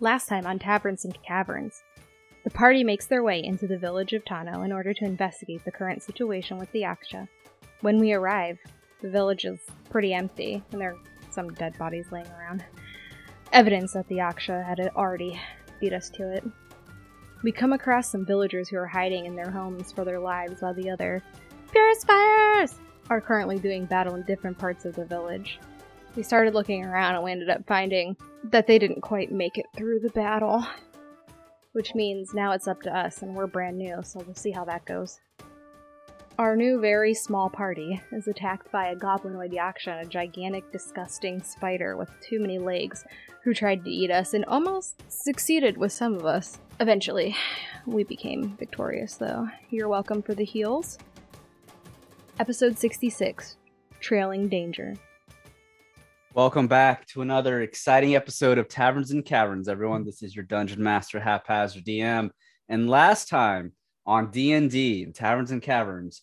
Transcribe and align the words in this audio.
Last 0.00 0.28
time 0.28 0.46
on 0.46 0.60
Taverns 0.60 1.04
and 1.04 1.18
Caverns, 1.22 1.82
the 2.44 2.50
party 2.50 2.84
makes 2.84 3.06
their 3.06 3.24
way 3.24 3.42
into 3.42 3.66
the 3.66 3.78
village 3.78 4.12
of 4.12 4.24
Tano 4.24 4.64
in 4.64 4.70
order 4.70 4.94
to 4.94 5.04
investigate 5.04 5.64
the 5.64 5.72
current 5.72 6.04
situation 6.04 6.56
with 6.56 6.70
the 6.70 6.82
Yaksha. 6.82 7.26
When 7.80 7.98
we 7.98 8.12
arrive, 8.12 8.58
the 9.02 9.10
village 9.10 9.44
is 9.44 9.58
pretty 9.90 10.14
empty, 10.14 10.62
and 10.70 10.80
there 10.80 10.92
are 10.92 10.98
some 11.32 11.50
dead 11.50 11.76
bodies 11.78 12.06
laying 12.12 12.28
around. 12.28 12.64
Evidence 13.52 13.94
that 13.94 14.06
the 14.06 14.18
Yaksha 14.18 14.64
had 14.64 14.78
already 14.94 15.40
beat 15.80 15.92
us 15.92 16.10
to 16.10 16.32
it. 16.32 16.44
We 17.42 17.50
come 17.50 17.72
across 17.72 18.08
some 18.08 18.24
villagers 18.24 18.68
who 18.68 18.76
are 18.76 18.86
hiding 18.86 19.26
in 19.26 19.34
their 19.34 19.50
homes 19.50 19.90
for 19.90 20.04
their 20.04 20.20
lives 20.20 20.62
while 20.62 20.74
the 20.74 20.90
other 20.90 21.24
Purifiers 21.72 22.76
are 23.10 23.20
currently 23.20 23.58
doing 23.58 23.84
battle 23.84 24.14
in 24.14 24.22
different 24.22 24.58
parts 24.58 24.84
of 24.84 24.94
the 24.94 25.04
village. 25.04 25.58
We 26.18 26.24
started 26.24 26.52
looking 26.52 26.84
around 26.84 27.14
and 27.14 27.22
we 27.22 27.30
ended 27.30 27.48
up 27.48 27.64
finding 27.68 28.16
that 28.50 28.66
they 28.66 28.80
didn't 28.80 29.02
quite 29.02 29.30
make 29.30 29.56
it 29.56 29.66
through 29.76 30.00
the 30.00 30.10
battle. 30.10 30.66
Which 31.74 31.94
means 31.94 32.34
now 32.34 32.50
it's 32.50 32.66
up 32.66 32.82
to 32.82 32.92
us 32.92 33.22
and 33.22 33.36
we're 33.36 33.46
brand 33.46 33.78
new, 33.78 34.00
so 34.02 34.24
we'll 34.26 34.34
see 34.34 34.50
how 34.50 34.64
that 34.64 34.84
goes. 34.84 35.20
Our 36.36 36.56
new 36.56 36.80
very 36.80 37.14
small 37.14 37.48
party 37.48 38.02
is 38.10 38.26
attacked 38.26 38.72
by 38.72 38.88
a 38.88 38.96
goblinoid 38.96 39.54
yaksha, 39.54 40.02
a 40.02 40.06
gigantic, 40.06 40.72
disgusting 40.72 41.40
spider 41.40 41.96
with 41.96 42.10
too 42.20 42.40
many 42.40 42.58
legs, 42.58 43.04
who 43.44 43.54
tried 43.54 43.84
to 43.84 43.90
eat 43.90 44.10
us 44.10 44.34
and 44.34 44.44
almost 44.46 45.00
succeeded 45.08 45.76
with 45.76 45.92
some 45.92 46.14
of 46.14 46.26
us. 46.26 46.58
Eventually, 46.80 47.36
we 47.86 48.02
became 48.02 48.56
victorious, 48.58 49.14
though. 49.14 49.46
You're 49.70 49.86
welcome 49.86 50.22
for 50.22 50.34
the 50.34 50.44
heals. 50.44 50.98
Episode 52.40 52.76
66 52.76 53.56
Trailing 54.00 54.48
Danger. 54.48 54.96
Welcome 56.38 56.68
back 56.68 57.04
to 57.08 57.22
another 57.22 57.62
exciting 57.62 58.14
episode 58.14 58.58
of 58.58 58.68
Taverns 58.68 59.10
and 59.10 59.24
Caverns, 59.24 59.68
everyone. 59.68 60.04
This 60.04 60.22
is 60.22 60.36
your 60.36 60.44
Dungeon 60.44 60.80
Master 60.80 61.18
Haphazard 61.18 61.84
DM. 61.84 62.30
And 62.68 62.88
last 62.88 63.28
time 63.28 63.72
on 64.06 64.30
D&D, 64.30 65.06
Taverns 65.06 65.50
and 65.50 65.60
Caverns, 65.60 66.22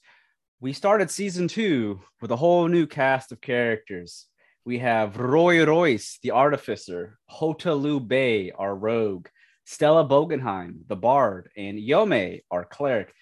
we 0.61 0.71
started 0.71 1.11
season 1.11 1.49
two 1.49 1.99
with 2.21 2.31
a 2.31 2.37
whole 2.37 2.69
new 2.69 2.87
cast 2.87 3.33
of 3.33 3.41
characters. 3.41 4.27
We 4.63 4.79
have 4.79 5.17
Roy 5.17 5.65
Royce, 5.65 6.17
the 6.23 6.31
artificer, 6.31 7.19
Hotalu 7.29 8.07
Bay, 8.07 8.51
our 8.51 8.73
rogue, 8.73 9.27
Stella 9.65 10.07
Bogenheim, 10.07 10.87
the 10.87 10.95
bard, 10.95 11.49
and 11.57 11.77
Yome, 11.77 12.39
our 12.49 12.63
cleric. 12.63 13.13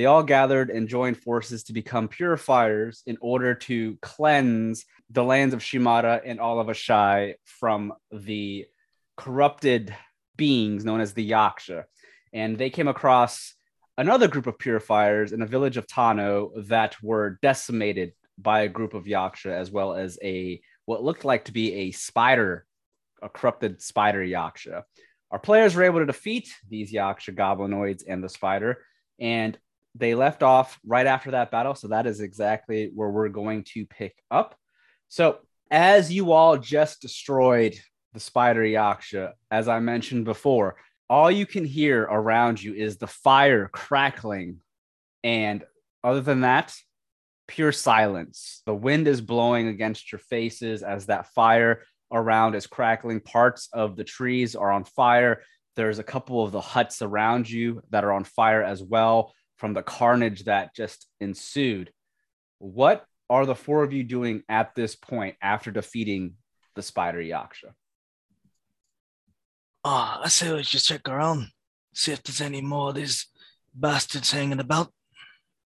They 0.00 0.06
all 0.06 0.22
gathered 0.22 0.70
and 0.70 0.88
joined 0.88 1.18
forces 1.18 1.64
to 1.64 1.74
become 1.74 2.08
purifiers 2.08 3.02
in 3.04 3.18
order 3.20 3.54
to 3.54 3.98
cleanse 4.00 4.86
the 5.10 5.22
lands 5.22 5.52
of 5.52 5.62
Shimada 5.62 6.22
and 6.24 6.40
all 6.40 6.58
of 6.58 6.68
Ashai 6.68 7.34
from 7.44 7.92
the 8.10 8.64
corrupted 9.18 9.94
beings 10.36 10.86
known 10.86 11.02
as 11.02 11.12
the 11.12 11.30
Yaksha. 11.30 11.84
And 12.32 12.56
they 12.56 12.70
came 12.70 12.88
across 12.88 13.52
another 13.98 14.26
group 14.26 14.46
of 14.46 14.58
purifiers 14.58 15.32
in 15.32 15.42
a 15.42 15.46
village 15.46 15.76
of 15.76 15.86
Tano 15.86 16.66
that 16.68 16.96
were 17.02 17.38
decimated 17.42 18.14
by 18.38 18.62
a 18.62 18.68
group 18.70 18.94
of 18.94 19.04
Yaksha, 19.04 19.52
as 19.52 19.70
well 19.70 19.92
as 19.92 20.18
a 20.22 20.62
what 20.86 21.04
looked 21.04 21.26
like 21.26 21.44
to 21.44 21.52
be 21.52 21.74
a 21.74 21.90
spider, 21.90 22.64
a 23.20 23.28
corrupted 23.28 23.82
spider 23.82 24.24
Yaksha. 24.24 24.84
Our 25.30 25.38
players 25.38 25.74
were 25.74 25.84
able 25.84 25.98
to 25.98 26.06
defeat 26.06 26.48
these 26.70 26.90
Yaksha 26.90 27.34
goblinoids 27.34 28.02
and 28.08 28.24
the 28.24 28.30
spider, 28.30 28.78
and 29.18 29.58
they 29.94 30.14
left 30.14 30.42
off 30.42 30.78
right 30.86 31.06
after 31.06 31.32
that 31.32 31.50
battle. 31.50 31.74
So 31.74 31.88
that 31.88 32.06
is 32.06 32.20
exactly 32.20 32.90
where 32.94 33.10
we're 33.10 33.28
going 33.28 33.64
to 33.74 33.86
pick 33.86 34.22
up. 34.30 34.56
So, 35.08 35.38
as 35.70 36.12
you 36.12 36.32
all 36.32 36.56
just 36.56 37.00
destroyed 37.00 37.78
the 38.12 38.20
spider 38.20 38.62
Yaksha, 38.62 39.32
as 39.52 39.68
I 39.68 39.78
mentioned 39.78 40.24
before, 40.24 40.76
all 41.08 41.30
you 41.30 41.46
can 41.46 41.64
hear 41.64 42.02
around 42.02 42.62
you 42.62 42.74
is 42.74 42.96
the 42.96 43.06
fire 43.06 43.68
crackling. 43.68 44.58
And 45.22 45.64
other 46.02 46.20
than 46.20 46.40
that, 46.40 46.74
pure 47.46 47.72
silence. 47.72 48.62
The 48.66 48.74
wind 48.74 49.06
is 49.06 49.20
blowing 49.20 49.68
against 49.68 50.10
your 50.10 50.18
faces 50.18 50.82
as 50.82 51.06
that 51.06 51.32
fire 51.34 51.84
around 52.12 52.54
is 52.54 52.66
crackling. 52.66 53.20
Parts 53.20 53.68
of 53.72 53.96
the 53.96 54.04
trees 54.04 54.56
are 54.56 54.72
on 54.72 54.84
fire. 54.84 55.42
There's 55.76 56.00
a 56.00 56.04
couple 56.04 56.44
of 56.44 56.52
the 56.52 56.60
huts 56.60 57.02
around 57.02 57.48
you 57.48 57.82
that 57.90 58.04
are 58.04 58.12
on 58.12 58.24
fire 58.24 58.62
as 58.62 58.82
well 58.82 59.32
from 59.60 59.74
the 59.74 59.82
carnage 59.82 60.44
that 60.44 60.74
just 60.74 61.06
ensued. 61.20 61.92
What 62.58 63.04
are 63.28 63.44
the 63.44 63.54
four 63.54 63.84
of 63.84 63.92
you 63.92 64.02
doing 64.02 64.42
at 64.48 64.74
this 64.74 64.96
point 64.96 65.36
after 65.42 65.70
defeating 65.70 66.36
the 66.74 66.82
spider 66.82 67.18
Yaksha? 67.18 67.74
Oh, 69.84 70.20
I 70.24 70.28
say 70.28 70.50
let's 70.50 70.70
just 70.70 70.88
check 70.88 71.06
around, 71.06 71.48
see 71.94 72.12
if 72.12 72.22
there's 72.22 72.40
any 72.40 72.62
more 72.62 72.88
of 72.88 72.94
these 72.94 73.26
bastards 73.74 74.32
hanging 74.32 74.60
about. 74.60 74.90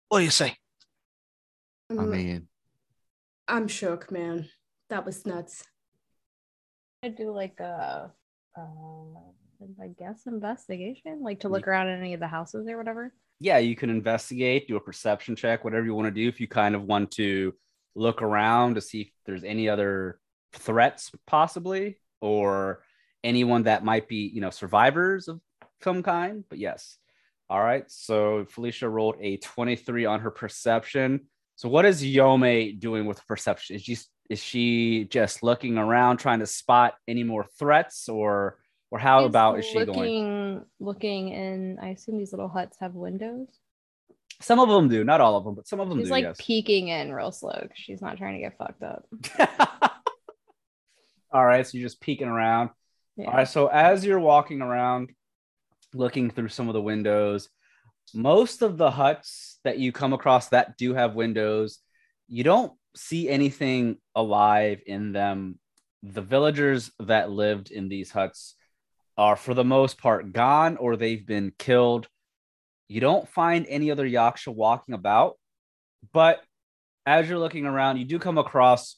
What 0.09 0.19
do 0.19 0.25
you 0.25 0.31
say? 0.31 0.55
I 1.89 1.93
Mm, 1.93 2.09
mean, 2.09 2.47
I'm 3.47 3.69
shook, 3.69 4.11
man. 4.11 4.49
That 4.89 5.05
was 5.05 5.25
nuts. 5.25 5.63
I 7.03 7.07
do 7.07 7.31
like 7.31 7.61
a, 7.61 8.11
uh, 8.57 8.61
I 9.81 9.87
guess, 9.97 10.23
investigation, 10.25 11.21
like 11.21 11.39
to 11.41 11.49
look 11.49 11.67
around 11.67 11.87
in 11.87 11.99
any 11.99 12.13
of 12.13 12.19
the 12.19 12.27
houses 12.27 12.67
or 12.67 12.77
whatever. 12.77 13.13
Yeah, 13.39 13.59
you 13.59 13.75
can 13.75 13.89
investigate, 13.89 14.67
do 14.67 14.77
a 14.77 14.81
perception 14.81 15.35
check, 15.35 15.63
whatever 15.63 15.85
you 15.85 15.93
want 15.93 16.07
to 16.07 16.11
do. 16.11 16.27
If 16.27 16.39
you 16.39 16.47
kind 16.47 16.75
of 16.75 16.83
want 16.83 17.11
to 17.11 17.53
look 17.95 18.21
around 18.21 18.75
to 18.75 18.81
see 18.81 19.01
if 19.01 19.09
there's 19.25 19.43
any 19.43 19.69
other 19.69 20.19
threats, 20.53 21.11
possibly, 21.25 21.99
or 22.21 22.83
anyone 23.23 23.63
that 23.63 23.83
might 23.83 24.07
be, 24.07 24.31
you 24.33 24.41
know, 24.41 24.49
survivors 24.49 25.27
of 25.27 25.39
some 25.83 26.03
kind. 26.03 26.43
But 26.49 26.59
yes. 26.59 26.97
All 27.49 27.61
right. 27.61 27.83
So 27.87 28.45
Felicia 28.49 28.89
rolled 28.89 29.17
a 29.21 29.37
23 29.37 30.05
on 30.05 30.19
her 30.21 30.31
perception. 30.31 31.27
So 31.55 31.69
what 31.69 31.85
is 31.85 32.03
Yome 32.03 32.79
doing 32.79 33.05
with 33.05 33.25
perception? 33.27 33.75
Is 33.75 33.83
she 33.83 33.97
is 34.29 34.43
she 34.43 35.05
just 35.05 35.41
looking 35.41 35.77
around 35.77 36.17
trying 36.17 36.39
to 36.39 36.45
spot 36.45 36.95
any 37.07 37.23
more 37.23 37.45
threats 37.57 38.09
or 38.09 38.57
or 38.91 38.99
how 38.99 39.21
She's 39.21 39.29
about 39.29 39.59
is 39.59 39.65
she 39.65 39.79
looking, 39.79 39.93
going? 39.93 40.65
Looking 40.79 41.29
in, 41.29 41.77
I 41.81 41.89
assume 41.89 42.17
these 42.17 42.31
little 42.31 42.47
huts 42.47 42.77
have 42.79 42.93
windows. 42.93 43.49
Some 44.41 44.59
of 44.59 44.69
them 44.69 44.87
do, 44.87 45.03
not 45.03 45.19
all 45.19 45.35
of 45.35 45.43
them, 45.43 45.55
but 45.55 45.67
some 45.67 45.79
of 45.79 45.89
them 45.89 45.99
She's 45.99 46.07
do. 46.07 46.11
like 46.11 46.23
yes. 46.23 46.37
peeking 46.39 46.89
in 46.89 47.11
real 47.11 47.31
slow. 47.31 47.67
She's 47.73 48.01
not 48.01 48.17
trying 48.17 48.35
to 48.35 48.39
get 48.39 48.57
fucked 48.57 48.83
up. 48.83 49.05
all 51.31 51.45
right, 51.45 51.65
so 51.65 51.77
you're 51.77 51.87
just 51.87 52.01
peeking 52.01 52.27
around. 52.27 52.69
Yeah. 53.15 53.27
All 53.27 53.33
right, 53.33 53.47
so 53.47 53.67
as 53.67 54.05
you're 54.05 54.19
walking 54.19 54.61
around, 54.61 55.09
looking 55.93 56.29
through 56.29 56.49
some 56.49 56.67
of 56.67 56.73
the 56.73 56.81
windows, 56.81 57.49
most 58.13 58.61
of 58.61 58.77
the 58.77 58.91
huts 58.91 59.59
that 59.63 59.79
you 59.79 59.91
come 59.91 60.13
across 60.13 60.49
that 60.49 60.77
do 60.77 60.93
have 60.93 61.15
windows, 61.15 61.79
you 62.27 62.43
don't 62.43 62.73
see 62.95 63.29
anything 63.29 63.97
alive 64.15 64.81
in 64.85 65.13
them. 65.13 65.59
The 66.03 66.21
villagers 66.21 66.91
that 66.99 67.31
lived 67.31 67.71
in 67.71 67.89
these 67.89 68.11
huts 68.11 68.55
are, 69.17 69.35
for 69.35 69.53
the 69.53 69.63
most 69.63 69.97
part, 69.97 70.33
gone 70.33 70.78
or 70.78 70.95
they've 70.95 71.25
been 71.25 71.51
killed. 71.57 72.07
You 72.88 73.01
don't 73.01 73.28
find 73.28 73.66
any 73.67 73.91
other 73.91 74.07
Yaksha 74.07 74.53
walking 74.53 74.94
about, 74.94 75.38
but 76.13 76.41
as 77.05 77.27
you're 77.27 77.39
looking 77.39 77.66
around, 77.66 77.97
you 77.97 78.06
do 78.06 78.19
come 78.19 78.38
across 78.38 78.97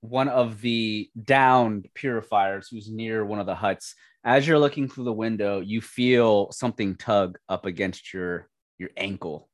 one 0.00 0.28
of 0.28 0.60
the 0.60 1.10
downed 1.22 1.88
purifiers 1.94 2.68
who's 2.70 2.90
near 2.90 3.24
one 3.24 3.40
of 3.40 3.46
the 3.46 3.54
huts. 3.54 3.94
As 4.22 4.46
you're 4.46 4.58
looking 4.58 4.88
through 4.88 5.04
the 5.04 5.12
window, 5.12 5.60
you 5.60 5.80
feel 5.80 6.50
something 6.52 6.96
tug 6.96 7.38
up 7.48 7.66
against 7.66 8.12
your 8.12 8.48
your 8.78 8.90
ankle. 8.96 9.48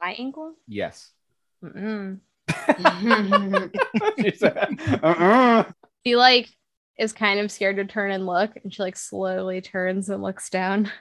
My 0.00 0.12
ankle? 0.12 0.54
Yes. 0.66 1.10
Mm-mm. 1.62 2.20
"Uh-uh." 5.02 5.64
She 6.06 6.16
like 6.16 6.48
is 7.00 7.14
kind 7.14 7.40
of 7.40 7.50
scared 7.50 7.76
to 7.76 7.84
turn 7.86 8.10
and 8.10 8.26
look, 8.26 8.52
and 8.62 8.72
she 8.72 8.82
like 8.82 8.96
slowly 8.96 9.62
turns 9.62 10.10
and 10.10 10.22
looks 10.22 10.50
down. 10.50 10.92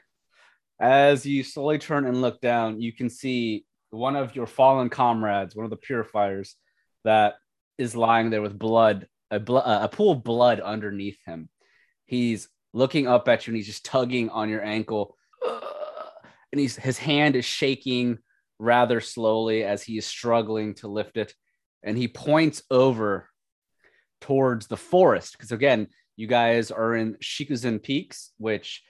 As 0.80 1.26
you 1.26 1.44
slowly 1.44 1.78
turn 1.78 2.06
and 2.06 2.22
look 2.22 2.40
down, 2.40 2.80
you 2.80 2.94
can 2.94 3.10
see 3.10 3.66
one 3.90 4.16
of 4.16 4.34
your 4.34 4.48
fallen 4.48 4.90
comrades, 4.90 5.56
one 5.56 5.66
of 5.66 5.70
the 5.70 5.76
purifiers, 5.76 6.56
that 7.04 7.36
is 7.78 7.98
lying 7.98 8.30
there 8.30 8.42
with 8.42 8.58
blood, 8.58 9.08
a, 9.30 9.42
uh, 9.52 9.80
a 9.84 9.90
pool 9.90 10.14
of 10.14 10.24
blood 10.24 10.62
underneath 10.62 11.18
him. 11.26 11.50
He's 12.06 12.48
looking 12.74 13.06
up 13.06 13.28
at 13.28 13.46
you 13.46 13.52
and 13.52 13.58
he's 13.58 13.68
just 13.68 13.86
tugging 13.86 14.30
on 14.30 14.50
your 14.50 14.64
ankle. 14.64 15.16
And 16.52 16.60
he's, 16.60 16.76
his 16.76 16.98
hand 16.98 17.36
is 17.36 17.46
shaking 17.46 18.18
rather 18.58 19.02
slowly 19.02 19.64
as 19.64 19.84
he 19.84 20.00
is 20.00 20.08
struggling 20.08 20.74
to 20.76 20.88
lift 20.88 21.16
it. 21.16 21.32
And 21.84 21.96
he 21.96 22.08
points 22.08 22.64
over 22.72 23.29
towards 24.22 24.68
the 24.68 24.78
forest. 24.78 25.34
Because 25.34 25.52
again, 25.52 25.88
you 26.16 26.28
guys 26.28 26.72
are 26.72 26.96
in 26.96 27.16
Shikuzen 27.16 27.82
Peaks, 27.82 28.32
which 28.38 28.84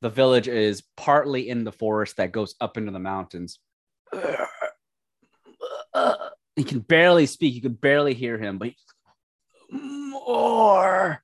the 0.00 0.10
village 0.10 0.48
is 0.48 0.82
partly 0.96 1.48
in 1.48 1.64
the 1.64 1.72
forest 1.72 2.16
that 2.16 2.32
goes 2.32 2.54
up 2.60 2.76
into 2.76 2.92
the 2.92 2.98
mountains. 2.98 3.58
He 6.56 6.64
can 6.64 6.80
barely 6.80 7.26
speak. 7.26 7.54
You 7.54 7.62
could 7.62 7.80
barely 7.80 8.14
hear 8.14 8.38
him, 8.38 8.58
but 8.58 8.70
more. 9.70 11.22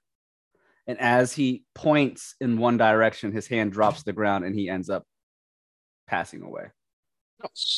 And 0.87 0.99
as 1.01 1.33
he 1.33 1.65
points 1.75 2.35
in 2.41 2.59
one 2.59 2.77
direction, 2.77 3.33
his 3.33 3.47
hand 3.47 3.73
drops 3.73 4.01
to 4.01 4.05
the 4.07 4.13
ground 4.13 4.45
and 4.45 4.55
he 4.55 4.69
ends 4.69 4.91
up 4.91 5.05
passing 6.09 6.43
away. 6.43 6.67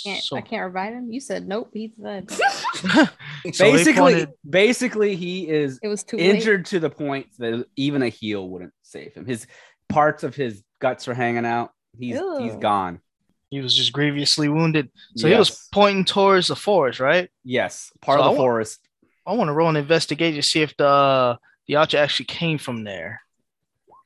Can't, 0.05 0.23
So, 0.23 0.37
I 0.37 0.41
can't 0.41 0.65
revive 0.65 0.93
him. 0.95 1.11
You 1.13 1.21
said 1.21 1.47
nope. 1.49 1.71
He's 1.73 1.93
dead. 1.93 2.31
so 2.83 3.07
basically, 3.59 3.95
pointed- 4.01 4.31
basically, 4.49 5.17
he 5.17 5.49
is 5.49 5.79
It 5.83 5.89
was 5.89 6.03
too 6.05 6.17
late. 6.17 6.35
injured 6.37 6.67
to 6.67 6.81
the 6.81 6.91
point 6.91 7.27
that 7.39 7.67
even 7.77 8.03
a 8.03 8.09
heal 8.09 8.49
wouldn't 8.49 8.73
save 8.83 9.15
him. 9.15 9.27
His 9.27 9.47
parts 9.89 10.23
of 10.23 10.35
his 10.35 10.63
guts 10.81 11.07
are 11.09 11.15
hanging 11.15 11.47
out. 11.47 11.71
He's 11.99 12.19
he's 12.39 12.55
Ew. 12.55 12.59
gone. 12.61 13.01
he 13.51 13.61
was 13.61 13.77
just 13.77 13.93
grievously 13.93 14.49
wounded. 14.49 14.91
So 15.17 15.29
he 15.29 15.35
was 15.35 15.69
pointing 15.73 16.05
towards 16.05 16.49
the 16.49 16.57
forest, 16.57 17.01
right? 17.01 17.29
yes, 17.45 17.93
part 18.01 18.19
So 18.19 18.25
of 18.25 18.29
I 18.31 18.33
the 18.33 18.37
forest. 18.39 18.81
I 19.27 19.35
want 19.35 19.49
to 19.49 19.53
roll 19.53 19.69
an 19.69 19.77
investigation 19.77 20.37
to 20.37 20.43
see 20.43 20.63
if 20.63 20.77
the 20.77 21.39
the 21.69 21.77
archer 21.77 21.99
actually 21.99 22.27
came 22.27 22.59
from 22.59 22.83
there. 22.85 23.21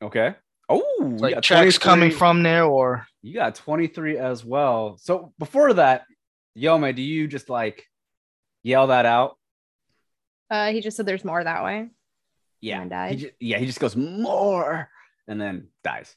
Okay. 0.03 0.35
Oh, 0.69 0.83
Like 1.21 1.35
got 1.35 1.43
tracks 1.45 1.79
coming 1.79 2.11
from 2.11 2.43
there, 2.43 2.65
or 2.65 3.07
You 3.27 3.35
got 3.35 3.57
23 3.57 4.19
as 4.19 4.45
well. 4.45 4.99
So 5.01 5.33
before 5.41 5.73
that, 5.75 6.05
Yome, 6.57 6.95
do 6.95 7.03
you 7.03 7.27
just 7.27 7.51
like 7.51 7.85
yell 8.63 8.87
that 8.87 9.05
out? 9.05 9.37
Uh, 10.49 10.71
he 10.71 10.81
just 10.81 10.97
said 10.97 11.07
there's 11.07 11.25
more 11.25 11.43
that 11.43 11.65
way. 11.65 11.89
Yeah. 12.61 12.79
then 12.79 12.85
He 12.85 12.89
died. 12.91 13.19
ju- 13.19 13.31
yeah, 13.41 13.59
he 13.59 13.67
just 13.67 13.81
goes 13.81 13.97
more 13.97 14.89
and 15.27 15.41
then 15.41 15.67
dies. 15.83 16.15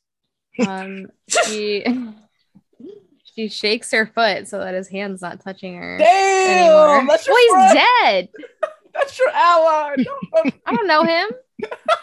Um, 0.68 1.08
she 1.28 1.84
she 3.24 3.48
shakes 3.50 3.90
her 3.92 4.06
foot 4.06 4.48
so 4.48 4.60
that 4.60 4.76
his 4.76 4.88
hand's 4.88 5.22
not 5.24 5.42
touching 5.42 5.76
her 5.78 5.98
Damn, 5.98 6.58
anymore. 6.60 7.08
that's 7.08 7.26
your 7.26 7.36
well, 7.36 7.64
he's 7.64 7.72
friend. 7.72 7.90
dead. 8.04 8.30
That's 8.94 9.18
your 9.18 9.30
ally. 9.30 9.96
Don't- 10.36 10.54
I 10.66 10.76
don't 10.76 10.88
know 10.88 11.04
him. 11.04 11.30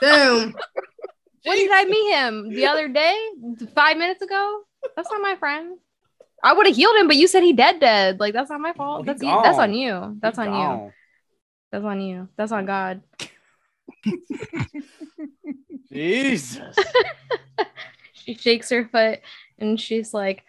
Boom. 0.00 0.54
When 1.44 1.56
did 1.58 1.70
I 1.72 1.84
meet 1.84 2.14
him? 2.14 2.48
The 2.48 2.66
other 2.66 2.88
day? 2.88 3.14
Five 3.74 3.98
minutes 3.98 4.22
ago? 4.22 4.62
That's 4.94 5.10
not 5.10 5.20
my 5.22 5.36
friend. 5.36 5.78
I 6.42 6.52
would 6.52 6.66
have 6.66 6.76
healed 6.76 6.96
him, 6.96 7.06
but 7.06 7.16
you 7.16 7.26
said 7.26 7.42
he 7.42 7.52
dead 7.52 7.80
dead. 7.80 8.20
Like 8.20 8.32
that's 8.34 8.50
not 8.50 8.60
my 8.60 8.70
Oh, 8.70 8.74
fault. 8.74 9.00
he 9.00 9.06
That's 9.06 9.22
you. 9.22 9.40
That's 9.42 9.58
on 9.58 9.74
you. 9.74 10.16
That's 10.20 10.38
He's 10.38 10.46
on 10.46 10.54
you. 10.54 10.92
That's 11.72 11.84
on 11.84 12.00
you. 12.00 12.28
That's 12.36 12.52
on 12.52 12.66
God. 12.66 13.02
Jesus. 15.92 16.76
She 18.26 18.34
shakes 18.34 18.70
her 18.70 18.88
foot 18.88 19.20
and 19.56 19.80
she's 19.80 20.12
like, 20.12 20.42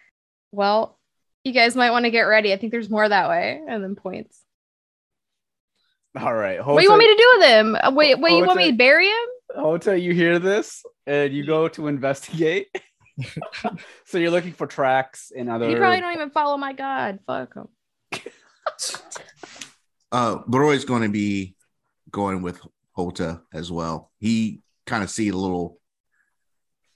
Well, 0.50 0.98
you 1.44 1.52
guys 1.52 1.76
might 1.76 1.92
want 1.92 2.06
to 2.06 2.10
get 2.10 2.22
ready. 2.22 2.52
I 2.52 2.56
think 2.56 2.72
there's 2.72 2.90
more 2.90 3.08
that 3.08 3.28
way. 3.28 3.62
And 3.68 3.84
then 3.84 3.94
points. 3.94 4.42
All 6.18 6.34
right. 6.34 6.58
what 6.58 6.78
do 6.78 6.82
you 6.82 6.90
want 6.90 6.98
me 6.98 7.14
to 7.14 7.16
do 7.16 7.34
with 7.38 7.46
him? 7.46 7.94
Wait, 7.94 8.18
wait, 8.18 8.36
you 8.36 8.44
want 8.44 8.58
me 8.58 8.72
to 8.72 8.76
bury 8.76 9.06
him? 9.06 9.28
Hota, 9.54 9.96
you 9.96 10.12
hear 10.12 10.40
this 10.40 10.84
and 11.06 11.32
you 11.32 11.46
go 11.46 11.68
to 11.68 11.86
investigate. 11.86 12.66
so 14.04 14.18
you're 14.18 14.30
looking 14.30 14.52
for 14.52 14.66
tracks 14.66 15.32
and 15.36 15.48
other. 15.48 15.68
You 15.68 15.76
probably 15.76 16.00
don't 16.00 16.14
even 16.14 16.30
follow 16.30 16.56
my 16.56 16.72
God. 16.72 17.20
Fuck 17.26 17.54
him. 17.54 17.68
Uh, 20.10 20.38
Leroy's 20.46 20.86
going 20.86 21.02
to 21.02 21.10
be 21.10 21.54
going 22.10 22.40
with 22.40 22.58
Hota 22.92 23.42
as 23.52 23.70
well. 23.70 24.10
He 24.18 24.62
kind 24.86 25.04
of 25.04 25.10
see 25.10 25.28
a 25.28 25.36
little 25.36 25.78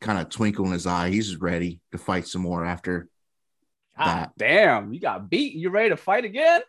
kind 0.00 0.18
of 0.18 0.30
twinkle 0.30 0.64
in 0.64 0.72
his 0.72 0.86
eye. 0.86 1.10
He's 1.10 1.36
ready 1.36 1.82
to 1.92 1.98
fight 1.98 2.26
some 2.26 2.40
more 2.40 2.64
after. 2.64 3.10
God 3.98 4.06
that. 4.06 4.32
damn, 4.38 4.94
you 4.94 5.00
got 5.00 5.28
beat. 5.28 5.54
You 5.54 5.68
ready 5.68 5.90
to 5.90 5.96
fight 5.98 6.24
again? 6.24 6.62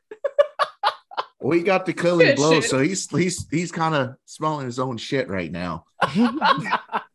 We 1.43 1.61
got 1.61 1.85
the 1.85 1.93
killing 1.93 2.35
blow, 2.35 2.61
shit. 2.61 2.69
so 2.69 2.79
he's 2.79 3.09
he's 3.09 3.45
he's 3.51 3.71
kind 3.71 3.93
of 3.93 4.15
smelling 4.25 4.65
his 4.65 4.79
own 4.79 4.97
shit 4.97 5.27
right 5.27 5.51
now. 5.51 5.85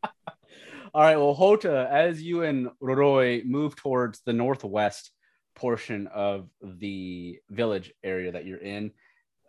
All 0.94 1.02
right. 1.02 1.16
Well, 1.16 1.34
Hota, 1.34 1.88
as 1.90 2.22
you 2.22 2.42
and 2.42 2.68
Roroi 2.82 3.44
move 3.44 3.76
towards 3.76 4.20
the 4.20 4.32
northwest 4.32 5.10
portion 5.54 6.06
of 6.06 6.48
the 6.62 7.38
village 7.50 7.92
area 8.02 8.32
that 8.32 8.46
you're 8.46 8.58
in, 8.58 8.92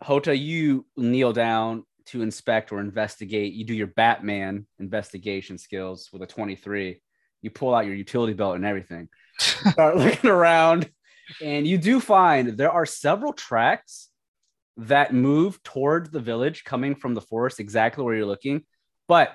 Hota, 0.02 0.36
you 0.36 0.86
kneel 0.96 1.32
down 1.32 1.84
to 2.06 2.22
inspect 2.22 2.72
or 2.72 2.80
investigate. 2.80 3.54
You 3.54 3.64
do 3.64 3.74
your 3.74 3.86
Batman 3.86 4.66
investigation 4.78 5.56
skills 5.56 6.10
with 6.12 6.22
a 6.22 6.26
23. 6.26 7.00
You 7.42 7.50
pull 7.50 7.74
out 7.74 7.86
your 7.86 7.94
utility 7.94 8.34
belt 8.34 8.56
and 8.56 8.64
everything. 8.64 9.08
Start 9.38 9.96
looking 9.96 10.30
around, 10.30 10.90
and 11.42 11.66
you 11.66 11.78
do 11.78 12.00
find 12.00 12.58
there 12.58 12.72
are 12.72 12.84
several 12.84 13.32
tracks 13.32 14.08
that 14.76 15.14
move 15.14 15.62
towards 15.62 16.10
the 16.10 16.20
village 16.20 16.64
coming 16.64 16.94
from 16.94 17.14
the 17.14 17.20
forest 17.20 17.60
exactly 17.60 18.04
where 18.04 18.14
you're 18.14 18.26
looking. 18.26 18.62
But 19.08 19.34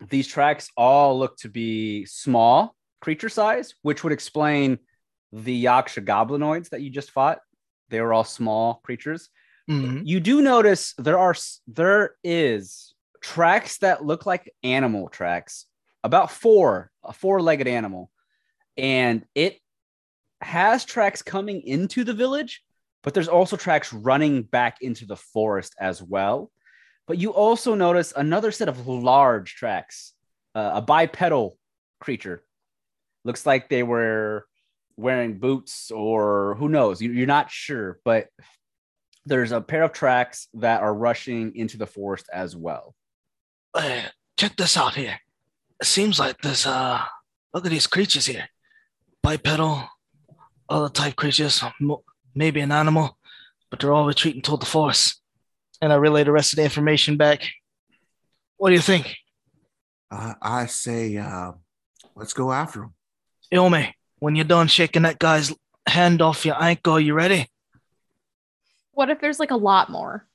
these 0.00 0.26
tracks 0.26 0.68
all 0.76 1.18
look 1.18 1.36
to 1.38 1.48
be 1.48 2.04
small 2.06 2.74
creature 3.00 3.28
size, 3.28 3.74
which 3.82 4.02
would 4.02 4.12
explain 4.12 4.78
the 5.32 5.64
Yaksha 5.64 6.04
goblinoids 6.04 6.70
that 6.70 6.80
you 6.80 6.90
just 6.90 7.10
fought. 7.10 7.40
They 7.90 8.00
were 8.00 8.12
all 8.12 8.24
small 8.24 8.80
creatures. 8.84 9.28
Mhm. 9.68 10.02
You 10.04 10.20
do 10.20 10.42
notice 10.42 10.94
there 10.98 11.18
are 11.18 11.34
there 11.66 12.16
is 12.22 12.94
tracks 13.20 13.78
that 13.78 14.04
look 14.04 14.26
like 14.26 14.52
animal 14.62 15.08
tracks, 15.08 15.66
about 16.02 16.30
four, 16.30 16.90
a 17.02 17.12
four-legged 17.12 17.66
animal, 17.66 18.10
and 18.76 19.24
it 19.34 19.58
has 20.40 20.84
tracks 20.84 21.22
coming 21.22 21.62
into 21.62 22.04
the 22.04 22.12
village, 22.12 22.62
but 23.02 23.14
there's 23.14 23.28
also 23.28 23.56
tracks 23.56 23.92
running 23.92 24.42
back 24.42 24.82
into 24.82 25.06
the 25.06 25.16
forest 25.16 25.74
as 25.80 26.02
well. 26.02 26.50
But 27.06 27.18
you 27.18 27.32
also 27.34 27.74
notice 27.74 28.12
another 28.16 28.50
set 28.50 28.68
of 28.68 28.86
large 28.86 29.54
tracks, 29.56 30.12
uh, 30.54 30.72
a 30.74 30.82
bipedal 30.82 31.58
creature. 32.00 32.42
Looks 33.24 33.44
like 33.46 33.68
they 33.68 33.82
were 33.82 34.46
wearing 34.96 35.38
boots 35.38 35.90
or 35.90 36.54
who 36.58 36.68
knows. 36.68 37.02
You- 37.02 37.12
You're 37.12 37.26
not 37.26 37.50
sure, 37.50 37.98
but 38.04 38.28
there's 39.26 39.52
a 39.52 39.60
pair 39.60 39.82
of 39.82 39.92
tracks 39.92 40.48
that 40.54 40.82
are 40.82 40.94
rushing 40.94 41.56
into 41.56 41.76
the 41.76 41.86
forest 41.86 42.28
as 42.32 42.54
well. 42.56 42.94
Check 44.36 44.56
this 44.56 44.76
out 44.76 44.94
here. 44.94 45.18
It 45.80 45.86
seems 45.86 46.18
like 46.18 46.38
there's 46.42 46.66
uh 46.66 47.00
look 47.52 47.64
at 47.64 47.70
these 47.70 47.86
creatures 47.86 48.26
here. 48.26 48.48
Bipedal, 49.22 49.88
other 50.68 50.88
type 50.88 51.16
creatures, 51.16 51.62
maybe 52.34 52.60
an 52.60 52.72
animal, 52.72 53.16
but 53.70 53.80
they're 53.80 53.92
all 53.92 54.06
retreating 54.06 54.42
toward 54.42 54.60
the 54.60 54.66
forest. 54.66 55.20
And 55.80 55.92
I 55.92 55.96
relay 55.96 56.24
the 56.24 56.32
rest 56.32 56.52
of 56.52 56.56
the 56.56 56.64
information 56.64 57.16
back. 57.16 57.42
What 58.56 58.70
do 58.70 58.74
you 58.74 58.80
think? 58.80 59.16
Uh, 60.10 60.34
I 60.40 60.66
say, 60.66 61.16
uh, 61.16 61.52
let's 62.14 62.32
go 62.32 62.52
after 62.52 62.84
him. 62.84 62.94
Yome, 63.52 63.92
when 64.18 64.36
you're 64.36 64.44
done 64.44 64.68
shaking 64.68 65.02
that 65.02 65.18
guy's 65.18 65.52
hand 65.86 66.22
off 66.22 66.46
your 66.46 66.60
ankle, 66.62 66.98
you 66.98 67.14
ready? 67.14 67.48
What 68.92 69.10
if 69.10 69.20
there's 69.20 69.40
like 69.40 69.50
a 69.50 69.56
lot 69.56 69.90
more? 69.90 70.26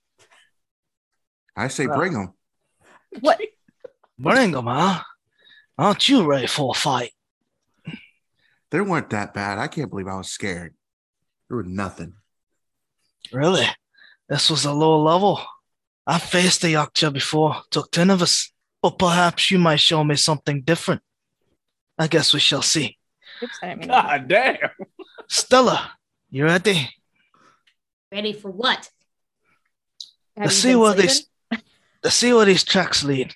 I 1.55 1.69
say, 1.69 1.85
Uh, 1.85 1.95
bring 1.95 2.13
him. 2.13 2.33
What? 3.21 3.39
Bring 4.17 4.53
him, 4.53 4.65
huh? 4.65 5.01
Aren't 5.77 6.09
you 6.09 6.25
ready 6.29 6.47
for 6.47 6.71
a 6.75 6.77
fight? 6.77 7.11
They 8.69 8.81
weren't 8.81 9.09
that 9.11 9.33
bad. 9.33 9.57
I 9.57 9.67
can't 9.67 9.89
believe 9.89 10.07
I 10.07 10.17
was 10.17 10.29
scared. 10.29 10.75
There 11.47 11.57
were 11.57 11.63
nothing. 11.63 12.13
Really? 13.31 13.65
This 14.29 14.49
was 14.49 14.65
a 14.65 14.73
low 14.73 15.01
level. 15.01 15.41
I 16.05 16.19
faced 16.19 16.61
the 16.61 16.73
Yaksha 16.73 17.11
before, 17.11 17.61
took 17.71 17.91
10 17.91 18.09
of 18.11 18.21
us, 18.21 18.51
but 18.81 18.97
perhaps 18.97 19.51
you 19.51 19.59
might 19.59 19.79
show 19.79 20.03
me 20.03 20.15
something 20.15 20.61
different. 20.61 21.01
I 21.97 22.07
guess 22.07 22.33
we 22.33 22.39
shall 22.39 22.61
see. 22.61 22.97
Oops, 23.43 23.59
I 23.61 23.67
didn't 23.67 23.79
mean 23.81 23.89
to- 23.89 23.93
God 23.95 24.27
damn. 24.27 24.57
Stella, 25.27 25.91
you 26.29 26.45
ready? 26.45 26.89
Ready 28.11 28.33
for 28.33 28.49
what? 28.51 28.89
Have 30.37 30.45
Let's 30.45 30.55
see 30.55 30.75
where 30.75 30.93
sleeping? 30.93 31.07
these 31.07 31.61
let's 32.03 32.15
see 32.15 32.33
where 32.33 32.45
these 32.45 32.63
tracks 32.63 33.03
lead. 33.03 33.33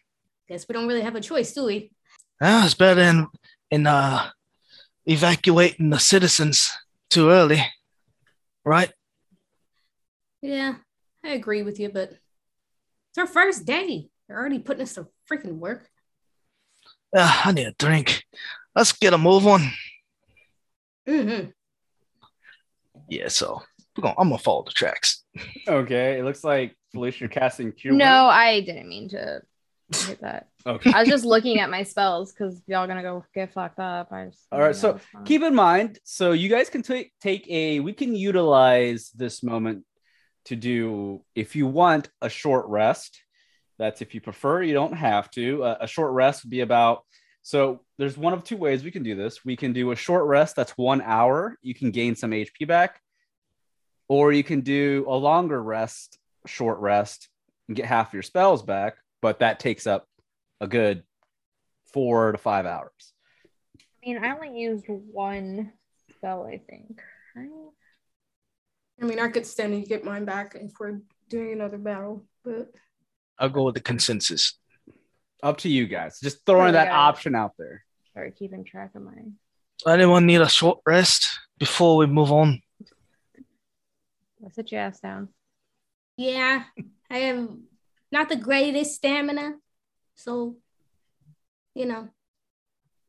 Guess 0.48 0.68
we 0.68 0.74
don't 0.74 0.88
really 0.88 1.02
have 1.02 1.16
a 1.16 1.22
choice, 1.22 1.54
do 1.54 1.66
we? 1.66 1.92
Yeah, 2.42 2.66
it's 2.66 2.74
better 2.74 2.96
than 3.02 3.28
in 3.70 3.86
uh 3.86 4.30
evacuating 5.06 5.90
the 5.90 6.00
citizens 6.00 6.72
too 7.10 7.30
early. 7.30 7.62
Right? 8.66 8.92
Yeah, 10.44 10.76
I 11.24 11.30
agree 11.30 11.64
with 11.64 11.80
you, 11.80 11.88
but 11.88 12.12
it's 12.12 13.18
our 13.18 13.26
first 13.26 13.66
day. 13.66 14.10
They're 14.28 14.38
already 14.38 14.60
putting 14.60 14.84
us 14.84 14.96
to 14.96 15.08
freaking 15.32 15.56
work. 15.56 15.90
Ah, 17.16 17.44
I 17.46 17.54
need 17.54 17.68
a 17.68 17.72
drink. 17.72 18.26
Let's 18.76 18.92
get 18.92 19.14
a 19.14 19.18
move 19.18 19.48
on. 19.48 19.62
Mm-hmm. 21.08 21.52
Yeah, 23.08 23.30
so 23.30 23.62
we're 23.96 24.02
gonna, 24.02 24.16
I'm 24.18 24.28
gonna 24.28 24.38
follow 24.38 24.64
the 24.64 24.72
tracks. 24.72 25.24
Okay, 25.66 26.20
it 26.20 26.26
looks 26.26 26.44
like 26.44 26.76
Felicia 26.92 27.22
you're 27.22 27.30
casting 27.30 27.72
cure. 27.72 27.94
No, 27.94 28.26
I 28.26 28.60
didn't 28.60 28.90
mean 28.90 29.08
to 29.10 29.42
hit 29.96 30.20
that. 30.20 30.50
Okay. 30.66 30.92
I 30.92 31.00
was 31.00 31.10
just 31.10 31.24
looking 31.24 31.60
at 31.60 31.70
my 31.70 31.84
spells 31.84 32.34
because 32.34 32.62
y'all 32.68 32.88
gonna 32.88 33.02
go 33.02 33.24
get 33.34 33.54
fucked 33.54 33.80
up. 33.80 34.12
I 34.12 34.26
just 34.26 34.46
All 34.52 34.60
right, 34.60 34.76
so 34.76 35.00
keep 35.24 35.42
in 35.42 35.56
mind 35.56 36.00
so 36.04 36.34
you 36.34 36.50
guys 36.50 36.70
can 36.70 36.82
take 36.82 37.14
take 37.22 37.50
a 37.50 37.80
we 37.80 37.94
can 37.94 38.14
utilize 38.14 39.10
this 39.12 39.42
moment 39.42 39.86
to 40.46 40.56
do 40.56 41.22
if 41.36 41.56
you 41.56 41.68
want 41.68 42.10
a 42.22 42.30
short 42.30 42.68
rest 42.68 43.20
That's 43.80 44.02
if 44.02 44.14
you 44.14 44.22
prefer. 44.22 44.62
You 44.62 44.74
don't 44.74 44.94
have 44.94 45.32
to. 45.32 45.64
Uh, 45.64 45.78
a 45.82 45.88
short 45.88 46.14
rest 46.14 46.44
would 46.44 46.52
be 46.52 46.62
about. 46.62 47.04
So 47.42 47.82
there's 47.98 48.18
one 48.18 48.34
of 48.34 48.44
two 48.44 48.58
ways 48.58 48.84
we 48.84 48.92
can 48.92 49.04
do 49.04 49.16
this. 49.16 49.44
We 49.44 49.56
can 49.56 49.74
do 49.74 49.92
a 49.92 49.96
short 49.96 50.26
rest 50.26 50.56
that's 50.56 50.78
one 50.78 51.02
hour. 51.02 51.58
You 51.62 51.74
can 51.74 51.92
gain 51.92 52.16
some 52.16 52.32
HP 52.32 52.68
back, 52.68 53.02
or 54.08 54.32
you 54.32 54.44
can 54.44 54.62
do 54.62 55.06
a 55.08 55.16
longer 55.16 55.62
rest, 55.62 56.18
short 56.46 56.80
rest, 56.80 57.28
and 57.68 57.76
get 57.76 57.86
half 57.86 58.14
your 58.14 58.24
spells 58.24 58.64
back. 58.64 58.96
But 59.22 59.40
that 59.40 59.60
takes 59.60 59.88
up 59.88 60.08
a 60.62 60.68
good 60.68 61.04
four 61.94 62.32
to 62.32 62.38
five 62.38 62.66
hours. 62.66 63.14
I 63.78 64.10
mean, 64.10 64.24
I 64.24 64.34
only 64.36 64.60
used 64.60 64.86
one 64.88 65.74
spell, 66.12 66.46
I 66.46 66.60
think. 66.70 67.02
Right? 67.36 67.50
I 69.02 69.06
mean, 69.06 69.20
I 69.20 69.28
could 69.30 69.46
stand 69.46 69.74
and 69.74 69.86
get 69.88 70.04
mine 70.04 70.26
back 70.26 70.56
if 70.60 70.72
we're 70.80 71.00
doing 71.30 71.54
another 71.54 71.78
battle, 71.78 72.26
but 72.44 72.72
I'll 73.40 73.50
go 73.50 73.64
with 73.64 73.76
the 73.76 73.82
consensus. 73.82 74.58
Up 75.42 75.58
to 75.60 75.70
you 75.70 75.88
guys. 75.88 76.20
Just 76.22 76.46
throwing 76.46 76.70
Oh, 76.70 76.74
that 76.74 76.88
yeah. 76.88 76.98
option 77.00 77.36
out 77.36 77.52
there. 77.58 77.84
Sorry, 78.14 78.32
keeping 78.32 78.64
track 78.64 78.92
of 78.96 79.02
mine. 79.02 79.34
Anyone 79.88 80.26
need 80.26 80.40
a 80.42 80.48
short 80.48 80.80
rest 80.86 81.28
before 81.60 81.98
we 81.98 82.06
move 82.06 82.32
on? 82.32 82.62
I'll 84.44 84.52
sit 84.52 84.72
your 84.72 84.82
ass 84.82 85.00
down. 85.00 85.30
yeah, 86.18 86.64
I 87.10 87.18
have 87.18 87.50
not 88.12 88.30
the 88.30 88.36
greatest 88.36 88.96
stamina. 88.96 89.56
So, 90.16 90.58
you 91.74 91.86
know, 91.88 92.10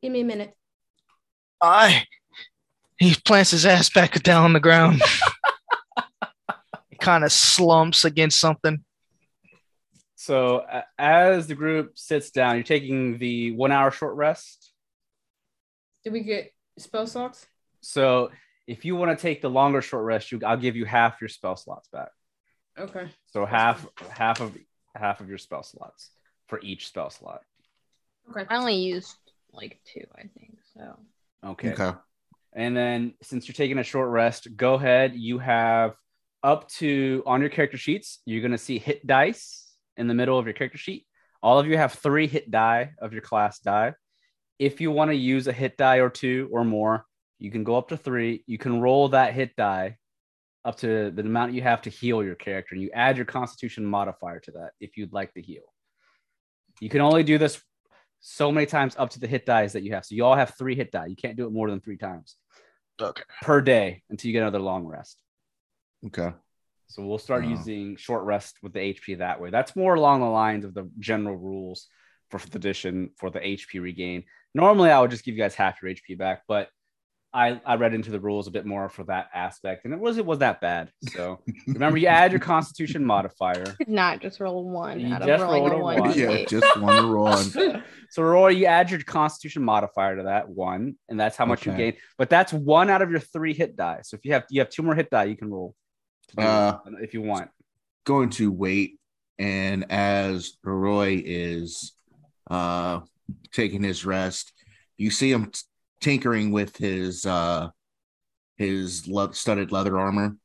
give 0.01 0.11
me 0.11 0.21
a 0.21 0.25
minute. 0.25 0.53
Aye. 1.61 2.05
He 2.97 3.13
plants 3.15 3.51
his 3.51 3.65
ass 3.65 3.89
back 3.89 4.21
down 4.23 4.43
on 4.45 4.53
the 4.53 4.59
ground. 4.59 5.01
he 7.05 7.11
kind 7.11 7.23
of 7.23 7.31
slumps 7.31 8.03
against 8.03 8.39
something. 8.39 8.83
So 10.15 10.65
a- 10.67 10.85
as 10.97 11.47
the 11.47 11.55
group 11.55 11.97
sits 11.97 12.31
down, 12.31 12.55
you're 12.55 12.63
taking 12.63 13.17
the 13.19 13.51
one 13.51 13.71
hour 13.71 13.91
short 13.91 14.15
rest. 14.15 14.71
Did 16.03 16.13
we 16.13 16.21
get 16.21 16.51
spell 16.77 17.05
slots? 17.05 17.45
So 17.81 18.31
if 18.67 18.85
you 18.85 18.95
want 18.95 19.17
to 19.17 19.21
take 19.21 19.41
the 19.41 19.49
longer 19.49 19.81
short 19.81 20.03
rest, 20.05 20.31
you 20.31 20.39
I'll 20.45 20.57
give 20.57 20.75
you 20.75 20.85
half 20.85 21.21
your 21.21 21.27
spell 21.27 21.55
slots 21.55 21.87
back. 21.89 22.09
Okay. 22.77 23.09
So 23.27 23.45
half 23.45 23.85
half 24.09 24.41
of 24.41 24.57
half 24.95 25.21
of 25.21 25.29
your 25.29 25.37
spell 25.37 25.63
slots 25.63 26.09
for 26.47 26.59
each 26.61 26.87
spell 26.87 27.09
slot. 27.09 27.41
Okay. 28.31 28.45
I 28.49 28.57
only 28.57 28.75
used 28.75 29.15
like 29.53 29.79
two, 29.93 30.05
I 30.15 30.23
think. 30.37 30.57
So 30.73 30.97
Okay. 31.43 31.73
Okay. 31.73 31.91
And 32.53 32.75
then 32.75 33.13
since 33.21 33.47
you're 33.47 33.53
taking 33.53 33.77
a 33.77 33.83
short 33.83 34.09
rest, 34.09 34.47
go 34.55 34.75
ahead. 34.75 35.15
You 35.15 35.39
have 35.39 35.95
up 36.45 36.69
to 36.69 37.23
on 37.25 37.41
your 37.41 37.49
character 37.49 37.77
sheets, 37.77 38.19
you're 38.25 38.41
going 38.41 38.51
to 38.51 38.57
see 38.57 38.77
hit 38.77 39.05
dice 39.05 39.73
in 39.97 40.07
the 40.07 40.13
middle 40.13 40.37
of 40.37 40.45
your 40.45 40.53
character 40.53 40.77
sheet. 40.77 41.07
All 41.41 41.57
of 41.57 41.65
you 41.65 41.75
have 41.75 41.93
three 41.93 42.27
hit 42.27 42.51
die 42.51 42.91
of 43.01 43.13
your 43.13 43.23
class 43.23 43.59
die. 43.59 43.93
If 44.59 44.79
you 44.79 44.91
want 44.91 45.09
to 45.09 45.15
use 45.15 45.47
a 45.47 45.51
hit 45.51 45.75
die 45.75 45.97
or 45.97 46.11
two 46.11 46.47
or 46.51 46.63
more, 46.63 47.05
you 47.39 47.49
can 47.49 47.63
go 47.63 47.75
up 47.75 47.89
to 47.89 47.97
three. 47.97 48.43
You 48.45 48.59
can 48.59 48.79
roll 48.79 49.09
that 49.09 49.33
hit 49.33 49.55
die 49.55 49.97
up 50.63 50.77
to 50.77 51.09
the 51.09 51.23
amount 51.23 51.53
you 51.53 51.63
have 51.63 51.81
to 51.81 51.89
heal 51.89 52.23
your 52.23 52.35
character. 52.35 52.75
And 52.75 52.81
you 52.81 52.91
add 52.93 53.17
your 53.17 53.25
constitution 53.25 53.83
modifier 53.83 54.39
to 54.41 54.51
that 54.51 54.69
if 54.79 54.97
you'd 54.97 55.13
like 55.13 55.33
to 55.33 55.41
heal. 55.41 55.63
You 56.79 56.89
can 56.89 57.01
only 57.01 57.23
do 57.23 57.39
this 57.39 57.59
so 58.19 58.51
many 58.51 58.67
times 58.67 58.95
up 58.99 59.09
to 59.11 59.19
the 59.19 59.27
hit 59.27 59.47
dies 59.47 59.73
that 59.73 59.81
you 59.81 59.93
have. 59.93 60.05
So 60.05 60.13
you 60.13 60.23
all 60.25 60.35
have 60.35 60.53
three 60.57 60.75
hit 60.75 60.91
die. 60.91 61.07
You 61.07 61.15
can't 61.15 61.37
do 61.37 61.47
it 61.47 61.53
more 61.53 61.69
than 61.71 61.81
three 61.81 61.97
times 61.97 62.35
Okay. 63.01 63.23
per 63.41 63.61
day 63.61 64.03
until 64.11 64.27
you 64.29 64.33
get 64.33 64.41
another 64.41 64.59
long 64.59 64.85
rest. 64.85 65.17
Okay. 66.07 66.31
So 66.87 67.05
we'll 67.05 67.17
start 67.17 67.43
Oh. 67.45 67.47
using 67.49 67.95
short 67.95 68.23
rest 68.25 68.57
with 68.61 68.73
the 68.73 68.79
HP 68.79 69.15
that 69.15 69.39
way. 69.41 69.49
That's 69.49 69.75
more 69.75 69.95
along 69.95 70.21
the 70.21 70.27
lines 70.27 70.65
of 70.65 70.73
the 70.73 70.89
general 70.99 71.35
rules 71.35 71.87
for 72.29 72.39
fifth 72.39 72.55
edition 72.55 73.11
for 73.17 73.29
the 73.29 73.39
HP 73.39 73.79
regain. 73.81 74.23
Normally, 74.53 74.89
I 74.91 74.99
would 75.01 75.11
just 75.11 75.25
give 75.25 75.35
you 75.35 75.41
guys 75.41 75.55
half 75.55 75.81
your 75.81 75.91
HP 75.91 76.17
back, 76.17 76.43
but 76.47 76.69
I, 77.33 77.59
I 77.65 77.75
read 77.75 77.93
into 77.93 78.11
the 78.11 78.19
rules 78.19 78.47
a 78.47 78.51
bit 78.51 78.65
more 78.65 78.87
for 78.87 79.03
that 79.05 79.27
aspect, 79.33 79.83
and 79.83 79.93
it 79.93 79.99
was 79.99 80.17
it 80.17 80.25
was 80.25 80.39
that 80.39 80.61
bad. 80.61 80.89
So 81.11 81.41
remember, 81.67 81.97
you 81.97 82.07
add 82.07 82.31
your 82.31 82.39
Constitution 82.39 83.03
modifier. 83.03 83.65
could 83.77 83.89
not 83.89 84.21
just 84.21 84.39
roll 84.39 84.63
one 84.69 85.01
You 85.01 85.09
just 85.19 85.43
rolling 85.43 85.63
rolled 85.63 85.71
a 85.73 85.75
a 85.75 85.79
one. 85.79 85.99
one. 85.99 86.17
Yeah, 86.17 86.45
just 86.45 86.79
one 86.79 87.09
roll 87.09 87.35
so 88.09 88.23
Roy, 88.23 88.49
you 88.49 88.67
add 88.67 88.89
your 88.89 89.01
Constitution 89.03 89.63
modifier 89.63 90.15
to 90.15 90.23
that 90.23 90.47
one, 90.47 90.95
and 91.09 91.19
that's 91.19 91.35
how 91.35 91.45
much 91.45 91.65
you 91.65 91.73
gain. 91.73 91.95
But 92.17 92.29
that's 92.29 92.53
one 92.53 92.89
out 92.89 93.01
of 93.01 93.11
your 93.11 93.19
three 93.19 93.53
hit 93.53 93.75
die. 93.75 93.99
So 94.03 94.15
if 94.15 94.23
you 94.23 94.31
have 94.31 94.45
you 94.49 94.61
have 94.61 94.69
two 94.69 94.83
more 94.83 94.95
hit 94.95 95.09
die, 95.09 95.25
you 95.25 95.35
can 95.35 95.51
roll 95.51 95.69
to 95.71 95.75
do 95.75 95.84
Uh, 96.37 96.77
if 97.01 97.13
you 97.13 97.21
want. 97.21 97.49
Going 98.05 98.29
to 98.31 98.51
wait, 98.51 98.99
and 99.39 99.91
as 99.91 100.57
Roy 100.63 101.21
is 101.25 101.93
uh 102.51 102.99
taking 103.51 103.81
his 103.81 104.05
rest, 104.05 104.53
you 104.97 105.09
see 105.09 105.31
him 105.31 105.47
t- 105.51 105.61
tinkering 106.01 106.51
with 106.51 106.77
his 106.77 107.25
uh 107.25 107.69
his 108.57 109.07
le- 109.07 109.33
studded 109.33 109.71
leather 109.71 109.97
armor 109.97 110.37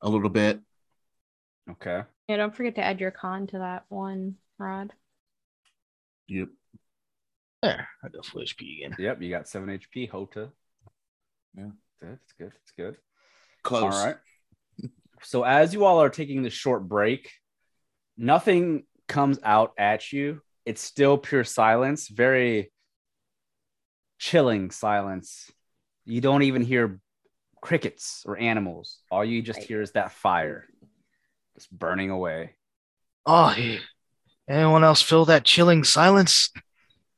a 0.00 0.08
little 0.08 0.30
bit. 0.30 0.60
Okay. 1.70 2.02
Yeah, 2.28 2.36
don't 2.36 2.54
forget 2.56 2.76
to 2.76 2.82
add 2.82 3.00
your 3.00 3.10
con 3.10 3.46
to 3.48 3.58
that 3.58 3.84
one, 3.88 4.36
Rob. 4.58 4.90
Yep. 6.28 6.48
There. 7.62 7.88
I 8.02 8.08
got 8.08 8.24
full 8.24 8.40
HP 8.42 8.78
again. 8.78 8.96
Yep, 8.98 9.22
you 9.22 9.30
got 9.30 9.48
seven 9.48 9.68
HP. 9.68 10.08
Hota. 10.08 10.48
Yeah. 11.56 11.68
Good. 12.00 12.18
It's 12.24 12.32
good. 12.32 12.52
It's 12.62 12.72
good. 12.76 12.96
Close. 13.62 13.94
All 13.94 14.06
right. 14.06 14.16
So 15.24 15.44
as 15.44 15.72
you 15.72 15.84
all 15.84 16.02
are 16.02 16.10
taking 16.10 16.42
this 16.42 16.52
short 16.52 16.88
break, 16.88 17.30
nothing 18.16 18.84
comes 19.08 19.38
out 19.42 19.72
at 19.78 20.12
you. 20.12 20.40
It's 20.64 20.82
still 20.82 21.18
pure 21.18 21.44
silence, 21.44 22.08
very 22.08 22.72
chilling 24.18 24.70
silence. 24.70 25.50
You 26.04 26.20
don't 26.20 26.42
even 26.42 26.62
hear 26.62 27.00
crickets 27.60 28.24
or 28.26 28.38
animals. 28.38 28.98
All 29.10 29.24
you 29.24 29.42
just 29.42 29.60
hear 29.60 29.82
is 29.82 29.92
that 29.92 30.12
fire 30.12 30.66
just 31.54 31.70
burning 31.70 32.10
away. 32.10 32.54
Oh. 33.26 33.54
Anyone 34.48 34.84
else 34.84 35.00
feel 35.00 35.24
that 35.26 35.44
chilling 35.44 35.84
silence 35.84 36.50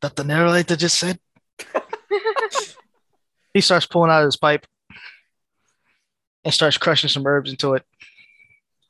that 0.01 0.17
the 0.17 0.25
narrator 0.25 0.77
just 0.77 0.99
said? 0.99 1.19
he 3.55 3.61
starts 3.61 3.87
pulling 3.87 4.11
out 4.11 4.25
his 4.25 4.37
pipe 4.37 4.67
and 6.45 6.53
starts 6.55 6.79
crushing 6.79 7.11
some 7.11 7.27
herbs 7.27 7.51
into 7.51 7.75
it. 7.75 7.85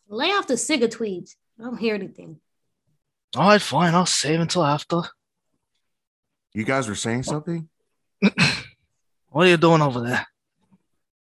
Lay 0.08 0.30
off 0.30 0.46
the 0.46 0.54
cigatweeds. 0.54 1.36
I 1.58 1.64
don't 1.64 1.78
hear 1.78 1.94
anything. 1.94 2.40
All 3.36 3.48
right, 3.48 3.62
fine. 3.62 3.94
I'll 3.94 4.06
save 4.06 4.40
until 4.40 4.64
after. 4.64 5.02
You 6.52 6.64
guys 6.64 6.88
were 6.88 6.94
saying 6.94 7.24
something? 7.24 7.68
What 9.34 9.48
are 9.48 9.50
you 9.50 9.56
doing 9.56 9.82
over 9.82 10.00
there? 10.00 10.24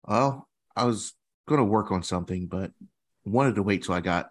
Well, 0.06 0.48
I 0.76 0.84
was 0.84 1.14
going 1.48 1.58
to 1.58 1.64
work 1.64 1.90
on 1.90 2.04
something, 2.04 2.46
but 2.46 2.70
wanted 3.25 3.56
to 3.56 3.62
wait 3.64 3.82
till 3.82 3.96
I 3.96 4.00
got 4.00 4.26
a 4.26 4.28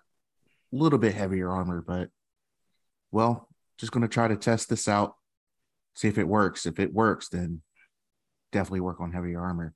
little 0.71 0.97
bit 0.97 1.13
heavier 1.13 1.49
armor. 1.49 1.83
But, 1.85 2.09
well, 3.11 3.49
just 3.77 3.91
going 3.91 4.03
to 4.03 4.07
try 4.07 4.29
to 4.29 4.37
test 4.37 4.69
this 4.69 4.87
out, 4.87 5.15
see 5.95 6.07
if 6.07 6.17
it 6.17 6.29
works. 6.29 6.65
If 6.65 6.79
it 6.79 6.93
works, 6.93 7.27
then 7.27 7.61
definitely 8.53 8.79
work 8.79 9.01
on 9.01 9.11
heavier 9.11 9.41
armor. 9.41 9.73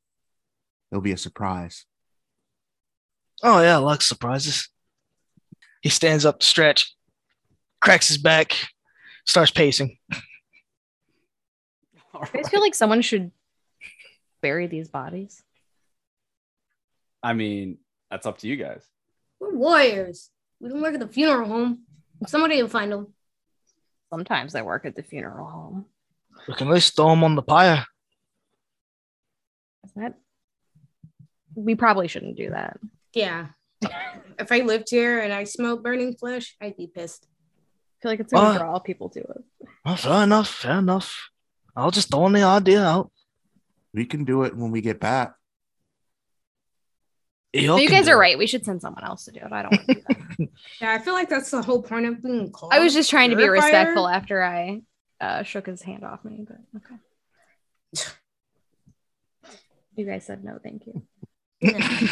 It'll 0.89 1.01
be 1.01 1.11
a 1.11 1.17
surprise. 1.17 1.85
Oh, 3.43 3.61
yeah, 3.61 3.75
I 3.75 3.79
like 3.79 4.01
surprises. 4.01 4.69
He 5.81 5.89
stands 5.89 6.25
up 6.25 6.39
to 6.39 6.45
stretch, 6.45 6.95
cracks 7.79 8.07
his 8.07 8.17
back, 8.17 8.55
starts 9.25 9.51
pacing. 9.51 9.97
All 12.13 12.21
I 12.21 12.37
just 12.37 12.51
feel 12.51 12.61
like 12.61 12.75
someone 12.75 13.01
should 13.01 13.31
bury 14.41 14.67
these 14.67 14.89
bodies. 14.89 15.41
I 17.23 17.33
mean, 17.33 17.77
that's 18.09 18.25
up 18.25 18.37
to 18.39 18.47
you 18.47 18.57
guys. 18.57 18.83
We're 19.39 19.55
warriors. 19.55 20.29
We 20.59 20.69
don't 20.69 20.81
work 20.81 20.93
at 20.93 20.99
the 20.99 21.07
funeral 21.07 21.47
home. 21.47 21.79
Somebody 22.27 22.61
will 22.61 22.69
find 22.69 22.91
them. 22.91 23.13
Sometimes 24.11 24.53
I 24.55 24.61
work 24.61 24.85
at 24.85 24.95
the 24.95 25.03
funeral 25.03 25.47
home. 25.47 25.85
We 26.47 26.53
can 26.53 26.67
at 26.67 26.73
least 26.73 26.95
throw 26.95 27.13
him 27.13 27.23
on 27.23 27.35
the 27.35 27.41
pyre. 27.41 27.85
Is 29.85 29.91
that? 29.95 30.15
We 31.55 31.75
probably 31.75 32.07
shouldn't 32.07 32.37
do 32.37 32.51
that. 32.51 32.79
Yeah. 33.13 33.47
if 34.39 34.51
I 34.51 34.59
lived 34.59 34.89
here 34.89 35.19
and 35.19 35.33
I 35.33 35.43
smelled 35.45 35.83
burning 35.83 36.15
flesh, 36.15 36.55
I'd 36.61 36.77
be 36.77 36.87
pissed. 36.87 37.27
I 37.33 38.01
feel 38.01 38.11
like 38.11 38.19
it's 38.19 38.33
gonna 38.33 38.55
Uh, 38.55 38.57
draw 38.57 38.79
people 38.79 39.09
to 39.09 39.19
it. 39.19 39.43
Well, 39.85 39.95
fair 39.95 40.23
enough, 40.23 40.47
fair 40.49 40.79
enough. 40.79 41.29
I'll 41.75 41.91
just 41.91 42.09
throw 42.11 42.29
the 42.29 42.43
idea 42.43 42.83
out. 42.83 43.11
We 43.93 44.05
can 44.05 44.23
do 44.23 44.43
it 44.43 44.55
when 44.55 44.71
we 44.71 44.81
get 44.81 44.99
back. 44.99 45.33
Y'all 47.53 47.77
So 47.77 47.81
you 47.83 47.89
guys 47.89 48.07
are 48.07 48.13
it. 48.15 48.17
right. 48.19 48.37
We 48.37 48.47
should 48.47 48.63
send 48.63 48.81
someone 48.81 49.03
else 49.03 49.25
to 49.25 49.31
do 49.31 49.39
it. 49.39 49.51
I 49.51 49.61
don't 49.63 49.71
want 49.71 49.87
to 49.87 49.93
do 49.95 50.01
that. 50.07 50.17
Yeah, 50.81 50.93
I 50.93 50.99
feel 50.99 51.13
like 51.13 51.29
that's 51.29 51.51
the 51.51 51.61
whole 51.61 51.83
point 51.83 52.05
of 52.07 52.23
being 52.23 52.51
called. 52.51 52.71
I 52.73 52.79
was 52.79 52.93
just 52.93 53.09
trying 53.09 53.29
to 53.31 53.35
be 53.35 53.43
Purifier. 53.43 53.65
respectful 53.69 54.07
after 54.07 54.41
I 54.41 54.81
uh, 55.19 55.43
shook 55.43 55.67
his 55.67 55.81
hand 55.81 56.03
off 56.05 56.23
me, 56.25 56.45
but 56.47 56.57
okay. 56.77 56.95
You 59.97 60.05
guys 60.05 60.25
said 60.25 60.43
no, 60.43 60.57
thank 60.63 60.83
you. 60.87 61.03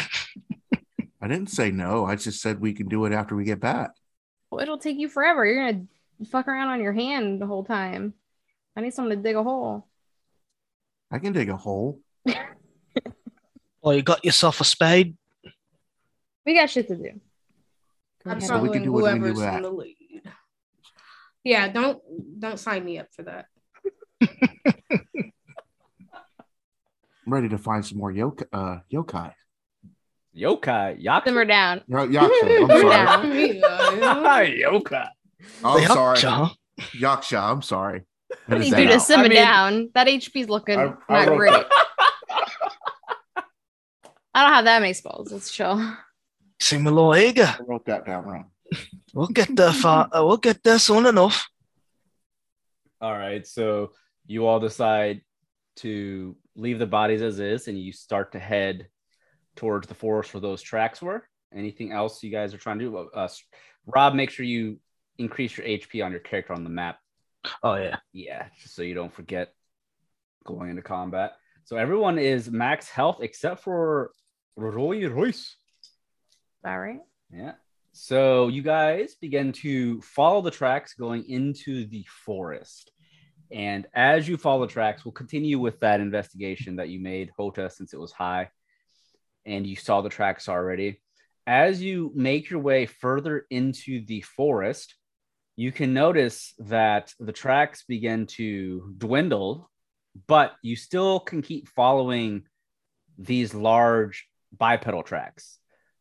Yeah. 1.20 1.26
I 1.26 1.28
didn't 1.28 1.50
say 1.50 1.70
no. 1.70 2.04
I 2.04 2.16
just 2.16 2.40
said 2.40 2.60
we 2.60 2.72
can 2.72 2.88
do 2.88 3.04
it 3.04 3.12
after 3.12 3.36
we 3.36 3.44
get 3.44 3.60
back. 3.60 3.90
Well, 4.50 4.60
it'll 4.60 4.78
take 4.78 4.98
you 4.98 5.08
forever. 5.08 5.44
You're 5.44 5.72
gonna 5.72 5.84
fuck 6.30 6.48
around 6.48 6.68
on 6.68 6.82
your 6.82 6.92
hand 6.92 7.40
the 7.40 7.46
whole 7.46 7.64
time. 7.64 8.14
I 8.76 8.80
need 8.80 8.94
someone 8.94 9.16
to 9.16 9.22
dig 9.22 9.36
a 9.36 9.42
hole. 9.42 9.86
I 11.10 11.18
can 11.18 11.32
dig 11.32 11.48
a 11.48 11.56
hole. 11.56 12.00
Oh, 13.82 13.92
you 13.92 14.02
got 14.02 14.24
yourself 14.24 14.60
a 14.60 14.64
spade? 14.64 15.16
We 16.44 16.54
got 16.54 16.68
shit 16.68 16.88
to 16.88 16.96
do. 16.96 17.02
Go 17.02 18.30
I'm 18.30 18.36
ahead. 18.36 18.42
So 18.42 18.58
we 18.58 18.68
can 18.68 18.82
do 18.82 18.92
what 18.92 19.04
we 19.04 19.18
do 19.18 19.24
whoever's 19.24 19.38
with 19.38 19.54
in 19.54 19.62
the 19.62 19.70
lead. 19.70 19.96
Yeah, 21.42 21.68
don't 21.68 22.02
don't 22.38 22.58
sign 22.58 22.84
me 22.84 22.98
up 22.98 23.06
for 23.12 23.22
that. 23.22 23.46
I'm 24.20 25.32
ready 27.26 27.48
to 27.48 27.58
find 27.58 27.84
some 27.86 27.98
more 27.98 28.12
yokai. 28.12 28.44
Uh, 28.52 28.80
yokai. 28.92 29.32
Yokai. 30.40 31.02
Yaku. 31.04 31.24
Simmer 31.24 31.44
down. 31.44 31.82
Yo- 31.88 32.06
Yaksha. 32.08 32.22
I'm 32.22 32.68
Simmer 32.68 32.80
sorry. 32.80 34.60
down. 34.60 34.72
Yokai. 34.82 35.08
Oh, 35.64 35.78
I'm 35.78 35.86
sorry. 35.86 36.16
Yaksha. 36.18 36.50
Yaksha. 36.98 37.42
I'm 37.42 37.62
sorry. 37.62 38.02
What 38.46 38.60
do 38.60 38.66
you 38.66 38.74
do 38.74 38.86
to 38.88 39.00
simmer 39.00 39.24
I 39.24 39.28
mean- 39.28 39.36
down? 39.36 39.90
That 39.94 40.06
HP's 40.06 40.48
looking 40.48 40.78
I- 40.78 40.84
not 40.84 40.98
I 41.08 41.26
wrote 41.26 41.36
great. 41.36 41.52
I 44.34 44.44
don't 44.44 44.52
have 44.54 44.64
that 44.64 44.80
many 44.80 44.92
spells. 44.92 45.32
Let's 45.32 45.50
chill. 45.50 45.96
Seem 46.60 46.86
a 46.86 46.90
little 46.90 47.16
eager. 47.16 47.44
I 47.58 47.62
wrote 47.66 47.84
that 47.86 48.06
down 48.06 48.24
wrong. 48.24 48.50
We'll 49.12 49.26
get 49.26 49.54
there 49.56 49.72
far. 49.72 50.08
Uh, 50.12 50.24
we'll 50.24 50.36
get 50.36 50.62
there 50.62 50.78
soon 50.78 51.06
enough. 51.06 51.48
All 53.00 53.12
right. 53.12 53.44
So 53.46 53.90
you 54.26 54.46
all 54.46 54.60
decide 54.60 55.22
to 55.78 56.36
leave 56.54 56.78
the 56.78 56.86
bodies 56.86 57.22
as 57.22 57.40
is 57.40 57.66
and 57.66 57.76
you 57.78 57.92
start 57.92 58.32
to 58.32 58.38
head 58.38 58.86
towards 59.56 59.86
the 59.86 59.94
forest 59.94 60.32
where 60.34 60.40
those 60.40 60.62
tracks 60.62 61.02
were. 61.02 61.24
Anything 61.54 61.92
else 61.92 62.22
you 62.22 62.30
guys 62.30 62.54
are 62.54 62.58
trying 62.58 62.78
to 62.78 62.84
do? 62.84 62.96
Uh, 62.96 63.28
Rob, 63.86 64.14
make 64.14 64.30
sure 64.30 64.46
you 64.46 64.78
increase 65.18 65.56
your 65.56 65.66
HP 65.66 66.04
on 66.04 66.12
your 66.12 66.20
character 66.20 66.52
on 66.52 66.64
the 66.64 66.70
map. 66.70 66.98
Oh 67.62 67.74
yeah. 67.74 67.96
Yeah, 68.12 68.46
just 68.60 68.74
so 68.74 68.82
you 68.82 68.94
don't 68.94 69.12
forget 69.12 69.52
going 70.44 70.70
into 70.70 70.82
combat. 70.82 71.32
So 71.64 71.76
everyone 71.76 72.18
is 72.18 72.50
max 72.50 72.88
health 72.88 73.18
except 73.20 73.62
for 73.62 74.12
Roy 74.56 75.08
Royce. 75.08 75.56
All 76.64 76.78
right. 76.78 77.00
Yeah. 77.32 77.52
So 77.92 78.48
you 78.48 78.62
guys 78.62 79.16
begin 79.20 79.52
to 79.52 80.00
follow 80.02 80.42
the 80.42 80.50
tracks 80.50 80.94
going 80.94 81.28
into 81.28 81.86
the 81.86 82.04
forest. 82.24 82.92
And 83.50 83.86
as 83.94 84.28
you 84.28 84.36
follow 84.36 84.66
the 84.66 84.72
tracks, 84.72 85.04
we'll 85.04 85.12
continue 85.12 85.58
with 85.58 85.80
that 85.80 86.00
investigation 86.00 86.76
that 86.76 86.88
you 86.88 87.00
made, 87.00 87.32
Hota, 87.36 87.68
since 87.68 87.92
it 87.92 87.98
was 87.98 88.12
high 88.12 88.48
and 89.46 89.66
you 89.66 89.76
saw 89.76 90.00
the 90.00 90.08
tracks 90.08 90.48
already. 90.48 91.00
As 91.46 91.82
you 91.82 92.12
make 92.14 92.50
your 92.50 92.60
way 92.60 92.86
further 92.86 93.46
into 93.50 94.04
the 94.04 94.20
forest, 94.22 94.94
you 95.56 95.72
can 95.72 95.92
notice 95.92 96.54
that 96.58 97.12
the 97.18 97.32
tracks 97.32 97.84
begin 97.86 98.26
to 98.26 98.94
dwindle, 98.96 99.70
but 100.26 100.54
you 100.62 100.76
still 100.76 101.20
can 101.20 101.42
keep 101.42 101.68
following 101.68 102.44
these 103.18 103.54
large 103.54 104.26
bipedal 104.56 105.02
tracks 105.02 105.58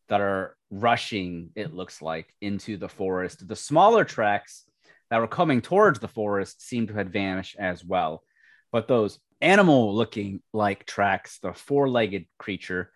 that 0.07 0.21
are 0.21 0.55
rushing, 0.69 1.49
it 1.55 1.73
looks 1.73 2.01
like, 2.01 2.33
into 2.41 2.77
the 2.77 2.89
forest. 2.89 3.47
The 3.47 3.55
smaller 3.55 4.05
tracks 4.05 4.65
that 5.09 5.19
were 5.19 5.27
coming 5.27 5.61
towards 5.61 5.99
the 5.99 6.07
forest 6.07 6.61
seem 6.61 6.87
to 6.87 6.93
have 6.93 7.07
vanished 7.07 7.55
as 7.57 7.83
well. 7.83 8.23
But 8.71 8.87
those 8.87 9.19
animal 9.41 9.95
looking 9.95 10.41
like 10.53 10.85
tracks, 10.85 11.39
the 11.39 11.53
four 11.53 11.89
legged 11.89 12.25
creature 12.37 12.91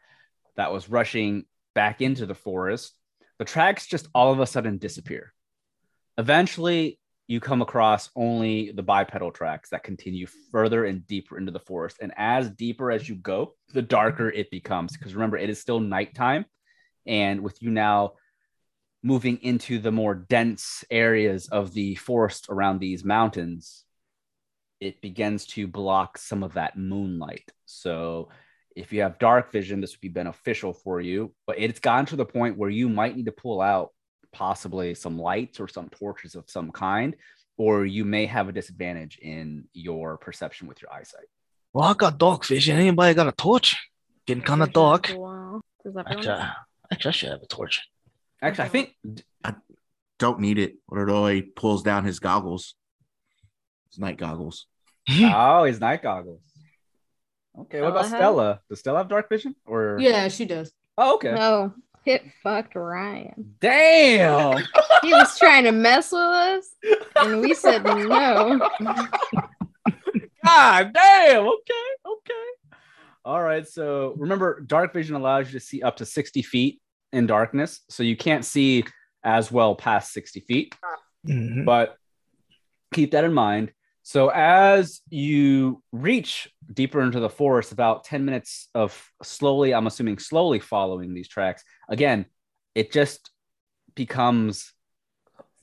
that 0.55 0.71
was 0.71 0.89
rushing 0.89 1.45
back 1.75 2.01
into 2.01 2.25
the 2.25 2.35
forest, 2.35 2.93
the 3.39 3.45
tracks 3.45 3.87
just 3.87 4.07
all 4.13 4.31
of 4.31 4.39
a 4.39 4.47
sudden 4.47 4.77
disappear. 4.77 5.33
Eventually, 6.17 6.99
you 7.27 7.39
come 7.39 7.61
across 7.61 8.09
only 8.15 8.71
the 8.71 8.83
bipedal 8.83 9.31
tracks 9.31 9.69
that 9.69 9.83
continue 9.83 10.27
further 10.51 10.85
and 10.85 11.07
deeper 11.07 11.37
into 11.37 11.51
the 11.51 11.59
forest. 11.59 11.97
And 12.01 12.13
as 12.17 12.49
deeper 12.49 12.91
as 12.91 13.07
you 13.07 13.15
go, 13.15 13.55
the 13.73 13.81
darker 13.81 14.29
it 14.29 14.51
becomes. 14.51 14.93
Because 14.95 15.15
remember, 15.15 15.37
it 15.37 15.49
is 15.49 15.59
still 15.59 15.79
nighttime. 15.79 16.45
And 17.05 17.41
with 17.41 17.61
you 17.61 17.69
now 17.71 18.13
moving 19.01 19.37
into 19.41 19.79
the 19.79 19.91
more 19.91 20.15
dense 20.15 20.83
areas 20.91 21.47
of 21.47 21.73
the 21.73 21.95
forest 21.95 22.47
around 22.49 22.79
these 22.79 23.03
mountains, 23.03 23.83
it 24.79 25.01
begins 25.01 25.45
to 25.45 25.67
block 25.67 26.17
some 26.17 26.43
of 26.43 26.53
that 26.53 26.77
moonlight. 26.77 27.51
So 27.65 28.29
if 28.75 28.91
you 28.93 29.01
have 29.01 29.19
dark 29.19 29.51
vision, 29.51 29.81
this 29.81 29.91
would 29.93 30.01
be 30.01 30.09
beneficial 30.09 30.73
for 30.73 30.99
you. 31.01 31.33
But 31.45 31.59
it's 31.59 31.79
gotten 31.79 32.05
to 32.07 32.15
the 32.15 32.25
point 32.25 32.57
where 32.57 32.69
you 32.69 32.89
might 32.89 33.15
need 33.15 33.25
to 33.25 33.31
pull 33.31 33.61
out 33.61 33.91
possibly 34.31 34.95
some 34.95 35.19
lights 35.19 35.59
or 35.59 35.67
some 35.67 35.89
torches 35.89 36.35
of 36.35 36.49
some 36.49 36.71
kind, 36.71 37.15
or 37.57 37.85
you 37.85 38.03
may 38.03 38.25
have 38.25 38.49
a 38.49 38.51
disadvantage 38.51 39.17
in 39.17 39.65
your 39.73 40.17
perception 40.17 40.67
with 40.67 40.81
your 40.81 40.91
eyesight. 40.91 41.27
Well, 41.71 41.85
I 41.85 41.93
got 41.93 42.17
dark 42.17 42.45
vision. 42.45 42.77
Anybody 42.77 43.13
got 43.13 43.27
a 43.27 43.31
torch? 43.31 43.75
Getting 44.25 44.43
kind 44.43 44.63
of 44.63 44.73
dark. 44.73 45.13
Wow. 45.15 45.61
Does? 45.83 45.95
Actually, 45.97 46.43
actually, 46.91 47.09
I 47.09 47.11
should 47.11 47.29
have 47.29 47.41
a 47.41 47.47
torch. 47.47 47.81
Actually, 48.41 48.65
I 48.65 48.69
think 48.69 48.95
I 49.43 49.55
Don't 50.19 50.39
need 50.39 50.59
it. 50.59 50.75
Rodoi 50.89 51.55
pulls 51.55 51.83
down 51.83 52.05
his 52.05 52.19
goggles. 52.19 52.75
His 53.89 53.99
night 53.99 54.17
goggles. 54.17 54.67
oh, 55.09 55.63
his 55.65 55.79
night 55.79 56.01
goggles. 56.01 56.41
Okay, 57.59 57.81
what 57.81 57.89
about 57.91 58.05
Stella 58.05 58.09
have- 58.09 58.19
Stella? 58.19 58.61
Does 58.69 58.79
Stella 58.79 58.97
have 58.99 59.09
dark 59.09 59.29
vision? 59.29 59.55
Or 59.65 59.97
Yeah, 59.99 60.27
she 60.27 60.45
does. 60.45 60.71
oh, 60.97 61.15
okay. 61.15 61.33
No. 61.33 61.73
Hit 62.03 62.23
fucked 62.43 62.75
Ryan. 62.75 63.55
Damn. 63.61 64.57
He 65.03 65.13
was 65.13 65.39
trying 65.39 65.63
to 65.63 65.71
mess 65.71 66.11
with 66.11 66.19
us, 66.21 66.75
and 67.15 67.39
we 67.39 67.53
said 67.53 67.83
no. 67.85 68.59
God 70.45 70.91
damn. 70.93 71.45
Okay. 71.47 71.87
Okay. 72.05 72.43
All 73.25 73.41
right. 73.41 73.65
So 73.67 74.15
remember, 74.17 74.59
dark 74.61 74.91
vision 74.93 75.15
allows 75.15 75.47
you 75.53 75.59
to 75.59 75.65
see 75.65 75.81
up 75.81 75.95
to 75.97 76.05
60 76.05 76.41
feet 76.41 76.81
in 77.13 77.25
darkness. 77.27 77.81
So 77.89 78.03
you 78.03 78.17
can't 78.17 78.43
see 78.43 78.83
as 79.23 79.51
well 79.51 79.73
past 79.75 80.11
60 80.11 80.41
feet, 80.41 80.75
Mhm. 81.25 81.63
but 81.63 81.95
keep 82.93 83.11
that 83.11 83.23
in 83.23 83.33
mind. 83.33 83.71
So 84.03 84.29
as 84.29 85.01
you 85.09 85.81
reach 85.93 86.49
deeper 86.71 87.01
into 87.01 87.21
the 87.21 87.29
forest, 87.29 87.71
about 87.71 88.03
10 88.03 88.25
minutes 88.25 88.67
of 88.75 89.09
slowly, 89.23 89.73
I'm 89.73 89.87
assuming 89.87 90.17
slowly 90.17 90.59
following 90.59 91.13
these 91.13 91.29
tracks, 91.29 91.63
again, 91.87 92.25
it 92.75 92.91
just 92.91 93.31
becomes 93.95 94.73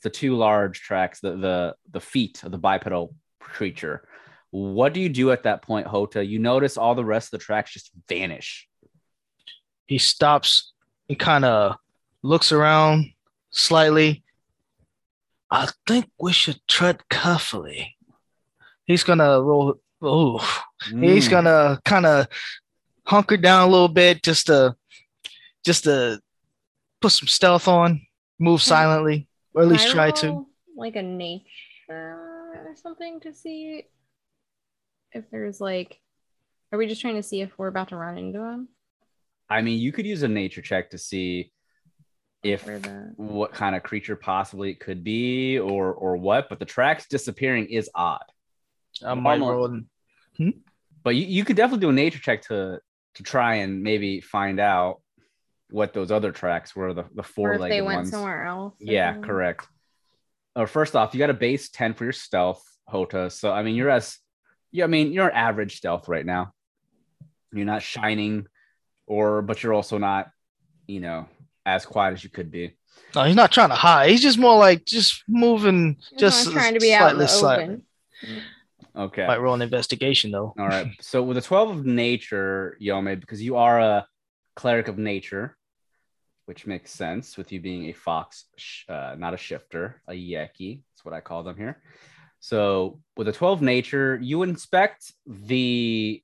the 0.02 0.08
two 0.08 0.36
large 0.36 0.80
tracks, 0.80 1.20
the 1.20 1.36
the 1.36 1.74
the 1.90 2.00
feet 2.00 2.42
of 2.42 2.50
the 2.50 2.58
bipedal 2.58 3.14
creature. 3.40 4.08
What 4.50 4.94
do 4.94 5.00
you 5.00 5.10
do 5.10 5.30
at 5.30 5.42
that 5.42 5.60
point, 5.60 5.86
Hota? 5.86 6.24
You 6.24 6.38
notice 6.38 6.78
all 6.78 6.94
the 6.94 7.04
rest 7.04 7.26
of 7.28 7.38
the 7.38 7.44
tracks 7.44 7.74
just 7.74 7.90
vanish. 8.08 8.66
He 9.86 9.98
stops 9.98 10.72
and 11.08 11.18
kind 11.18 11.44
of 11.44 11.76
looks 12.22 12.52
around 12.52 13.12
slightly. 13.50 14.24
I 15.50 15.68
think 15.86 16.10
we 16.18 16.32
should 16.32 16.60
tread 16.66 17.06
carefully. 17.10 17.96
He's 18.90 19.04
gonna 19.04 19.40
roll. 19.40 19.76
Oh, 20.02 20.38
he's 20.98 21.28
Mm. 21.28 21.30
gonna 21.30 21.80
kind 21.84 22.06
of 22.06 22.26
hunker 23.06 23.36
down 23.36 23.68
a 23.68 23.70
little 23.70 23.86
bit 23.88 24.20
just 24.20 24.46
to 24.48 24.74
just 25.64 25.84
to 25.84 26.20
put 27.00 27.12
some 27.12 27.28
stealth 27.28 27.68
on, 27.68 28.00
move 28.40 28.60
silently, 28.60 29.28
or 29.54 29.62
at 29.62 29.68
least 29.68 29.86
I 29.88 29.92
try 29.92 30.10
to. 30.10 30.44
Like 30.76 30.96
a 30.96 31.02
nature 31.02 31.44
or 31.90 32.74
something 32.74 33.20
to 33.20 33.32
see 33.32 33.84
if 35.12 35.30
there's 35.30 35.60
like. 35.60 36.00
Are 36.72 36.78
we 36.78 36.88
just 36.88 37.00
trying 37.00 37.14
to 37.16 37.22
see 37.22 37.42
if 37.42 37.56
we're 37.58 37.68
about 37.68 37.90
to 37.90 37.96
run 37.96 38.18
into 38.18 38.40
him? 38.40 38.68
I 39.48 39.62
mean, 39.62 39.78
you 39.78 39.92
could 39.92 40.06
use 40.06 40.24
a 40.24 40.28
nature 40.28 40.62
check 40.62 40.90
to 40.90 40.98
see 40.98 41.52
if 42.42 42.66
what 43.16 43.52
kind 43.52 43.76
of 43.76 43.84
creature 43.84 44.16
possibly 44.16 44.70
it 44.70 44.80
could 44.80 45.04
be 45.04 45.60
or 45.60 45.92
or 45.94 46.16
what, 46.16 46.48
but 46.48 46.58
the 46.58 46.64
tracks 46.64 47.06
disappearing 47.06 47.66
is 47.68 47.88
odd. 47.94 48.24
I 49.04 49.14
might 49.14 49.38
Normal- 49.38 49.82
roll. 50.38 50.52
But 51.02 51.16
you, 51.16 51.24
you 51.26 51.44
could 51.44 51.56
definitely 51.56 51.80
do 51.84 51.90
a 51.90 51.92
nature 51.92 52.18
check 52.18 52.42
to 52.48 52.80
to 53.16 53.22
try 53.22 53.56
and 53.56 53.82
maybe 53.82 54.20
find 54.20 54.60
out 54.60 55.00
what 55.70 55.92
those 55.92 56.10
other 56.10 56.30
tracks 56.32 56.74
were, 56.76 56.92
the, 56.94 57.04
the 57.14 57.20
or 57.20 57.24
four 57.24 57.52
if 57.54 57.60
they 57.60 57.80
went 57.82 57.98
ones. 58.00 58.10
somewhere 58.10 58.44
else. 58.44 58.74
or 58.80 58.84
Yeah, 58.84 59.12
something. 59.14 59.28
correct. 59.28 59.66
Uh, 60.56 60.66
first 60.66 60.94
off, 60.96 61.14
you 61.14 61.18
got 61.18 61.30
a 61.30 61.34
base 61.34 61.70
10 61.70 61.94
for 61.94 62.04
your 62.04 62.12
stealth, 62.12 62.62
Hota. 62.86 63.30
So 63.30 63.50
I 63.52 63.62
mean 63.62 63.74
you're 63.76 63.90
as 63.90 64.18
yeah, 64.72 64.84
I 64.84 64.86
mean 64.88 65.12
you're 65.12 65.30
average 65.32 65.76
stealth 65.76 66.08
right 66.08 66.24
now. 66.26 66.52
You're 67.52 67.66
not 67.66 67.82
shining 67.82 68.46
or 69.06 69.42
but 69.42 69.62
you're 69.62 69.74
also 69.74 69.98
not, 69.98 70.28
you 70.86 71.00
know, 71.00 71.26
as 71.66 71.84
quiet 71.86 72.12
as 72.14 72.22
you 72.24 72.30
could 72.30 72.50
be. 72.50 72.76
No, 73.14 73.24
he's 73.24 73.36
not 73.36 73.50
trying 73.52 73.70
to 73.70 73.74
hide. 73.74 74.10
He's 74.10 74.22
just 74.22 74.38
more 74.38 74.56
like 74.58 74.84
just 74.84 75.22
moving, 75.28 75.96
He's 76.10 76.20
just 76.20 76.50
trying 76.52 76.74
to 76.74 76.80
be 76.80 76.92
out 76.92 77.12
in 77.14 77.16
slightly, 77.16 77.24
the 77.24 77.28
slightly. 77.28 77.64
open. 77.64 78.42
Okay. 79.00 79.26
Might 79.26 79.40
roll 79.40 79.54
an 79.54 79.62
investigation 79.62 80.30
though. 80.30 80.54
All 80.58 80.68
right. 80.68 80.88
So 81.00 81.22
with 81.22 81.38
a 81.38 81.42
12 81.42 81.70
of 81.70 81.86
nature, 81.86 82.76
Yome, 82.80 83.18
because 83.18 83.42
you 83.42 83.56
are 83.56 83.80
a 83.80 84.06
cleric 84.56 84.88
of 84.88 84.98
nature, 84.98 85.56
which 86.44 86.66
makes 86.66 86.90
sense 86.90 87.38
with 87.38 87.50
you 87.50 87.60
being 87.60 87.86
a 87.86 87.92
fox, 87.92 88.44
uh, 88.88 89.14
not 89.16 89.32
a 89.32 89.38
shifter, 89.38 90.02
a 90.06 90.12
yeki. 90.12 90.82
That's 90.90 91.04
what 91.04 91.14
I 91.14 91.20
call 91.20 91.42
them 91.42 91.56
here. 91.56 91.80
So 92.40 93.00
with 93.16 93.28
a 93.28 93.32
12 93.32 93.62
nature, 93.62 94.18
you 94.20 94.42
inspect 94.42 95.12
the 95.26 96.22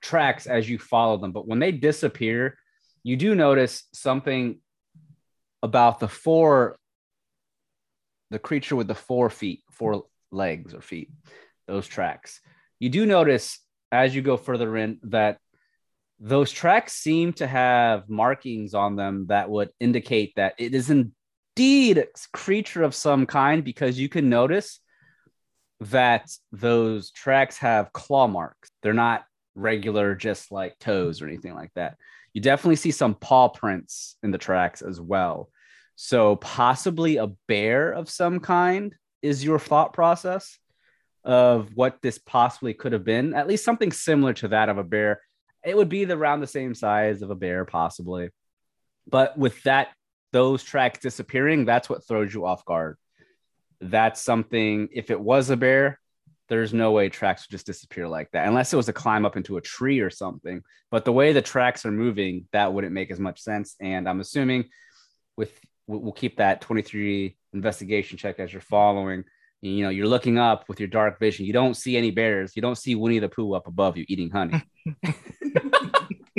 tracks 0.00 0.46
as 0.46 0.68
you 0.68 0.78
follow 0.78 1.16
them, 1.16 1.32
but 1.32 1.46
when 1.46 1.58
they 1.58 1.72
disappear, 1.72 2.56
you 3.02 3.16
do 3.16 3.34
notice 3.34 3.84
something 3.92 4.60
about 5.62 6.00
the 6.00 6.08
four, 6.08 6.76
the 8.30 8.38
creature 8.38 8.76
with 8.76 8.88
the 8.88 8.94
four 8.94 9.30
feet, 9.30 9.62
four 9.70 10.04
legs 10.30 10.74
or 10.74 10.80
feet, 10.80 11.10
those 11.68 11.86
tracks. 11.86 12.40
You 12.80 12.88
do 12.88 13.06
notice 13.06 13.60
as 13.92 14.14
you 14.14 14.22
go 14.22 14.36
further 14.36 14.76
in 14.76 14.98
that 15.04 15.38
those 16.20 16.50
tracks 16.50 16.94
seem 16.94 17.32
to 17.34 17.46
have 17.46 18.08
markings 18.08 18.74
on 18.74 18.96
them 18.96 19.26
that 19.28 19.48
would 19.48 19.70
indicate 19.78 20.32
that 20.34 20.54
it 20.58 20.74
is 20.74 20.90
indeed 20.90 21.98
a 21.98 22.06
creature 22.32 22.82
of 22.82 22.94
some 22.94 23.26
kind 23.26 23.62
because 23.62 23.98
you 23.98 24.08
can 24.08 24.28
notice 24.28 24.80
that 25.80 26.28
those 26.50 27.12
tracks 27.12 27.58
have 27.58 27.92
claw 27.92 28.26
marks. 28.26 28.70
They're 28.82 28.92
not 28.92 29.24
regular, 29.54 30.14
just 30.14 30.50
like 30.50 30.78
toes 30.78 31.22
or 31.22 31.28
anything 31.28 31.54
like 31.54 31.72
that. 31.74 31.96
You 32.32 32.40
definitely 32.40 32.76
see 32.76 32.90
some 32.90 33.14
paw 33.14 33.48
prints 33.48 34.16
in 34.22 34.30
the 34.30 34.38
tracks 34.38 34.82
as 34.82 35.00
well. 35.00 35.50
So, 35.96 36.36
possibly 36.36 37.16
a 37.16 37.28
bear 37.48 37.90
of 37.90 38.10
some 38.10 38.40
kind 38.40 38.94
is 39.22 39.44
your 39.44 39.58
thought 39.58 39.92
process 39.92 40.58
of 41.24 41.74
what 41.74 42.00
this 42.02 42.18
possibly 42.18 42.74
could 42.74 42.92
have 42.92 43.04
been, 43.04 43.34
at 43.34 43.46
least 43.46 43.64
something 43.64 43.92
similar 43.92 44.32
to 44.34 44.48
that 44.48 44.68
of 44.68 44.78
a 44.78 44.84
bear. 44.84 45.20
It 45.64 45.76
would 45.76 45.88
be 45.88 46.10
around 46.10 46.40
the 46.40 46.46
same 46.46 46.74
size 46.74 47.22
of 47.22 47.30
a 47.30 47.34
bear, 47.34 47.64
possibly. 47.64 48.30
But 49.06 49.36
with 49.36 49.62
that, 49.64 49.88
those 50.32 50.62
tracks 50.62 51.00
disappearing, 51.00 51.64
that's 51.64 51.88
what 51.88 52.06
throws 52.06 52.32
you 52.32 52.46
off 52.46 52.64
guard. 52.64 52.96
That's 53.80 54.20
something, 54.20 54.88
if 54.92 55.10
it 55.10 55.20
was 55.20 55.50
a 55.50 55.56
bear, 55.56 56.00
there's 56.48 56.72
no 56.72 56.92
way 56.92 57.08
tracks 57.08 57.46
would 57.46 57.50
just 57.50 57.66
disappear 57.66 58.08
like 58.08 58.30
that 58.30 58.48
unless 58.48 58.72
it 58.72 58.76
was 58.76 58.88
a 58.88 58.92
climb 58.92 59.26
up 59.26 59.36
into 59.36 59.58
a 59.58 59.60
tree 59.60 60.00
or 60.00 60.10
something. 60.10 60.62
But 60.90 61.04
the 61.04 61.12
way 61.12 61.32
the 61.32 61.42
tracks 61.42 61.84
are 61.84 61.92
moving, 61.92 62.46
that 62.52 62.72
wouldn't 62.72 62.94
make 62.94 63.10
as 63.10 63.20
much 63.20 63.40
sense. 63.40 63.76
And 63.80 64.08
I'm 64.08 64.20
assuming 64.20 64.70
with 65.36 65.52
we'll 65.86 66.12
keep 66.12 66.36
that 66.36 66.60
23 66.60 67.36
investigation 67.54 68.18
check 68.18 68.38
as 68.38 68.52
you're 68.52 68.60
following. 68.60 69.24
You 69.60 69.82
know, 69.82 69.88
you're 69.88 70.06
looking 70.06 70.38
up 70.38 70.68
with 70.68 70.78
your 70.78 70.88
dark 70.88 71.18
vision. 71.18 71.44
You 71.44 71.52
don't 71.52 71.74
see 71.74 71.96
any 71.96 72.10
bears. 72.10 72.52
You 72.54 72.62
don't 72.62 72.78
see 72.78 72.94
Winnie 72.94 73.18
the 73.18 73.28
Pooh 73.28 73.54
up 73.54 73.66
above 73.66 73.96
you 73.96 74.04
eating 74.08 74.30
honey. 74.30 74.62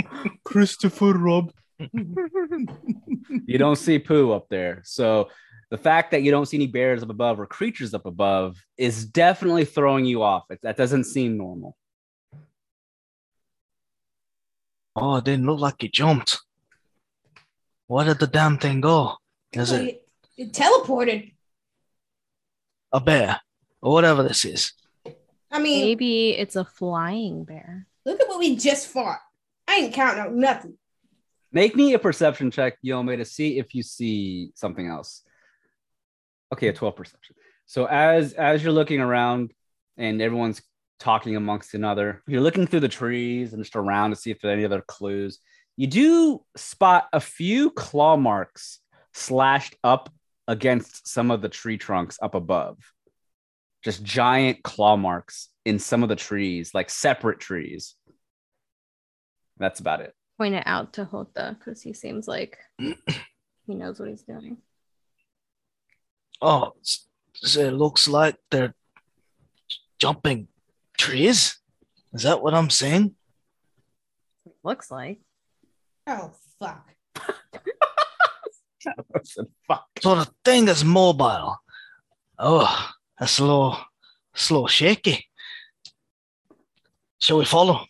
Christopher 0.44 1.14
Rob. 1.14 1.52
you 1.86 3.58
don't 3.58 3.76
see 3.76 4.00
Pooh 4.00 4.32
up 4.32 4.48
there. 4.50 4.82
So 4.86 5.30
the 5.70 5.78
fact 5.78 6.12
that 6.12 6.24
you 6.24 6.32
don't 6.32 6.46
see 6.46 6.58
any 6.58 6.68
bears 6.68 7.04
up 7.04 7.10
above 7.10 7.40
or 7.40 7.46
creatures 7.46 7.94
up 7.94 8.06
above 8.06 8.58
is 8.78 9.06
definitely 9.06 9.66
throwing 9.66 10.06
you 10.06 10.24
off. 10.24 10.46
It, 10.50 10.60
that 10.64 10.78
doesn't 10.78 11.04
seem 11.04 11.38
normal. 11.38 11.76
Oh, 14.96 15.18
it 15.18 15.26
didn't 15.26 15.46
look 15.46 15.60
like 15.60 15.84
it 15.84 15.94
jumped. 15.94 16.40
Where 17.88 18.06
did 18.06 18.20
the 18.20 18.28
damn 18.28 18.58
thing 18.58 18.82
go? 18.82 19.16
Is 19.54 19.72
it 19.72 19.84
it, 19.86 20.08
it 20.38 20.54
teleported. 20.54 21.34
A 22.92 23.00
bear 23.00 23.40
or 23.82 23.94
whatever 23.94 24.24
this 24.24 24.46
is? 24.46 24.74
I 25.52 25.60
mean, 25.60 25.86
Maybe 25.86 26.32
it's 26.32 26.56
a 26.56 26.64
flying 26.66 27.44
bear. 27.44 27.88
look 28.06 28.20
at 28.22 28.28
what 28.28 28.40
we 28.40 28.56
just 28.56 28.88
fought. 28.88 29.20
I 29.68 29.76
ain't 29.78 29.94
counting 29.94 30.20
out 30.22 30.34
nothing. 30.34 30.78
Make 31.52 31.76
me 31.76 31.94
a 31.94 32.00
perception 32.00 32.52
check, 32.52 32.78
Yome, 32.86 33.18
to 33.18 33.26
see 33.26 33.58
if 33.58 33.74
you 33.74 33.82
see 33.82 34.52
something 34.56 34.88
else. 34.88 35.24
Okay, 36.54 36.68
a 36.68 36.74
12 36.74 36.96
perception. 36.96 37.36
So 37.66 37.86
as 37.86 38.34
as 38.34 38.64
you're 38.64 38.72
looking 38.74 39.00
around 39.00 39.52
and 39.98 40.22
everyone's 40.22 40.62
talking 41.00 41.36
amongst 41.36 41.74
another, 41.74 42.22
you're 42.28 42.42
looking 42.42 42.68
through 42.68 42.80
the 42.82 42.88
trees 42.90 43.54
and 43.54 43.64
just 43.64 43.76
around 43.76 44.10
to 44.12 44.16
see 44.16 44.32
if 44.32 44.42
there 44.42 44.52
are 44.52 44.54
any 44.54 44.66
other 44.66 44.82
clues. 44.82 45.40
You 45.78 45.88
do 45.88 46.44
spot 46.56 47.08
a 47.14 47.20
few 47.20 47.72
claw 47.72 48.18
marks 48.18 48.80
slashed 49.14 49.76
up 49.84 50.12
against 50.50 51.08
some 51.08 51.30
of 51.30 51.44
the 51.44 51.48
tree 51.48 51.78
trunks 51.78 52.18
up 52.24 52.34
above. 52.34 52.80
Just 53.84 54.04
giant 54.04 54.64
claw 54.64 54.98
marks 54.98 55.50
in 55.64 55.78
some 55.78 56.02
of 56.02 56.10
the 56.10 56.16
trees, 56.16 56.74
like 56.74 56.90
separate 56.90 57.40
trees. 57.40 57.96
That's 59.60 59.80
about 59.80 60.02
it. 60.02 60.16
Point 60.40 60.56
it 60.56 60.64
out 60.66 60.94
to 60.94 61.06
Hota 61.06 61.56
because 61.58 61.84
he 61.84 61.94
seems 61.94 62.28
like 62.28 62.58
he 62.80 62.96
knows 63.68 64.00
what 64.00 64.10
he's 64.10 64.24
doing. 64.24 64.58
Oh, 66.42 66.74
so 67.34 67.62
it 67.62 67.74
looks 67.74 68.08
like 68.08 68.36
they're 68.50 68.74
jumping 70.00 70.48
trees. 70.98 71.60
Is 72.12 72.24
that 72.24 72.42
what 72.42 72.56
I'm 72.56 72.72
saying? 72.72 73.14
Looks 74.64 74.90
like. 74.90 75.20
Oh 76.08 76.32
fuck. 76.60 76.88
Fuck. 79.68 79.86
So 80.02 80.16
the 80.16 80.30
thing 80.46 80.66
that's 80.66 80.84
mobile. 80.84 81.58
Oh, 82.38 82.90
that's 83.20 83.40
a 83.40 83.44
little, 83.44 83.78
it's 84.34 84.50
a 84.50 84.54
little 84.54 84.68
shaky. 84.68 85.26
Shall 87.20 87.38
we 87.38 87.46
follow? 87.46 87.86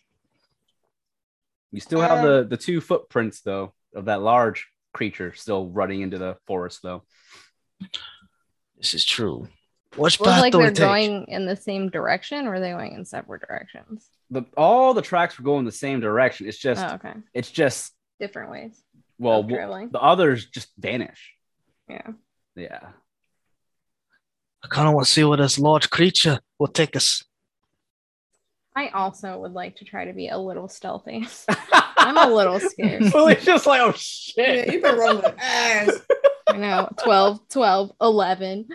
You 1.72 1.80
still 1.80 2.00
have 2.00 2.24
uh, 2.24 2.26
the 2.26 2.44
the 2.50 2.56
two 2.56 2.80
footprints 2.80 3.42
though 3.42 3.74
of 3.94 4.06
that 4.06 4.22
large 4.22 4.66
creature 4.92 5.32
still 5.34 5.68
running 5.68 6.00
into 6.00 6.18
the 6.18 6.36
forest 6.46 6.80
though. 6.82 7.04
This 8.76 8.94
is 8.94 9.04
true. 9.04 9.46
Which 9.96 10.18
Looks 10.20 10.32
path 10.32 10.40
like 10.40 10.52
do 10.52 10.58
they're 10.58 10.70
take? 10.70 10.78
going 10.78 11.24
in 11.28 11.46
the 11.46 11.56
same 11.56 11.90
direction 11.90 12.46
or 12.46 12.54
are 12.54 12.60
they 12.60 12.70
going 12.70 12.94
in 12.94 13.04
separate 13.04 13.42
directions? 13.46 14.08
The 14.30 14.44
all 14.56 14.94
the 14.94 15.02
tracks 15.02 15.38
were 15.38 15.44
going 15.44 15.64
the 15.64 15.72
same 15.72 16.00
direction. 16.00 16.48
It's 16.48 16.58
just 16.58 16.84
oh, 16.84 16.94
okay. 16.94 17.14
it's 17.32 17.50
just 17.50 17.92
Different 18.20 18.50
ways. 18.50 18.82
Well 19.20 19.40
of 19.40 19.44
w- 19.46 19.56
traveling. 19.56 19.90
the 19.92 20.00
others 20.00 20.46
just 20.46 20.68
vanish. 20.78 21.34
Yeah. 21.88 22.08
Yeah. 22.56 22.80
I 24.64 24.68
kind 24.68 24.88
of 24.88 24.94
want 24.94 25.06
to 25.06 25.12
see 25.12 25.24
where 25.24 25.38
this 25.38 25.58
large 25.58 25.88
creature 25.90 26.40
will 26.58 26.66
take 26.68 26.94
us. 26.96 27.24
I 28.76 28.88
also 28.88 29.38
would 29.38 29.52
like 29.52 29.76
to 29.76 29.84
try 29.84 30.04
to 30.06 30.12
be 30.12 30.28
a 30.28 30.38
little 30.38 30.68
stealthy. 30.68 31.26
I'm 31.96 32.16
a 32.16 32.34
little 32.34 32.60
scared. 32.60 33.06
so 33.12 33.28
it's 33.28 33.44
just 33.44 33.66
like 33.66 33.80
oh 33.80 33.92
shit. 33.96 34.66
Yeah, 34.66 34.72
you've 34.72 34.82
been 34.82 34.96
rolling 34.98 35.24
ass. 35.38 35.90
I 36.48 36.56
know 36.56 36.88
12, 37.02 37.48
12, 37.48 37.92
11. 38.00 38.68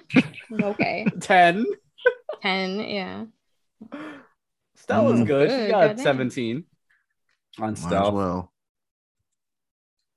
Okay. 0.61 1.05
10. 1.21 1.65
10. 2.41 2.79
Yeah. 2.79 3.25
Stella's 4.75 5.19
Mm. 5.21 5.27
good. 5.27 5.49
She 5.49 5.55
Good, 5.57 5.71
got 5.71 5.87
goddamn. 5.89 6.03
17 6.03 6.63
on 7.59 7.63
Might 7.63 7.71
as 7.73 7.79
stealth. 7.83 8.13
well. 8.13 8.51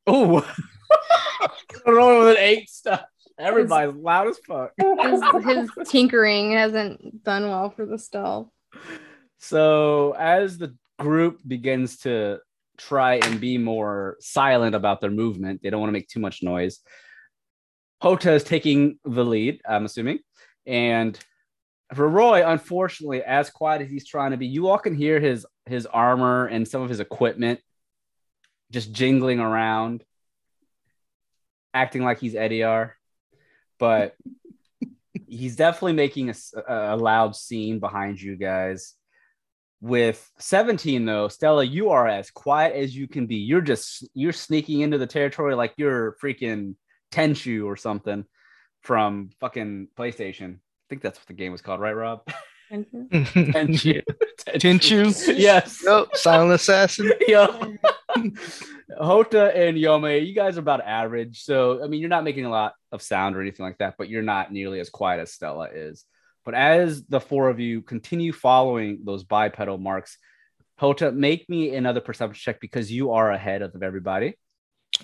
Oh, 0.09 0.55
rolling 1.87 2.19
with 2.19 2.37
an 2.37 2.43
eight 2.43 2.71
stuff. 2.71 3.05
Everybody's 3.39 3.95
loud 3.95 4.29
as 4.29 4.39
fuck. 4.39 4.73
His, 4.79 5.23
his 5.45 5.71
tinkering 5.89 6.53
hasn't 6.53 7.23
done 7.23 7.49
well 7.49 7.71
for 7.71 7.87
the 7.87 7.99
stealth. 7.99 8.49
So 9.39 10.13
as 10.19 10.59
the 10.59 10.75
group 10.99 11.41
begins 11.47 11.99
to 11.99 12.41
try 12.79 13.17
and 13.17 13.41
be 13.41 13.59
more 13.59 14.17
silent 14.21 14.75
about 14.75 15.01
their 15.01 15.11
movement, 15.11 15.61
they 15.63 15.71
don't 15.71 15.81
want 15.81 15.89
to 15.89 15.93
make 15.93 16.09
too 16.09 16.21
much 16.21 16.43
noise. 16.43 16.81
Hota 18.01 18.33
is 18.33 18.45
taking 18.45 18.99
the 19.05 19.25
lead, 19.25 19.61
I'm 19.69 19.85
assuming. 19.85 20.21
And 20.67 21.19
for 21.95 22.09
Roy, 22.09 22.47
unfortunately, 22.47 23.23
as 23.23 23.51
quiet 23.51 23.83
as 23.83 23.91
he's 23.91 24.07
trying 24.07 24.33
to 24.33 24.37
be, 24.37 24.47
you 24.47 24.69
all 24.69 24.79
can 24.79 24.95
hear 24.95 25.21
his 25.21 25.47
his 25.67 25.87
armor 25.87 26.47
and 26.47 26.67
some 26.67 26.83
of 26.83 26.89
his 26.89 27.01
equipment 27.01 27.61
just 28.71 28.93
jingling 28.93 29.41
around, 29.41 30.05
acting 31.73 32.03
like 32.03 32.21
he's 32.21 32.35
Eddie 32.35 32.63
R. 32.63 32.97
But 33.79 34.17
he's 35.27 35.57
definitely 35.57 35.95
making 35.95 36.35
a 36.69 36.97
loud 36.97 37.37
scene 37.37 37.79
behind 37.79 38.21
you 38.21 38.37
guys. 38.37 38.95
With 39.81 40.29
17 40.39 41.05
though, 41.05 41.29
Stella, 41.29 41.63
you 41.63 41.91
are 41.91 42.09
as 42.09 42.33
quiet 42.33 42.75
as 42.75 42.97
you 42.97 43.07
can 43.07 43.27
be. 43.27 43.37
You're 43.37 43.61
just 43.61 44.09
you're 44.13 44.33
sneaking 44.33 44.81
into 44.81 44.99
the 44.99 45.07
territory 45.07 45.55
like 45.55 45.75
you're 45.77 46.17
freaking 46.21 46.75
Tenchu 47.13 47.65
or 47.65 47.77
something 47.77 48.25
from 48.83 49.31
fucking 49.39 49.89
PlayStation. 49.97 50.55
I 50.55 50.87
think 50.89 51.03
that's 51.03 51.19
what 51.19 51.29
the 51.29 51.35
game 51.35 51.53
was 51.53 51.63
called, 51.63 51.81
right, 51.81 51.95
Rob? 51.95 52.23
Tenchu. 52.73 53.09
Tenchu? 54.49 55.39
yes. 55.39 55.83
Yep, 55.85 56.09
silent 56.15 56.53
assassin. 56.53 57.13
yeah. 57.27 57.47
Hota 58.99 59.55
and 59.55 59.77
Yome, 59.77 60.27
you 60.27 60.35
guys 60.35 60.57
are 60.57 60.61
about 60.61 60.81
average. 60.81 61.43
So, 61.43 61.83
I 61.83 61.89
mean, 61.89 62.01
you're 62.01 62.09
not 62.09 62.25
making 62.25 62.45
a 62.45 62.51
lot 62.51 62.75
of 62.93 63.03
sound 63.03 63.37
or 63.37 63.41
anything 63.41 63.65
like 63.65 63.79
that, 63.79 63.95
but 63.99 64.09
you're 64.09 64.23
not 64.23 64.53
nearly 64.53 64.81
as 64.81 64.91
quiet 64.91 65.21
as 65.21 65.33
Stella 65.33 65.69
is. 65.73 66.05
But 66.45 66.55
as 66.55 67.05
the 67.05 67.21
four 67.21 67.49
of 67.49 67.61
you 67.61 67.83
continue 67.83 68.33
following 68.33 69.01
those 69.05 69.25
bipedal 69.25 69.79
marks, 69.79 70.19
Hota, 70.79 71.13
make 71.13 71.49
me 71.49 71.75
another 71.75 72.01
perception 72.01 72.41
check 72.41 72.61
because 72.61 72.91
you 72.91 73.13
are 73.13 73.31
ahead 73.31 73.63
of 73.63 73.83
everybody. 73.83 74.39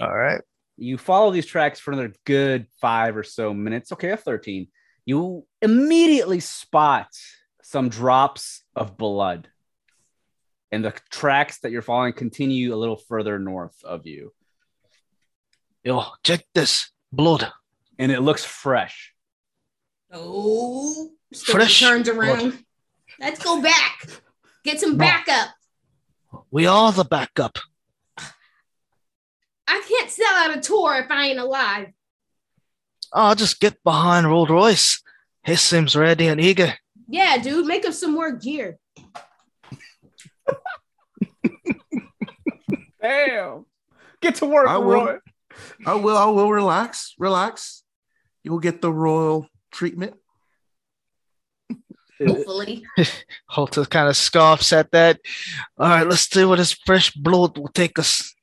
All 0.01 0.15
right. 0.15 0.41
You 0.77 0.99
follow 0.99 1.31
these 1.31 1.47
tracks 1.47 1.79
for 1.79 1.93
another 1.93 2.13
good 2.25 2.67
five 2.81 3.17
or 3.17 3.23
so 3.23 3.53
minutes. 3.53 3.93
Okay, 3.93 4.11
a 4.11 4.17
13. 4.17 4.69
You 5.05 5.47
immediately 5.61 6.41
spot 6.41 7.09
some 7.63 7.89
drops 7.89 8.63
of 8.75 8.97
blood. 8.97 9.49
And 10.75 10.85
the 10.85 10.93
tracks 11.09 11.61
that 11.61 11.71
you're 11.71 11.83
following 11.83 12.15
continue 12.15 12.75
a 12.75 12.77
little 12.77 12.97
further 12.97 13.39
north 13.39 13.77
of 13.85 14.07
you. 14.09 14.33
Yo, 15.85 16.03
check 16.25 16.45
this 16.53 16.91
blood. 17.13 17.49
And 17.97 18.11
it 18.11 18.23
looks 18.23 18.45
fresh. 18.45 19.15
Oh, 20.13 21.11
Fresh 21.33 21.79
turns 21.79 22.11
blood. 22.11 22.19
around. 22.19 22.65
Let's 23.21 23.41
go 23.43 23.63
back. 23.63 24.05
Get 24.65 24.81
some 24.81 24.97
backup. 24.97 25.51
We 26.51 26.67
are 26.67 26.91
the 26.91 27.05
backup. 27.05 27.57
I 29.69 29.81
can't 29.89 30.11
sell 30.11 30.35
out 30.35 30.57
a 30.59 30.61
tour 30.61 30.97
if 30.97 31.09
I 31.09 31.27
ain't 31.27 31.39
alive. 31.39 31.93
I'll 33.13 33.37
just 33.37 33.61
get 33.61 33.81
behind 33.85 34.27
Rolls 34.27 34.51
Royce. 34.51 35.01
He 35.45 35.55
seems 35.55 35.95
ready 35.95 36.27
and 36.27 36.41
eager. 36.41 36.75
Yeah, 37.07 37.39
dude, 37.39 37.67
make 37.67 37.87
up 37.87 37.93
some 37.95 38.13
more 38.13 38.33
gear. 38.33 38.79
Damn. 43.03 43.67
Get 44.21 44.37
to 44.37 44.47
work, 44.47 44.69
I 44.69 44.79
will. 44.79 45.05
Roy. 45.05 45.19
I 45.87 45.95
will. 45.95 46.17
I 46.17 46.27
will 46.27 46.51
relax. 46.51 47.15
Relax. 47.19 47.83
You'll 48.43 48.59
get 48.59 48.81
the 48.81 48.93
royal 48.93 49.47
treatment. 49.73 50.15
Hopefully. 52.27 52.85
Hota 53.49 53.85
kind 53.87 54.09
of 54.09 54.17
scoffs 54.17 54.73
at 54.73 54.91
that. 54.93 55.21
All 55.79 55.89
right, 55.89 56.07
let's 56.07 56.31
see 56.31 56.45
where 56.45 56.57
this 56.57 56.73
fresh 56.73 57.13
blood 57.13 57.59
will 57.59 57.69
take 57.69 57.99
us. 57.99 58.35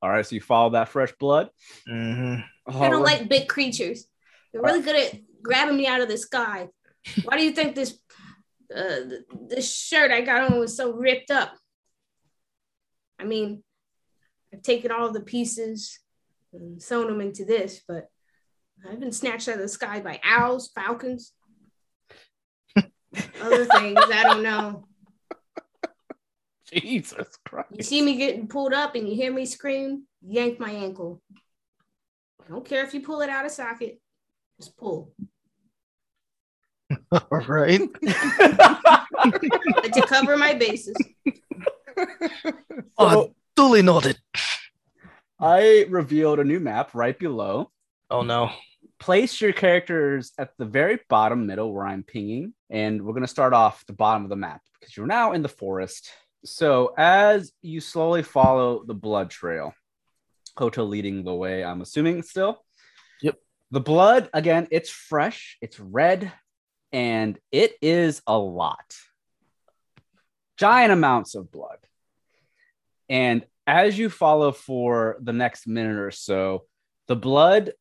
All 0.00 0.10
right, 0.10 0.26
so 0.26 0.34
you 0.34 0.40
follow 0.40 0.70
that 0.70 0.88
fresh 0.88 1.12
blood. 1.18 1.50
Mhm. 1.88 2.44
I 2.66 2.88
don't 2.88 3.02
like 3.02 3.28
big 3.28 3.48
creatures. 3.48 4.06
They're 4.52 4.62
really 4.62 4.82
good 4.82 4.96
at 4.96 5.20
grabbing 5.42 5.76
me 5.76 5.86
out 5.86 6.00
of 6.00 6.08
the 6.08 6.18
sky. 6.18 6.68
Why 7.24 7.36
do 7.36 7.44
you 7.44 7.52
think 7.52 7.74
this 7.74 7.98
uh, 8.74 9.08
th- 9.08 9.22
this 9.48 9.74
shirt 9.74 10.10
I 10.10 10.20
got 10.20 10.50
on 10.50 10.58
was 10.58 10.76
so 10.76 10.92
ripped 10.92 11.30
up? 11.30 11.54
I 13.18 13.24
mean, 13.24 13.62
I've 14.52 14.62
taken 14.62 14.90
all 14.90 15.10
the 15.12 15.20
pieces 15.20 15.98
and 16.52 16.82
sewn 16.82 17.06
them 17.06 17.20
into 17.20 17.44
this, 17.44 17.82
but 17.86 18.08
I've 18.88 19.00
been 19.00 19.12
snatched 19.12 19.48
out 19.48 19.56
of 19.56 19.60
the 19.60 19.68
sky 19.68 20.00
by 20.00 20.20
owls, 20.24 20.70
falcons, 20.74 21.32
other 22.76 23.64
things. 23.66 23.98
I 23.98 24.22
don't 24.24 24.42
know. 24.42 24.86
Jesus 26.72 27.28
Christ. 27.44 27.68
You 27.76 27.82
see 27.82 28.02
me 28.02 28.16
getting 28.16 28.48
pulled 28.48 28.72
up 28.72 28.94
and 28.94 29.08
you 29.08 29.14
hear 29.14 29.32
me 29.32 29.46
scream, 29.46 30.04
yank 30.26 30.58
my 30.58 30.70
ankle. 30.70 31.22
I 32.44 32.48
don't 32.48 32.64
care 32.64 32.84
if 32.84 32.94
you 32.94 33.00
pull 33.00 33.20
it 33.20 33.30
out 33.30 33.44
of 33.44 33.52
socket, 33.52 34.00
just 34.58 34.76
pull. 34.76 35.12
All 37.30 37.40
right. 37.46 37.80
But 39.24 39.92
to 39.92 40.04
cover 40.08 40.36
my 40.36 40.54
bases. 40.54 40.96
Oh, 42.98 43.34
duly 43.54 43.82
noted. 43.82 44.18
I 45.38 45.86
revealed 45.88 46.40
a 46.40 46.44
new 46.44 46.58
map 46.58 46.92
right 46.92 47.16
below. 47.16 47.70
Oh 48.10 48.22
no. 48.22 48.50
Place 48.98 49.40
your 49.40 49.52
characters 49.52 50.32
at 50.38 50.50
the 50.58 50.64
very 50.64 50.98
bottom 51.08 51.46
middle 51.46 51.72
where 51.72 51.86
I'm 51.86 52.02
pinging, 52.02 52.54
and 52.68 53.02
we're 53.02 53.12
going 53.12 53.22
to 53.22 53.28
start 53.28 53.52
off 53.52 53.86
the 53.86 53.92
bottom 53.92 54.24
of 54.24 54.30
the 54.30 54.36
map 54.36 54.62
because 54.80 54.96
you're 54.96 55.06
now 55.06 55.32
in 55.32 55.42
the 55.42 55.48
forest. 55.48 56.10
So 56.44 56.92
as 56.96 57.52
you 57.62 57.80
slowly 57.80 58.24
follow 58.24 58.82
the 58.84 58.94
blood 58.94 59.30
trail, 59.30 59.72
Hota 60.56 60.82
leading 60.82 61.22
the 61.22 61.34
way, 61.34 61.62
I'm 61.62 61.80
assuming 61.80 62.22
still. 62.22 62.64
Yep. 63.20 63.36
The 63.70 63.80
blood, 63.80 64.30
again, 64.34 64.66
it's 64.70 64.90
fresh, 64.90 65.58
it's 65.60 65.78
red, 65.78 66.32
and 66.92 67.38
it 67.50 67.74
is 67.80 68.22
a 68.26 68.36
lot. 68.36 68.96
Giant 70.56 70.92
amounts 70.92 71.34
of 71.34 71.50
blood. 71.50 71.78
And 73.08 73.44
as 73.66 73.98
you 73.98 74.10
follow 74.10 74.52
for 74.52 75.16
the 75.20 75.32
next 75.32 75.66
minute 75.66 75.96
or 75.96 76.10
so, 76.10 76.64
the 77.08 77.16
blood 77.16 77.72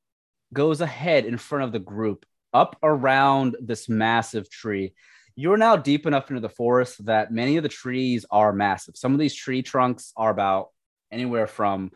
goes 0.53 0.81
ahead 0.81 1.25
in 1.25 1.37
front 1.37 1.63
of 1.63 1.71
the 1.71 1.79
group 1.79 2.25
up 2.53 2.77
around 2.83 3.55
this 3.61 3.87
massive 3.87 4.49
tree. 4.49 4.93
You're 5.35 5.57
now 5.57 5.75
deep 5.77 6.05
enough 6.05 6.29
into 6.29 6.41
the 6.41 6.49
forest 6.49 7.05
that 7.05 7.31
many 7.31 7.57
of 7.57 7.63
the 7.63 7.69
trees 7.69 8.25
are 8.29 8.51
massive. 8.51 8.97
Some 8.97 9.13
of 9.13 9.19
these 9.19 9.35
tree 9.35 9.61
trunks 9.61 10.11
are 10.17 10.29
about 10.29 10.69
anywhere 11.11 11.47
from 11.47 11.91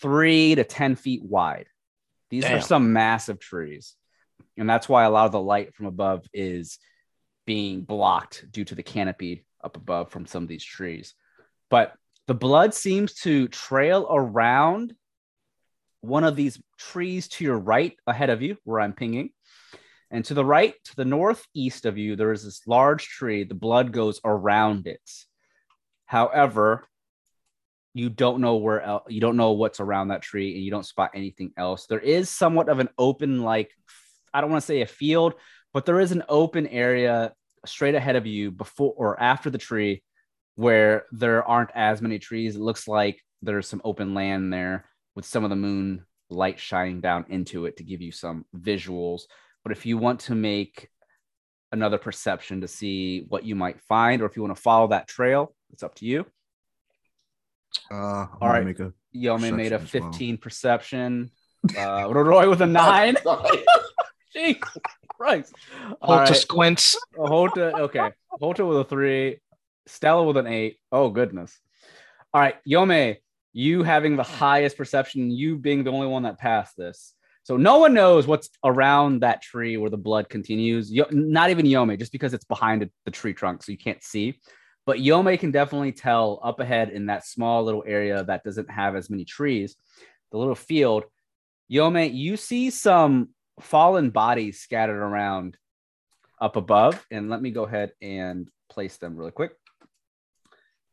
three 0.00 0.54
to 0.54 0.64
10 0.64 0.96
feet 0.96 1.22
wide. 1.22 1.66
These 2.30 2.44
Damn. 2.44 2.58
are 2.58 2.60
some 2.60 2.92
massive 2.92 3.38
trees. 3.38 3.94
And 4.56 4.68
that's 4.68 4.88
why 4.88 5.04
a 5.04 5.10
lot 5.10 5.26
of 5.26 5.32
the 5.32 5.40
light 5.40 5.74
from 5.74 5.86
above 5.86 6.24
is 6.32 6.78
being 7.46 7.82
blocked 7.82 8.44
due 8.50 8.64
to 8.64 8.74
the 8.74 8.82
canopy 8.82 9.44
up 9.62 9.76
above 9.76 10.10
from 10.10 10.26
some 10.26 10.42
of 10.42 10.48
these 10.48 10.64
trees. 10.64 11.14
But 11.70 11.94
the 12.26 12.34
blood 12.34 12.74
seems 12.74 13.14
to 13.22 13.48
trail 13.48 14.06
around 14.10 14.94
one 16.00 16.24
of 16.24 16.36
these 16.36 16.60
trees 16.78 17.28
to 17.28 17.44
your 17.44 17.58
right 17.58 17.96
ahead 18.06 18.30
of 18.30 18.42
you, 18.42 18.56
where 18.64 18.80
I'm 18.80 18.92
pinging. 18.92 19.30
And 20.10 20.24
to 20.26 20.34
the 20.34 20.44
right, 20.44 20.74
to 20.84 20.96
the 20.96 21.04
northeast 21.04 21.86
of 21.86 21.96
you, 21.96 22.16
there 22.16 22.32
is 22.32 22.44
this 22.44 22.66
large 22.66 23.06
tree. 23.06 23.44
The 23.44 23.54
blood 23.54 23.92
goes 23.92 24.20
around 24.24 24.86
it. 24.86 25.00
However, 26.06 26.86
you 27.94 28.08
don't 28.08 28.40
know 28.40 28.56
where 28.56 29.00
you 29.08 29.20
don't 29.20 29.36
know 29.36 29.52
what's 29.52 29.80
around 29.80 30.08
that 30.08 30.22
tree, 30.22 30.54
and 30.54 30.64
you 30.64 30.70
don't 30.70 30.86
spot 30.86 31.12
anything 31.14 31.52
else. 31.56 31.86
There 31.86 32.00
is 32.00 32.28
somewhat 32.28 32.68
of 32.68 32.78
an 32.78 32.88
open, 32.98 33.42
like 33.42 33.70
I 34.32 34.40
don't 34.40 34.50
want 34.50 34.62
to 34.62 34.66
say 34.66 34.82
a 34.82 34.86
field, 34.86 35.34
but 35.72 35.86
there 35.86 36.00
is 36.00 36.12
an 36.12 36.24
open 36.28 36.66
area 36.66 37.32
straight 37.66 37.94
ahead 37.94 38.16
of 38.16 38.26
you 38.26 38.50
before 38.50 38.94
or 38.96 39.20
after 39.20 39.50
the 39.50 39.58
tree 39.58 40.02
where 40.56 41.06
there 41.12 41.44
aren't 41.44 41.70
as 41.74 42.02
many 42.02 42.18
trees. 42.18 42.56
It 42.56 42.60
looks 42.60 42.86
like 42.88 43.20
there's 43.40 43.68
some 43.68 43.80
open 43.84 44.14
land 44.14 44.52
there 44.52 44.86
with 45.14 45.24
some 45.24 45.44
of 45.44 45.50
the 45.50 45.56
moon 45.56 46.04
light 46.30 46.58
shining 46.58 47.00
down 47.00 47.26
into 47.28 47.66
it 47.66 47.76
to 47.76 47.84
give 47.84 48.00
you 48.00 48.12
some 48.12 48.44
visuals. 48.56 49.22
But 49.62 49.72
if 49.72 49.86
you 49.86 49.98
want 49.98 50.20
to 50.20 50.34
make 50.34 50.88
another 51.70 51.98
perception 51.98 52.60
to 52.60 52.68
see 52.68 53.24
what 53.28 53.44
you 53.44 53.54
might 53.54 53.80
find, 53.82 54.22
or 54.22 54.26
if 54.26 54.36
you 54.36 54.42
want 54.42 54.54
to 54.54 54.62
follow 54.62 54.88
that 54.88 55.08
trail, 55.08 55.54
it's 55.72 55.82
up 55.82 55.94
to 55.96 56.04
you. 56.04 56.26
Uh, 57.90 57.94
I'm 57.94 58.00
All 58.00 58.38
gonna 58.40 58.52
right. 58.52 58.64
Make 58.66 58.80
a, 58.80 58.92
Yome 59.14 59.56
made 59.56 59.72
a 59.72 59.78
Perception 59.78 59.98
as 59.98 60.02
well. 60.02 60.12
15 60.12 60.36
perception. 60.38 61.30
Uh, 61.78 62.12
Roy 62.12 62.50
with 62.50 62.60
a 62.60 62.66
nine. 62.66 63.16
Jeez 64.34 64.60
Christ. 65.08 65.54
Hota 66.00 66.32
right. 66.32 66.36
squints. 66.36 66.96
Hota, 67.16 67.76
okay. 67.76 68.10
Hota 68.28 68.64
with 68.64 68.78
a 68.78 68.84
three. 68.84 69.40
Stella 69.86 70.24
with 70.24 70.36
an 70.36 70.46
eight. 70.46 70.78
Oh, 70.90 71.10
goodness. 71.10 71.58
All 72.32 72.40
right. 72.40 72.56
Yome, 72.68 73.16
you 73.52 73.82
having 73.82 74.16
the 74.16 74.22
highest 74.22 74.76
perception, 74.76 75.30
you 75.30 75.58
being 75.58 75.84
the 75.84 75.92
only 75.92 76.06
one 76.06 76.22
that 76.22 76.38
passed 76.38 76.76
this. 76.76 77.14
So 77.44 77.56
no 77.56 77.78
one 77.78 77.92
knows 77.92 78.26
what's 78.26 78.50
around 78.64 79.20
that 79.20 79.42
tree 79.42 79.76
where 79.76 79.90
the 79.90 79.96
blood 79.96 80.28
continues. 80.28 80.92
Yo- 80.92 81.08
not 81.10 81.50
even 81.50 81.66
Yome, 81.66 81.98
just 81.98 82.12
because 82.12 82.34
it's 82.34 82.44
behind 82.44 82.88
the 83.04 83.10
tree 83.10 83.34
trunk, 83.34 83.62
so 83.62 83.72
you 83.72 83.78
can't 83.78 84.02
see. 84.02 84.38
But 84.86 84.98
Yome 84.98 85.38
can 85.38 85.50
definitely 85.50 85.92
tell 85.92 86.40
up 86.42 86.60
ahead 86.60 86.90
in 86.90 87.06
that 87.06 87.26
small 87.26 87.64
little 87.64 87.84
area 87.86 88.22
that 88.24 88.44
doesn't 88.44 88.70
have 88.70 88.94
as 88.96 89.10
many 89.10 89.24
trees, 89.24 89.76
the 90.30 90.38
little 90.38 90.54
field. 90.54 91.04
Yome, 91.70 92.14
you 92.14 92.36
see 92.36 92.70
some 92.70 93.30
fallen 93.60 94.10
bodies 94.10 94.60
scattered 94.60 95.00
around 95.00 95.56
up 96.40 96.56
above. 96.56 97.04
And 97.10 97.30
let 97.30 97.40
me 97.42 97.50
go 97.50 97.64
ahead 97.64 97.92
and 98.00 98.48
place 98.68 98.96
them 98.96 99.16
really 99.16 99.30
quick. 99.30 99.52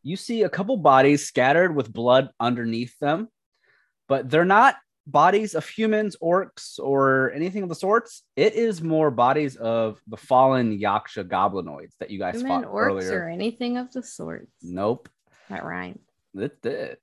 You 0.03 0.15
see 0.15 0.43
a 0.43 0.49
couple 0.49 0.77
bodies 0.77 1.25
scattered 1.25 1.75
with 1.75 1.91
blood 1.91 2.29
underneath 2.39 2.97
them, 2.99 3.27
but 4.07 4.29
they're 4.29 4.45
not 4.45 4.75
bodies 5.05 5.55
of 5.55 5.67
humans, 5.67 6.15
orcs, 6.21 6.79
or 6.79 7.31
anything 7.33 7.63
of 7.63 7.69
the 7.69 7.75
sorts. 7.75 8.23
It 8.35 8.53
is 8.53 8.81
more 8.81 9.11
bodies 9.11 9.55
of 9.57 9.99
the 10.07 10.17
fallen 10.17 10.79
Yaksha 10.79 11.27
goblinoids 11.27 11.93
that 11.99 12.11
you 12.11 12.19
guys 12.19 12.35
Human 12.35 12.63
fought 12.63 12.71
orcs 12.71 12.85
earlier. 12.91 13.23
or 13.25 13.29
anything 13.29 13.77
of 13.77 13.91
the 13.91 14.03
sort. 14.03 14.47
Nope. 14.61 15.09
That 15.49 15.65
rhymes. 15.65 15.99
That's 16.33 16.63
it. 16.65 17.01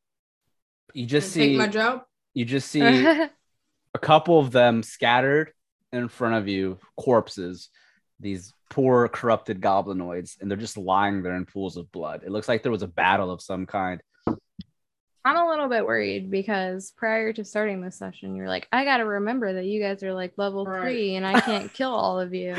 You 0.95 1.05
just 1.05 1.35
Take 1.35 1.51
see 1.53 1.57
my 1.59 1.67
job. 1.67 2.03
you 2.33 2.45
just 2.45 2.69
see 2.71 2.81
a 3.97 3.99
couple 3.99 4.39
of 4.39 4.51
them 4.53 4.83
scattered 4.83 5.53
in 5.91 6.09
front 6.09 6.35
of 6.35 6.47
you, 6.49 6.79
corpses, 6.99 7.71
these 8.21 8.53
poor 8.69 9.09
corrupted 9.09 9.63
goblinoids, 9.63 10.39
and 10.41 10.51
they're 10.51 10.59
just 10.59 10.77
lying 10.77 11.23
there 11.23 11.35
in 11.35 11.47
pools 11.47 11.79
of 11.79 11.91
blood. 11.93 12.23
It 12.23 12.31
looks 12.31 12.47
like 12.47 12.63
there 12.63 12.71
was 12.73 12.83
a 12.83 12.87
battle 12.89 13.31
of 13.31 13.41
some 13.41 13.65
kind. 13.65 14.03
I'm 15.25 15.37
a 15.37 15.49
little 15.49 15.69
bit 15.69 15.87
worried 15.87 16.31
because 16.31 16.93
prior 16.97 17.33
to 17.33 17.43
starting 17.45 17.81
this 17.81 17.97
session, 17.97 18.37
you're 18.37 18.49
like, 18.49 18.69
I 18.71 18.85
got 18.85 18.99
to 18.99 19.05
remember 19.07 19.55
that 19.55 19.65
you 19.65 19.81
guys 19.83 20.03
are 20.03 20.13
like 20.13 20.35
level 20.37 20.67
Right. 20.67 20.83
three 20.83 21.15
and 21.17 21.27
I 21.27 21.41
can't 21.41 21.73
kill 21.79 21.91
all 21.91 22.21
of 22.21 22.35
you. 22.35 22.55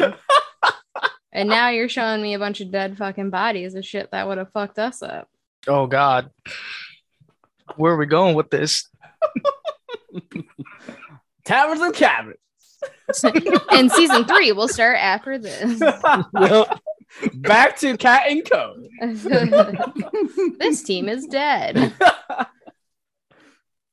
and 1.32 1.48
now 1.48 1.70
you're 1.70 1.88
showing 1.88 2.22
me 2.22 2.34
a 2.34 2.40
bunch 2.40 2.60
of 2.62 2.72
dead 2.72 2.98
fucking 2.98 3.30
bodies 3.30 3.76
of 3.76 3.86
shit 3.86 4.10
that 4.12 4.28
would 4.28 4.38
have 4.40 4.52
fucked 4.52 4.80
us 4.80 5.04
up. 5.04 5.30
Oh 5.68 5.86
God. 5.86 6.32
Where 7.76 7.94
are 7.94 7.98
we 7.98 8.06
going 8.08 8.36
with 8.36 8.50
this? 8.50 8.90
Taverns 11.48 11.82
and 11.82 11.94
Caverns. 11.94 12.38
and 13.72 13.92
season 13.92 14.26
three 14.26 14.52
will 14.52 14.68
start 14.68 14.98
after 15.00 15.38
this. 15.40 15.80
Back 17.36 17.78
to 17.80 17.96
Cat 17.98 18.24
and 18.28 18.48
Co. 18.50 18.76
this 20.60 20.84
team 20.84 21.08
is 21.08 21.26
dead. 21.26 21.94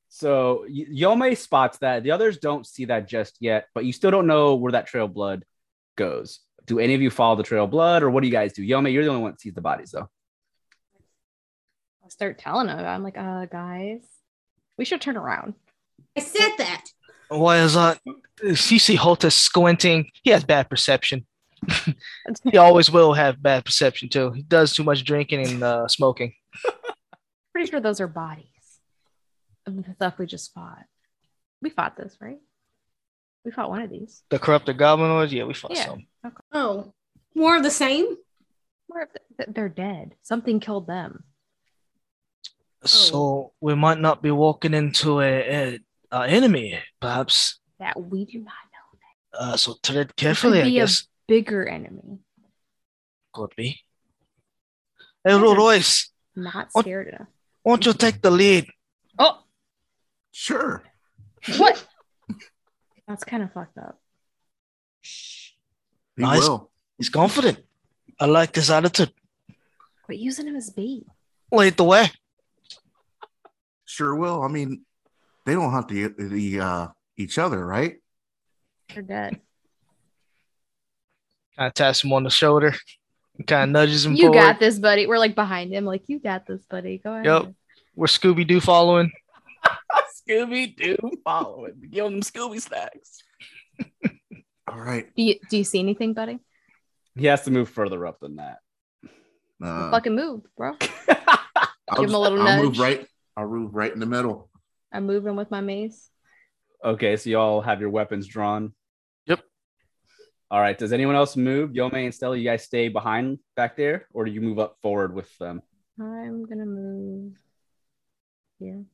so 0.09 0.67
Y- 0.69 0.87
Yome 0.93 1.37
spots 1.37 1.79
that. 1.79 2.03
The 2.03 2.11
others 2.11 2.39
don't 2.39 2.67
see 2.67 2.87
that 2.87 3.07
just 3.09 3.37
yet, 3.41 3.69
but 3.73 3.85
you 3.85 3.93
still 3.93 4.11
don't 4.11 4.27
know 4.27 4.57
where 4.57 4.73
that 4.73 4.89
trail 4.89 5.07
blood 5.07 5.45
goes. 5.97 6.41
Do 6.67 6.81
any 6.81 6.95
of 6.95 7.01
you 7.03 7.11
follow 7.11 7.37
the 7.37 7.43
trail 7.45 7.69
blood, 7.69 8.03
or 8.03 8.11
what 8.11 8.23
do 8.23 8.27
you 8.27 8.33
guys 8.33 8.53
do? 8.53 8.63
Yome, 8.63 8.93
you're 8.93 9.05
the 9.05 9.11
only 9.11 9.23
one 9.23 9.31
that 9.31 9.41
sees 9.41 9.55
the 9.55 9.61
bodies, 9.61 9.93
though. 9.93 10.09
I'll 12.03 12.11
start 12.11 12.39
telling 12.39 12.67
them. 12.67 12.85
I'm 12.85 13.05
like, 13.05 13.17
uh, 13.17 13.47
guys, 13.47 14.01
we 14.77 14.85
should 14.85 15.01
turn 15.01 15.17
around. 15.17 15.55
I 16.17 16.21
said 16.21 16.51
that. 16.59 16.85
Why 17.29 17.59
is 17.61 17.75
that? 17.75 18.01
CC 18.43 18.97
Hota 18.97 19.31
squinting. 19.31 20.11
He 20.23 20.31
has 20.31 20.45
bad 20.45 20.69
perception. 20.69 21.27
he 22.51 22.59
always 22.59 22.91
will 22.91 23.15
have 23.15 23.43
bad 23.43 23.65
perception 23.65 24.09
too. 24.09 24.33
He 24.33 24.43
does 24.43 24.75
too 24.75 24.85
much 24.85 25.05
drinking 25.05 25.47
and 25.47 25.63
uh, 25.63 25.89
smoking. 25.89 26.35
Pretty 27.53 27.71
sure 27.71 27.81
those 27.81 28.01
are 28.01 28.07
bodies 28.09 28.45
of 29.67 29.77
the 29.77 29.95
stuff 29.95 30.19
we 30.19 30.27
just 30.27 30.53
fought. 30.53 30.85
We 31.63 31.71
fought 31.71 31.97
this, 31.97 32.17
right? 32.21 32.39
We 33.45 33.51
fought 33.51 33.71
one 33.71 33.83
of 33.83 33.91
these. 33.91 34.23
The 34.31 34.39
corrupted 34.39 34.77
goblinoids. 34.77 35.31
Yeah, 35.31 35.45
we 35.45 35.55
fought 35.55 35.73
Yeah. 35.75 35.87
some. 35.87 36.07
Oh, 36.53 36.93
more 37.35 37.57
of 37.57 37.63
the 37.63 37.71
same. 37.71 38.07
More 38.91 39.03
of 39.03 39.09
the- 39.39 39.47
they're 39.53 39.69
dead. 39.69 40.15
Something 40.23 40.61
killed 40.61 40.87
them. 40.87 41.25
So 42.85 43.53
we 43.61 43.75
might 43.75 43.99
not 43.99 44.23
be 44.23 44.31
walking 44.31 44.75
into 44.75 45.21
a, 45.21 45.25
a, 45.75 45.79
a 46.15 46.29
enemy, 46.29 46.79
perhaps. 47.01 47.59
That 47.79 47.97
we 48.01 48.25
do 48.25 48.39
not 48.39 48.55
know. 48.73 49.39
Uh, 49.39 49.57
so 49.57 49.75
tread 49.83 50.15
carefully. 50.17 50.61
I 50.61 50.65
be 50.65 50.79
a- 50.79 50.83
guess 50.83 51.09
Bigger 51.27 51.67
enemy. 51.67 52.19
could 53.33 53.51
be. 53.57 53.81
Hey, 55.25 55.35
Ro- 55.35 55.55
Royce, 55.57 56.11
Not 56.37 56.69
What? 56.73 56.85
scared 56.85 57.09
enough. 57.09 57.29
won't 57.65 57.85
you 57.87 57.93
take 57.95 58.21
the 58.23 58.31
lead? 58.31 58.67
Oh, 59.19 59.43
Sure. 60.33 60.83
what? 61.59 61.85
That's 63.09 63.25
kind 63.25 63.43
of 63.43 63.53
fucked 63.53 63.79
up. 63.79 63.99
He 65.03 66.23
Nice. 66.23 66.41
will. 66.41 66.71
He's 66.99 67.09
confident. 67.09 67.59
I 68.21 68.27
like 68.27 68.55
his 68.55 68.71
attitude. 68.71 69.13
But 70.07 70.19
using 70.19 70.47
him 70.47 70.57
as 70.57 70.71
bait. 70.71 71.07
Lead 71.51 71.77
the 71.77 71.85
way. 71.85 72.11
Sure 73.85 74.15
will. 74.15 74.43
I 74.43 74.49
mean, 74.49 74.85
they 75.47 75.55
don't 75.55 75.71
hunt 75.71 75.89
the, 75.89 76.09
the 76.09 76.61
uh, 76.61 76.89
each 77.17 77.39
other, 77.39 77.65
right? 77.65 77.97
They're 78.93 79.03
dead. 79.03 79.41
Kind 81.57 81.69
of 81.69 81.75
taps 81.75 82.03
him 82.05 82.13
on 82.13 82.25
the 82.25 82.31
shoulder. 82.31 82.75
Kind 83.47 83.65
of 83.65 83.69
nudges 83.71 84.07
him 84.07 84.15
You 84.15 84.27
forward. 84.27 84.39
got 84.39 84.61
this, 84.61 84.79
buddy. 84.79 85.07
We're 85.07 85.19
like 85.19 85.35
behind 85.35 85.73
him, 85.73 85.85
like 85.85 86.03
you 86.09 86.19
got 86.21 86.47
this, 86.47 86.65
buddy. 86.67 86.99
Go 86.99 87.13
ahead. 87.13 87.25
Yep. 87.27 87.55
We're 87.97 88.07
Scooby 88.07 88.47
Doo 88.47 88.61
following. 88.61 89.11
Scooby 90.29 90.77
Doo 90.77 90.97
following. 91.25 91.75
Give 91.91 92.05
them 92.05 92.21
Scooby 92.23 92.61
snacks. 92.61 93.23
All 94.69 94.79
right. 94.81 95.07
Do 95.15 95.23
you 95.23 95.37
do 95.51 95.59
you 95.59 95.65
see 95.65 95.79
anything, 95.81 96.15
buddy? 96.15 96.39
He 97.17 97.27
has 97.27 97.43
to 97.43 97.51
move 97.51 97.69
further 97.69 98.07
up 98.07 98.19
than 98.21 98.37
that. 98.37 98.59
Uh, 99.63 99.91
Fucking 99.91 100.15
move, 100.15 100.43
bro. 100.57 100.73
I'll 101.89 101.99
give 102.01 102.09
him 102.09 102.15
a 102.15 102.19
little 102.19 102.41
I'll 102.43 102.63
move 102.63 102.79
right. 102.79 103.07
I'll 103.37 103.49
move 103.49 103.75
right 103.75 103.93
in 103.93 104.01
the 104.01 104.07
middle. 104.07 104.49
I'm 104.95 105.07
moving 105.07 105.35
with 105.37 105.51
my 105.51 105.61
mace. 105.61 106.09
okay, 106.85 107.17
so 107.17 107.29
y'all 107.31 107.61
have 107.61 107.81
your 107.81 107.91
weapons 107.91 108.27
drawn. 108.27 108.73
Yep. 109.27 109.41
All 110.51 110.61
right. 110.61 110.79
Does 110.79 110.93
anyone 110.93 111.17
else 111.17 111.37
move? 111.37 111.71
Yome 111.73 112.05
and 112.05 112.15
Stella, 112.15 112.37
you 112.37 112.45
guys 112.45 112.63
stay 112.63 112.89
behind 112.89 113.39
back 113.57 113.77
there, 113.77 114.07
or 114.13 114.25
do 114.25 114.31
you 114.31 114.41
move 114.41 114.59
up 114.59 114.77
forward 114.83 115.13
with 115.15 115.37
them? 115.39 115.61
I'm 116.01 116.47
gonna 116.47 116.65
move 116.67 117.33
here. 118.61 118.85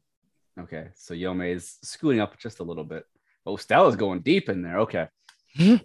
Okay, 0.59 0.89
so 0.95 1.15
Yome 1.15 1.55
is 1.55 1.79
scooting 1.83 2.21
up 2.21 2.39
just 2.39 2.61
a 2.61 2.65
little 2.65 2.85
bit. 2.85 3.05
Oh, 3.47 3.57
Stella's 3.57 3.97
going 3.97 4.21
deep 4.21 4.49
in 4.49 4.63
there. 4.63 4.81
Okay. 4.81 5.09
Mhm. 5.59 5.81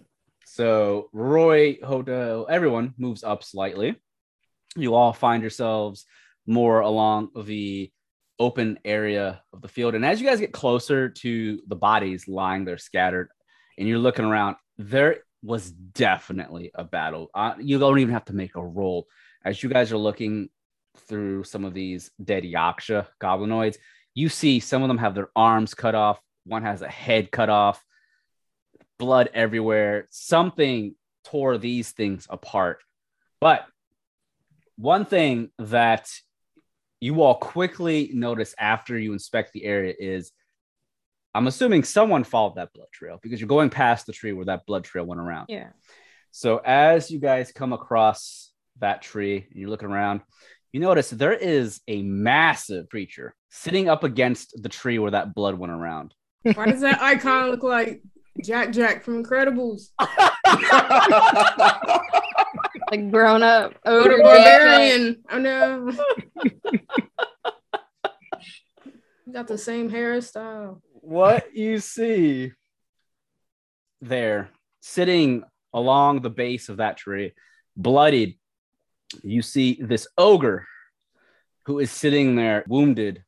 So 0.46 1.08
Roy, 1.12 1.78
Hota, 1.82 2.44
everyone 2.48 2.94
moves 2.98 3.22
up 3.24 3.42
slightly. 3.42 3.96
You 4.76 4.94
all 4.94 5.12
find 5.12 5.42
yourselves 5.42 6.06
more 6.46 6.80
along 6.80 7.30
the 7.44 7.90
open 8.38 8.78
area 8.84 9.42
of 9.52 9.62
the 9.62 9.68
field. 9.68 9.94
And 9.94 10.04
as 10.04 10.20
you 10.20 10.26
guys 10.26 10.40
get 10.40 10.52
closer 10.52 11.08
to 11.08 11.60
the 11.66 11.76
bodies 11.76 12.28
lying 12.28 12.64
there 12.64 12.78
scattered, 12.78 13.28
and 13.78 13.86
you're 13.88 13.98
looking 13.98 14.24
around, 14.24 14.56
there 14.78 15.18
was 15.42 15.70
definitely 15.70 16.70
a 16.74 16.84
battle. 16.84 17.30
Uh, 17.34 17.54
you 17.58 17.78
don't 17.78 17.98
even 17.98 18.14
have 18.14 18.24
to 18.26 18.34
make 18.34 18.56
a 18.56 18.64
roll. 18.64 19.06
As 19.44 19.62
you 19.62 19.68
guys 19.68 19.92
are 19.92 19.98
looking 19.98 20.48
through 21.08 21.44
some 21.44 21.64
of 21.64 21.74
these 21.74 22.10
dead 22.22 22.44
Yaksha 22.44 23.06
goblinoids, 23.20 23.76
you 24.14 24.28
see 24.28 24.60
some 24.60 24.82
of 24.82 24.88
them 24.88 24.98
have 24.98 25.14
their 25.14 25.28
arms 25.36 25.74
cut 25.74 25.94
off, 25.94 26.20
one 26.44 26.62
has 26.62 26.82
a 26.82 26.88
head 26.88 27.30
cut 27.30 27.50
off, 27.50 27.82
blood 28.98 29.28
everywhere. 29.34 30.06
Something 30.10 30.94
tore 31.24 31.58
these 31.58 31.90
things 31.90 32.26
apart. 32.30 32.82
But 33.40 33.66
one 34.76 35.04
thing 35.04 35.50
that 35.58 36.10
you 37.00 37.22
all 37.22 37.36
quickly 37.36 38.10
notice 38.12 38.54
after 38.58 38.98
you 38.98 39.12
inspect 39.12 39.52
the 39.52 39.64
area 39.64 39.94
is 39.98 40.32
I'm 41.34 41.46
assuming 41.46 41.84
someone 41.84 42.24
followed 42.24 42.56
that 42.56 42.72
blood 42.72 42.88
trail 42.92 43.18
because 43.22 43.40
you're 43.40 43.48
going 43.48 43.68
past 43.68 44.06
the 44.06 44.14
tree 44.14 44.32
where 44.32 44.46
that 44.46 44.64
blood 44.64 44.84
trail 44.84 45.04
went 45.04 45.20
around. 45.20 45.46
Yeah. 45.50 45.68
So 46.30 46.62
as 46.64 47.10
you 47.10 47.18
guys 47.18 47.52
come 47.52 47.74
across 47.74 48.50
that 48.78 49.02
tree 49.02 49.46
and 49.50 49.60
you're 49.60 49.68
looking 49.68 49.90
around, 49.90 50.22
you 50.72 50.80
notice 50.80 51.10
there 51.10 51.34
is 51.34 51.80
a 51.88 52.00
massive 52.02 52.88
creature 52.88 53.34
sitting 53.50 53.88
up 53.88 54.02
against 54.02 54.62
the 54.62 54.70
tree 54.70 54.98
where 54.98 55.10
that 55.10 55.34
blood 55.34 55.58
went 55.58 55.72
around. 55.72 56.14
Why 56.42 56.66
does 56.66 56.80
that 56.80 57.02
icon 57.02 57.50
look 57.50 57.62
like 57.62 58.02
Jack 58.42 58.72
Jack 58.72 59.02
from 59.02 59.22
Incredibles? 59.22 59.88
Like 62.90 63.10
grown 63.10 63.42
up 63.42 63.74
Oh, 63.84 64.02
the 64.04 64.22
barbarian. 64.22 65.22
Oh 65.30 65.38
no. 65.38 65.92
Got 69.32 69.48
the 69.48 69.58
same 69.58 69.90
hairstyle. 69.90 70.80
what 70.92 71.54
you 71.54 71.78
see 71.80 72.52
there 74.00 74.50
sitting 74.80 75.42
along 75.74 76.22
the 76.22 76.30
base 76.30 76.68
of 76.68 76.78
that 76.78 76.96
tree, 76.96 77.32
bloodied, 77.76 78.38
you 79.22 79.42
see 79.42 79.78
this 79.80 80.06
ogre 80.16 80.66
who 81.66 81.80
is 81.80 81.90
sitting 81.90 82.36
there 82.36 82.64
wounded, 82.68 83.24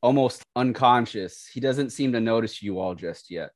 almost 0.00 0.42
unconscious. 0.54 1.48
He 1.52 1.60
doesn't 1.60 1.90
seem 1.90 2.12
to 2.12 2.20
notice 2.20 2.62
you 2.62 2.78
all 2.78 2.94
just 2.94 3.30
yet. 3.30 3.50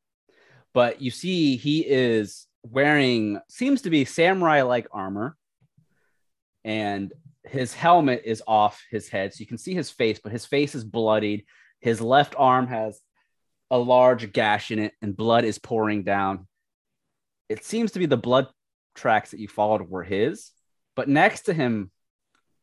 But 0.75 1.01
you 1.01 1.11
see, 1.11 1.57
he 1.57 1.81
is 1.81 2.46
wearing, 2.71 3.41
seems 3.49 3.83
to 3.83 3.91
be 3.91 4.05
samurai 4.05 4.63
like 4.63 4.89
armor, 4.93 5.37
and 6.65 7.13
his 7.45 7.73
helmet 7.73 8.23
is 8.25 8.43
off 8.47 8.85
his 8.91 9.09
head. 9.09 9.33
So 9.33 9.41
you 9.41 9.47
can 9.47 9.59
see 9.59 9.75
his 9.75 9.91
face, 9.91 10.19
but 10.23 10.33
his 10.33 10.47
face 10.47 10.75
is 10.75 10.85
bloodied. 10.85 11.45
His 11.81 12.01
left 12.01 12.35
arm 12.37 12.67
has 12.67 13.01
a 13.71 13.79
large 13.79 14.33
gash 14.33 14.71
in 14.71 14.79
it, 14.79 14.93
and 15.01 15.17
blood 15.17 15.45
is 15.45 15.59
pouring 15.59 16.03
down. 16.03 16.47
It 17.49 17.65
seems 17.65 17.93
to 17.93 17.99
be 17.99 18.07
the 18.07 18.17
blood 18.17 18.49
tracks 18.95 19.31
that 19.31 19.41
you 19.41 19.49
followed 19.49 19.89
were 19.89 20.03
his, 20.03 20.51
but 20.97 21.09
next 21.09 21.43
to 21.43 21.55
him, 21.55 21.91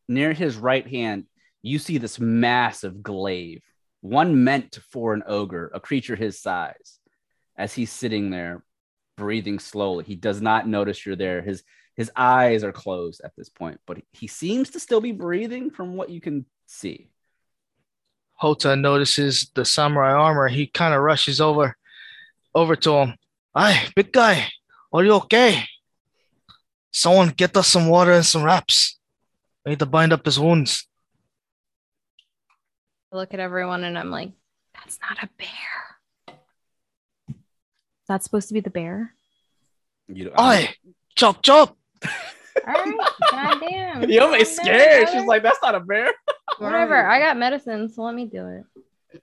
near 0.08 0.32
his 0.32 0.56
right 0.56 0.86
hand, 0.86 1.24
you 1.62 1.78
see 1.78 1.96
this 1.96 2.20
massive 2.20 3.02
glaive, 3.02 3.62
one 4.02 4.44
meant 4.44 4.78
for 4.90 5.14
an 5.14 5.22
ogre, 5.26 5.70
a 5.72 5.80
creature 5.80 6.16
his 6.16 6.40
size. 6.40 6.98
As 7.56 7.72
he's 7.72 7.90
sitting 7.90 8.30
there, 8.30 8.64
breathing 9.16 9.58
slowly, 9.58 10.04
he 10.04 10.16
does 10.16 10.40
not 10.40 10.68
notice 10.68 11.04
you're 11.04 11.16
there. 11.16 11.42
His 11.42 11.62
his 11.96 12.10
eyes 12.16 12.64
are 12.64 12.72
closed 12.72 13.20
at 13.24 13.36
this 13.36 13.48
point, 13.48 13.80
but 13.86 13.98
he 14.12 14.26
seems 14.26 14.70
to 14.70 14.80
still 14.80 15.00
be 15.00 15.12
breathing 15.12 15.70
from 15.70 15.94
what 15.94 16.10
you 16.10 16.20
can 16.20 16.44
see. 16.66 17.08
Hota 18.34 18.74
notices 18.74 19.50
the 19.54 19.64
samurai 19.64 20.12
armor. 20.12 20.48
He 20.48 20.66
kind 20.66 20.92
of 20.92 21.02
rushes 21.02 21.40
over 21.40 21.76
over 22.54 22.74
to 22.76 22.92
him. 22.92 23.14
Hi, 23.54 23.86
big 23.94 24.12
guy. 24.12 24.48
Are 24.92 25.04
you 25.04 25.14
okay? 25.14 25.64
Someone 26.92 27.28
get 27.28 27.56
us 27.56 27.68
some 27.68 27.88
water 27.88 28.12
and 28.12 28.26
some 28.26 28.42
wraps. 28.42 28.98
We 29.64 29.70
need 29.70 29.78
to 29.78 29.86
bind 29.86 30.12
up 30.12 30.24
his 30.24 30.38
wounds. 30.38 30.86
I 33.12 33.16
look 33.16 33.34
at 33.34 33.40
everyone 33.40 33.84
and 33.84 33.96
I'm 33.96 34.10
like, 34.10 34.32
that's 34.74 34.98
not 35.00 35.22
a 35.22 35.28
bear. 35.38 35.93
That's 38.08 38.24
supposed 38.24 38.48
to 38.48 38.54
be 38.54 38.60
the 38.60 38.70
bear. 38.70 39.14
You 40.08 40.26
know, 40.26 40.32
Aye, 40.36 40.74
chop 41.14 41.42
chop. 41.42 41.76
All 42.66 42.72
right, 42.72 42.96
goddamn. 43.30 44.02
Yome's 44.10 44.56
Calm 44.56 44.66
down, 44.66 44.66
scared. 44.66 45.08
She's 45.08 45.26
like, 45.26 45.42
that's 45.42 45.58
not 45.62 45.74
a 45.74 45.80
bear. 45.80 46.12
whatever. 46.58 47.06
I 47.06 47.18
got 47.18 47.36
medicine, 47.36 47.88
so 47.88 48.02
let 48.02 48.14
me 48.14 48.26
do 48.26 48.46
it. 48.48 49.20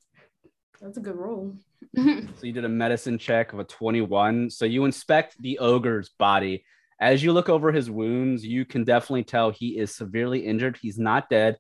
That's 0.82 0.98
a 0.98 1.02
good 1.02 1.16
rule. 1.16 1.56
So 1.96 2.48
you 2.48 2.54
did 2.54 2.64
a 2.64 2.70
medicine 2.70 3.18
check 3.18 3.52
of 3.52 3.60
a 3.60 3.66
21. 3.66 4.50
So 4.50 4.64
you 4.64 4.86
inspect 4.86 5.36
the 5.42 5.60
ogre's 5.60 6.10
body. 6.18 6.64
As 7.02 7.22
you 7.22 7.34
look 7.34 7.50
over 7.50 7.72
his 7.72 7.92
wounds, 7.92 8.46
you 8.46 8.64
can 8.64 8.86
definitely 8.86 9.26
tell 9.26 9.50
he 9.50 9.78
is 9.78 9.94
severely 9.94 10.46
injured. 10.46 10.80
He's 10.82 10.98
not 10.98 11.30
dead. 11.30 11.58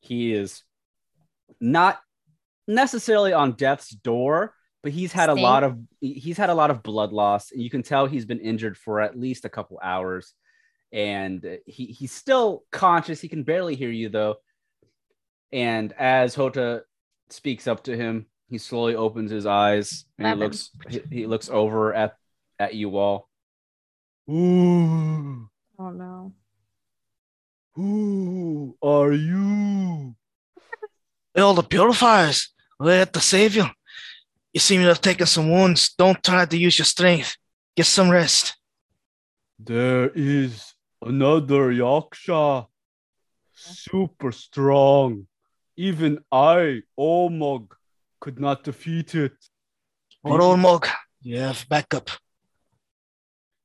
He 0.00 0.32
is 0.32 0.62
not 1.60 2.00
necessarily 2.66 3.34
on 3.34 3.52
death's 3.52 3.90
door, 3.90 4.54
but 4.82 4.92
he's 4.92 5.12
had 5.12 5.28
a 5.28 5.34
lot 5.34 5.64
of 5.64 5.78
he's 6.00 6.36
had 6.36 6.50
a 6.50 6.54
lot 6.54 6.70
of 6.70 6.82
blood 6.82 7.12
loss. 7.12 7.50
And 7.50 7.62
you 7.62 7.70
can 7.70 7.82
tell 7.82 8.06
he's 8.06 8.26
been 8.26 8.40
injured 8.40 8.76
for 8.76 9.00
at 9.00 9.18
least 9.18 9.44
a 9.44 9.48
couple 9.48 9.78
hours. 9.82 10.32
And 10.92 11.58
he, 11.66 11.86
he's 11.86 12.12
still 12.12 12.64
conscious. 12.70 13.20
He 13.20 13.28
can 13.28 13.42
barely 13.42 13.74
hear 13.74 13.90
you 13.90 14.08
though. 14.08 14.36
And 15.52 15.92
as 15.94 16.34
Hota 16.34 16.84
speaks 17.30 17.66
up 17.66 17.84
to 17.84 17.96
him, 17.96 18.26
he 18.48 18.58
slowly 18.58 18.94
opens 18.94 19.30
his 19.30 19.46
eyes 19.46 20.04
and 20.18 20.26
he 20.26 20.34
looks 20.34 20.70
he, 20.88 21.02
he 21.10 21.26
looks 21.26 21.50
over 21.50 21.92
at 21.92 22.14
at 22.58 22.74
you 22.74 22.96
all. 22.96 23.28
Who 24.26 25.48
Oh 25.78 25.90
no. 25.90 26.32
who 27.74 28.76
are 28.82 29.12
you? 29.12 30.14
All 31.36 31.54
the 31.54 31.62
purifiers. 31.62 32.52
We're 32.80 33.02
at 33.02 33.12
the 33.12 33.20
savior. 33.20 33.70
You 34.52 34.60
seem 34.60 34.80
to 34.80 34.88
have 34.88 35.00
taken 35.00 35.26
some 35.26 35.50
wounds. 35.50 35.94
Don't 35.96 36.22
try 36.22 36.44
to 36.44 36.56
use 36.56 36.78
your 36.78 36.86
strength. 36.86 37.36
Get 37.76 37.86
some 37.86 38.10
rest. 38.10 38.56
There 39.58 40.10
is 40.14 40.74
another 41.02 41.72
Yaksha. 41.72 42.66
Super 43.52 44.32
strong. 44.32 45.26
Even 45.76 46.18
I, 46.32 46.82
Omog, 46.98 47.72
could 48.20 48.40
not 48.40 48.64
defeat 48.64 49.14
it. 49.14 49.32
Or 50.22 50.40
old 50.40 50.60
mug. 50.60 50.86
You 51.22 51.38
have 51.38 51.68
backup. 51.68 52.10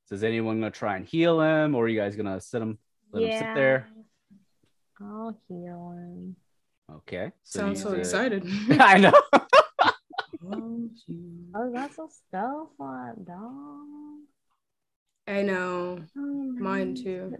So 0.06 0.14
is 0.14 0.24
anyone 0.24 0.60
gonna 0.60 0.70
try 0.70 0.96
and 0.96 1.06
heal 1.06 1.40
him, 1.40 1.74
or 1.74 1.84
are 1.84 1.88
you 1.88 1.98
guys 1.98 2.14
gonna 2.14 2.40
sit 2.40 2.60
him, 2.62 2.78
let 3.12 3.22
him 3.22 3.32
sit 3.32 3.54
there? 3.54 3.88
I'll 5.00 5.36
heal 5.48 5.92
him. 5.96 6.36
Okay. 6.90 7.32
Sounds 7.42 7.82
so 7.82 7.90
he's, 7.90 7.96
uh, 7.96 8.00
excited. 8.00 8.44
I 8.80 8.98
know. 8.98 9.12
Oh, 10.52 11.70
that's 11.72 11.98
a 11.98 12.06
spell 12.08 12.70
slot, 12.76 13.24
dog. 13.24 14.20
I 15.26 15.42
know. 15.42 15.98
Oh, 16.16 16.54
Mine 16.58 16.94
too. 16.94 17.34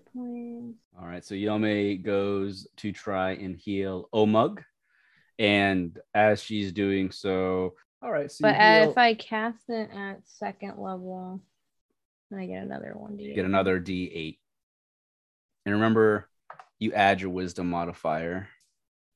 All 0.98 1.07
right, 1.07 1.24
so 1.24 1.34
Yome 1.34 2.02
goes 2.02 2.66
to 2.78 2.92
try 2.92 3.32
and 3.32 3.57
heal 3.57 4.09
Omug, 4.14 4.62
and 5.38 5.98
as 6.14 6.42
she's 6.42 6.72
doing 6.72 7.11
so, 7.11 7.74
all 8.02 8.11
right. 8.11 8.30
So 8.30 8.42
But 8.42 8.57
heal- 8.57 8.90
if 8.90 8.98
I 8.98 9.14
cast 9.14 9.68
it 9.68 9.90
at 9.94 10.20
second 10.24 10.78
level, 10.78 11.40
then 12.30 12.40
I 12.40 12.46
get 12.46 12.62
another 12.62 12.92
one. 12.96 13.16
D. 13.16 13.34
get 13.34 13.44
another 13.44 13.80
D8. 13.80 14.38
And 15.66 15.74
remember, 15.74 16.28
you 16.78 16.92
add 16.92 17.20
your 17.20 17.30
wisdom 17.30 17.70
modifier. 17.70 18.48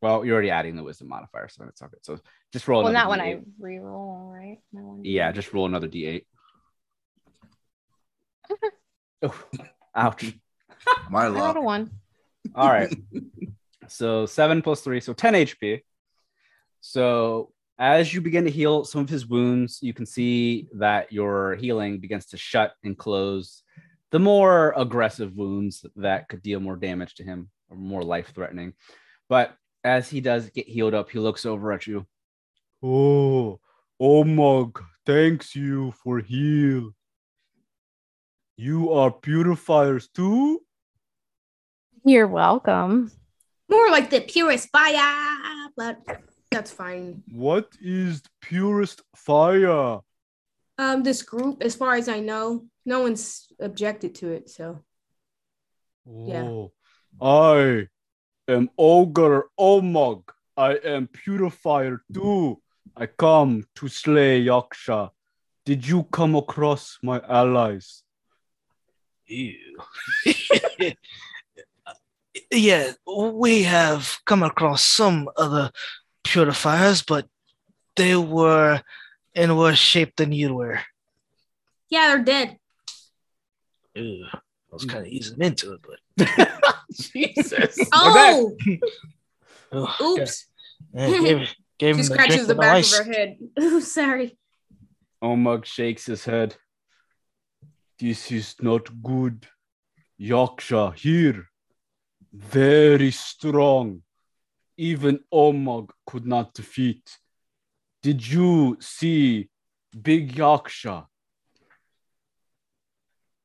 Well, 0.01 0.25
you're 0.25 0.35
already 0.35 0.51
adding 0.51 0.77
the 0.77 0.83
wisdom 0.85 1.09
modifier, 1.09 1.49
so 1.49 1.65
it's 1.65 1.83
okay. 1.83 1.97
So 2.03 2.19
just 2.53 2.69
roll 2.69 2.83
Well, 2.83 2.91
another 2.91 3.05
not 3.05 3.11
when 3.11 3.21
I 3.21 3.41
re-roll, 3.59 4.31
right? 4.33 4.59
Not 4.73 4.85
when 4.85 5.05
Yeah, 5.05 5.33
just 5.33 5.53
roll 5.53 5.67
another 5.67 5.89
D8. 5.89 6.25
oh, 9.23 9.45
ouch. 9.95 10.35
My 11.11 11.25
I 11.25 11.29
rolled 11.29 11.37
luck. 11.37 11.57
a 11.57 11.61
one. 11.61 11.91
All 12.55 12.69
right. 12.71 12.95
so 13.89 14.27
seven 14.27 14.63
plus 14.63 14.83
three, 14.83 15.01
so 15.01 15.13
10 15.13 15.35
HP. 15.35 15.83
So 16.81 17.53
as 17.79 18.15
you 18.15 18.21
begin 18.21 18.45
to 18.45 18.51
heal 18.51 18.85
some 18.85 19.01
of 19.01 19.09
his 19.09 19.27
wounds, 19.27 19.81
you 19.83 19.93
can 19.93 20.07
see 20.07 20.69
that 20.75 21.13
your 21.13 21.57
healing 21.57 21.99
begins 21.99 22.27
to 22.27 22.37
shut 22.37 22.73
and 22.85 22.97
close 22.97 23.63
the 24.11 24.19
more 24.19 24.73
aggressive 24.77 25.35
wounds 25.37 25.85
that 25.97 26.29
could 26.29 26.43
deal 26.43 26.61
more 26.61 26.77
damage 26.77 27.15
to 27.17 27.25
him 27.25 27.51
or 27.69 27.77
more 27.77 28.03
life 28.03 28.33
threatening. 28.35 28.73
But 29.29 29.55
as 29.85 30.09
he 30.09 30.21
does 30.21 30.51
get 30.51 30.69
healed 30.69 30.95
up, 30.95 31.11
he 31.11 31.19
looks 31.19 31.47
over 31.47 31.73
at 31.73 31.87
you. 31.87 32.07
Oh, 32.83 33.61
Omog, 34.01 34.81
thanks 35.07 35.57
you 35.57 35.93
for 35.93 36.21
heal. 36.21 36.91
You 38.57 38.93
are 38.93 39.11
purifiers 39.11 40.09
too? 40.09 40.61
You're 42.05 42.27
welcome. 42.27 43.11
More 43.69 43.91
like 43.91 44.11
the 44.11 44.21
purest 44.21 44.69
fire, 44.71 45.69
but 45.77 45.99
that's 46.51 46.71
fine. 46.71 47.23
What 47.31 47.69
is 47.81 48.23
the 48.23 48.29
purest 48.41 49.03
fire? 49.15 50.01
Um, 50.79 51.03
this 51.03 51.23
group, 51.23 51.63
as 51.63 51.75
far 51.75 51.95
as 51.95 52.09
I 52.09 52.21
know, 52.21 52.67
no 52.87 53.03
one's 53.03 53.49
objected 53.61 54.15
to 54.17 54.33
it. 54.33 54.49
So 54.49 54.83
Yeah. 56.07 56.45
Oh, 56.45 56.73
I 57.21 57.89
am 58.49 58.71
Ogre 58.79 59.45
Omog. 59.59 60.23
I 60.57 60.75
am 60.85 61.07
purifier 61.07 62.03
too. 62.13 62.61
I 62.97 63.07
come 63.07 63.65
to 63.77 63.89
slay 63.89 64.45
Yaksha. 64.45 65.11
Did 65.65 65.87
you 65.87 66.05
come 66.05 66.35
across 66.35 66.99
my 67.03 67.21
allies? 67.29 68.03
Ew. 69.27 69.79
yeah, 72.51 72.93
we 73.07 73.63
have 73.65 74.19
come 74.25 74.43
across 74.43 74.83
some 74.83 75.29
other 75.37 75.71
purifiers, 76.25 77.03
but 77.03 77.29
they 77.97 78.17
were 78.17 78.81
in 79.35 79.57
worse 79.57 79.79
shape 79.79 80.17
than 80.17 80.33
you 80.33 80.55
were. 80.55 80.81
yeah, 81.91 82.09
they're 82.09 82.25
dead. 82.25 82.59
Ew. 83.95 84.27
I 84.79 84.83
was 84.83 84.87
mm. 84.87 84.91
kind 84.91 85.07
of 85.07 85.13
easing 85.13 85.41
into 85.41 85.73
it, 85.73 85.81
but 85.83 86.29
Jesus. 86.93 87.79
Oh, 87.93 88.57
Ugh, 89.73 89.89
oops! 90.01 90.47
yeah, 90.95 91.09
gave, 91.09 91.55
gave 91.79 91.95
She 91.97 92.01
him 92.01 92.05
scratches 92.05 92.35
drink 92.35 92.49
the 92.49 92.55
back 92.55 92.77
ice. 92.77 92.99
of 92.99 93.07
her 93.07 93.13
head. 93.13 93.39
Ooh, 93.61 93.81
sorry. 93.81 94.39
Oh, 95.21 95.35
Omog 95.35 95.65
shakes 95.65 96.07
his 96.07 96.25
head. 96.25 96.55
This 97.99 98.31
is 98.31 98.55
not 98.61 99.03
good. 99.03 99.49
Yaksha 100.21 100.95
here. 100.95 101.49
Very 102.33 103.11
strong. 103.11 104.03
Even 104.77 105.19
Omog 105.35 105.91
could 106.07 106.25
not 106.25 106.55
defeat. 106.55 107.19
Did 108.01 108.25
you 108.27 108.77
see 108.81 109.49
Big 110.01 110.37
Yaksha? 110.37 111.07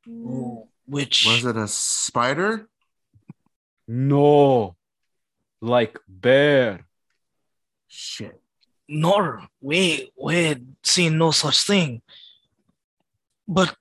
Ooh, 0.07 0.67
mm. 0.67 0.72
Which 0.93 1.25
Was 1.25 1.43
it 1.45 1.57
a 1.57 1.67
spider? 1.67 2.69
No. 3.87 4.75
Like 5.61 5.97
bear. 6.07 6.85
Shit. 7.87 8.39
nor 8.87 9.47
we 9.61 10.11
we 10.25 10.35
had 10.49 10.63
seen 10.83 11.17
no 11.17 11.31
such 11.31 11.59
thing. 11.71 12.01
But 13.47 13.75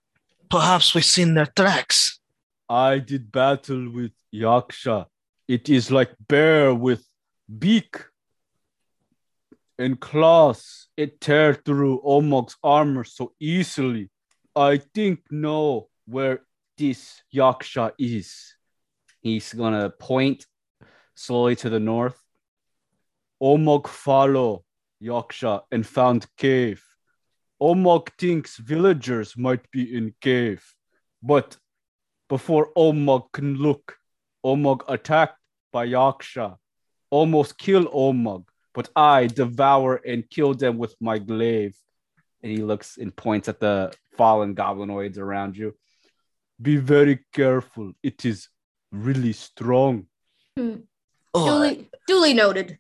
perhaps 0.49 0.95
we've 0.95 1.05
seen 1.17 1.35
their 1.35 1.51
tracks. 1.61 2.21
I 2.69 2.99
did 3.11 3.31
battle 3.33 3.85
with 3.91 4.13
Yaksha. 4.33 5.07
It 5.49 5.69
is 5.69 5.91
like 5.91 6.13
bear 6.29 6.75
with 6.75 7.03
beak 7.65 7.93
and 9.79 9.99
claws. 10.01 10.89
It 10.97 11.21
tear 11.21 11.55
through 11.55 12.03
Omog's 12.05 12.57
armor 12.63 13.05
so 13.05 13.33
easily. 13.41 14.11
I 14.55 14.79
think 14.95 15.21
know 15.31 15.89
where 16.07 16.41
this 16.77 17.23
Yaksha 17.35 17.93
is. 17.99 18.55
He's 19.21 19.53
gonna 19.53 19.91
point 19.91 20.47
slowly 21.15 21.57
to 21.57 21.71
the 21.71 21.81
north. 21.81 22.21
Omog 23.43 23.89
follow 23.89 24.65
Yaksha 25.03 25.63
and 25.71 25.87
found 25.87 26.27
cave. 26.37 26.85
Omog 27.61 28.09
thinks 28.19 28.57
villagers 28.57 29.37
might 29.37 29.71
be 29.71 29.97
in 29.97 30.15
cave, 30.21 30.65
but 31.23 31.57
before 32.29 32.73
Omog 32.77 33.31
can 33.33 33.57
look, 33.57 33.97
Omog 34.45 34.83
attacked 34.89 35.39
by 35.73 35.87
Yaksha, 35.87 36.57
almost 37.11 37.59
kill 37.59 37.85
Omog, 37.87 38.45
but 38.75 38.89
I 38.97 39.27
devour 39.27 39.97
and 39.97 40.29
kill 40.29 40.55
them 40.55 40.79
with 40.79 40.95
my 41.01 41.19
glaive. 41.19 41.77
And 42.43 42.51
he 42.51 42.59
looks 42.59 42.97
and 42.97 43.15
points 43.15 43.49
at 43.49 43.61
the 43.61 43.93
fallen 44.17 44.55
goblinoids 44.55 45.19
around 45.19 45.57
you. 45.57 45.77
Be 46.63 46.77
very 46.77 47.19
careful. 47.33 47.93
It 48.03 48.25
is 48.25 48.49
really 48.93 49.33
strong. 49.33 50.07
Oh, 50.59 50.79
Duly, 51.35 51.89
duly 52.07 52.35
noted. 52.35 52.79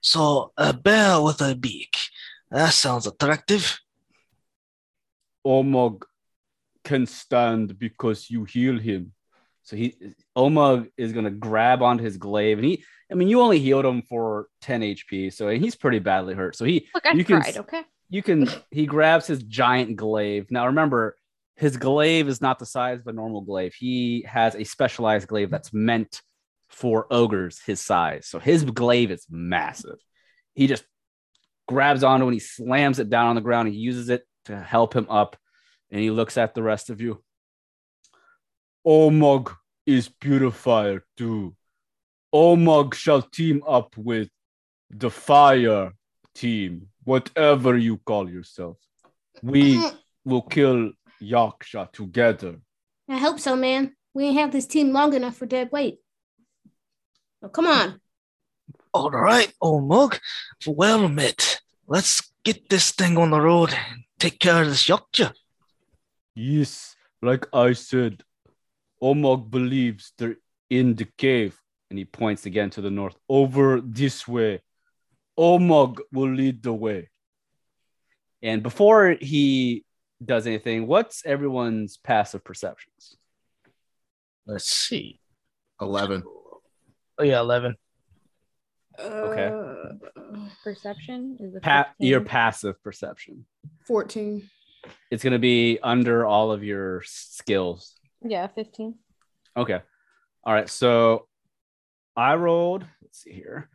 so 0.00 0.52
a 0.56 0.72
bear 0.72 1.20
with 1.20 1.40
a 1.40 1.54
beak. 1.54 1.96
That 2.50 2.72
sounds 2.72 3.06
attractive. 3.06 3.78
Omog 5.46 6.02
can 6.82 7.06
stand 7.06 7.78
because 7.78 8.30
you 8.30 8.44
heal 8.44 8.78
him. 8.78 9.12
So 9.62 9.76
he 9.76 9.96
Omug 10.36 10.88
is 10.96 11.12
gonna 11.12 11.30
grab 11.30 11.82
onto 11.82 12.04
his 12.04 12.16
glaive, 12.16 12.58
and 12.58 12.66
he. 12.66 12.84
I 13.10 13.14
mean, 13.14 13.28
you 13.28 13.40
only 13.42 13.58
healed 13.58 13.84
him 13.84 14.00
for 14.02 14.48
10 14.62 14.80
HP, 14.80 15.30
so 15.32 15.48
he's 15.50 15.76
pretty 15.76 15.98
badly 15.98 16.34
hurt. 16.34 16.56
So 16.56 16.64
he 16.64 16.88
Look, 16.94 17.04
I 17.06 17.12
You 17.12 17.24
can 17.24 17.40
tried, 17.40 17.48
s- 17.50 17.56
okay? 17.58 17.82
you 18.08 18.22
can 18.22 18.48
he 18.70 18.86
grabs 18.86 19.26
his 19.26 19.42
giant 19.42 19.96
glaive. 19.96 20.50
Now 20.50 20.66
remember, 20.66 21.16
his 21.56 21.76
glaive 21.76 22.28
is 22.28 22.40
not 22.40 22.58
the 22.58 22.66
size 22.66 23.00
of 23.00 23.06
a 23.06 23.12
normal 23.12 23.42
glaive. 23.42 23.74
He 23.74 24.24
has 24.28 24.54
a 24.54 24.64
specialized 24.64 25.28
glaive 25.28 25.50
that's 25.50 25.72
meant 25.72 26.20
for 26.68 27.06
ogres 27.10 27.60
his 27.64 27.80
size. 27.80 28.26
So 28.26 28.38
his 28.38 28.64
glaive 28.64 29.10
is 29.10 29.26
massive. 29.30 29.98
He 30.54 30.66
just 30.66 30.84
grabs 31.68 32.02
onto 32.02 32.26
and 32.26 32.34
he 32.34 32.40
slams 32.40 32.98
it 32.98 33.08
down 33.08 33.28
on 33.28 33.36
the 33.36 33.40
ground. 33.40 33.68
He 33.68 33.74
uses 33.74 34.08
it 34.08 34.24
to 34.46 34.58
help 34.58 34.94
him 34.94 35.06
up. 35.08 35.36
And 35.90 36.00
he 36.00 36.10
looks 36.10 36.36
at 36.36 36.54
the 36.54 36.62
rest 36.62 36.90
of 36.90 37.00
you. 37.00 37.22
Omog 38.84 39.54
is 39.86 40.08
purifier 40.08 41.04
too. 41.16 41.54
Omog 42.34 42.94
shall 42.94 43.22
team 43.22 43.62
up 43.66 43.96
with 43.96 44.28
the 44.90 45.10
fire 45.10 45.92
team, 46.34 46.88
whatever 47.04 47.76
you 47.76 47.98
call 47.98 48.28
yourself. 48.28 48.76
We 49.42 49.80
will 50.24 50.42
kill 50.42 50.92
Yaksha 51.24 51.92
together. 51.92 52.60
I 53.08 53.18
hope 53.18 53.40
so, 53.40 53.56
man. 53.56 53.94
We 54.14 54.26
ain't 54.26 54.38
have 54.38 54.52
this 54.52 54.66
team 54.66 54.92
long 54.92 55.14
enough 55.14 55.36
for 55.36 55.46
dead 55.46 55.70
weight. 55.72 55.98
Oh, 57.42 57.48
come 57.48 57.66
on. 57.66 58.00
All 58.92 59.10
right, 59.10 59.52
old 59.60 59.88
mug. 59.88 60.18
Well 60.66 61.08
met. 61.08 61.60
Let's 61.86 62.32
get 62.44 62.68
this 62.68 62.92
thing 62.92 63.18
on 63.18 63.30
the 63.30 63.40
road 63.40 63.72
and 63.72 64.04
take 64.18 64.38
care 64.38 64.62
of 64.62 64.68
this 64.68 64.86
Yaksha. 64.86 65.32
Yes, 66.34 66.94
like 67.20 67.46
I 67.52 67.72
said, 67.72 68.22
Omog 69.02 69.50
believes 69.50 70.12
they're 70.16 70.36
in 70.70 70.94
the 70.94 71.06
cave. 71.18 71.60
And 71.90 71.98
he 71.98 72.04
points 72.06 72.46
again 72.46 72.70
to 72.70 72.80
the 72.80 72.90
north. 72.90 73.16
Over 73.28 73.80
this 73.80 74.26
way. 74.26 74.62
Omog 75.38 76.00
will 76.12 76.32
lead 76.32 76.62
the 76.62 76.72
way. 76.72 77.10
And 78.42 78.62
before 78.62 79.16
he 79.20 79.84
does 80.24 80.46
anything, 80.46 80.86
what's 80.86 81.24
everyone's 81.24 81.96
passive 81.96 82.44
perceptions? 82.44 83.16
Let's 84.46 84.66
see. 84.66 85.20
11. 85.80 86.22
Oh 87.18 87.22
yeah, 87.22 87.40
eleven. 87.40 87.76
Okay. 88.98 89.46
Uh, 89.46 90.48
Perception 90.62 91.36
is 91.40 91.54
a 91.54 91.60
Pa- 91.60 91.92
your 91.98 92.20
passive 92.20 92.80
perception. 92.82 93.44
14. 93.86 94.48
It's 95.10 95.22
going 95.22 95.32
to 95.32 95.38
be 95.38 95.78
under 95.82 96.26
all 96.26 96.52
of 96.52 96.62
your 96.62 97.02
skills. 97.04 97.94
Yeah, 98.22 98.46
15. 98.48 98.94
Okay. 99.56 99.80
All 100.44 100.52
right. 100.52 100.68
So 100.68 101.26
I 102.16 102.34
rolled, 102.34 102.84
let's 103.02 103.22
see 103.22 103.32
here. 103.32 103.68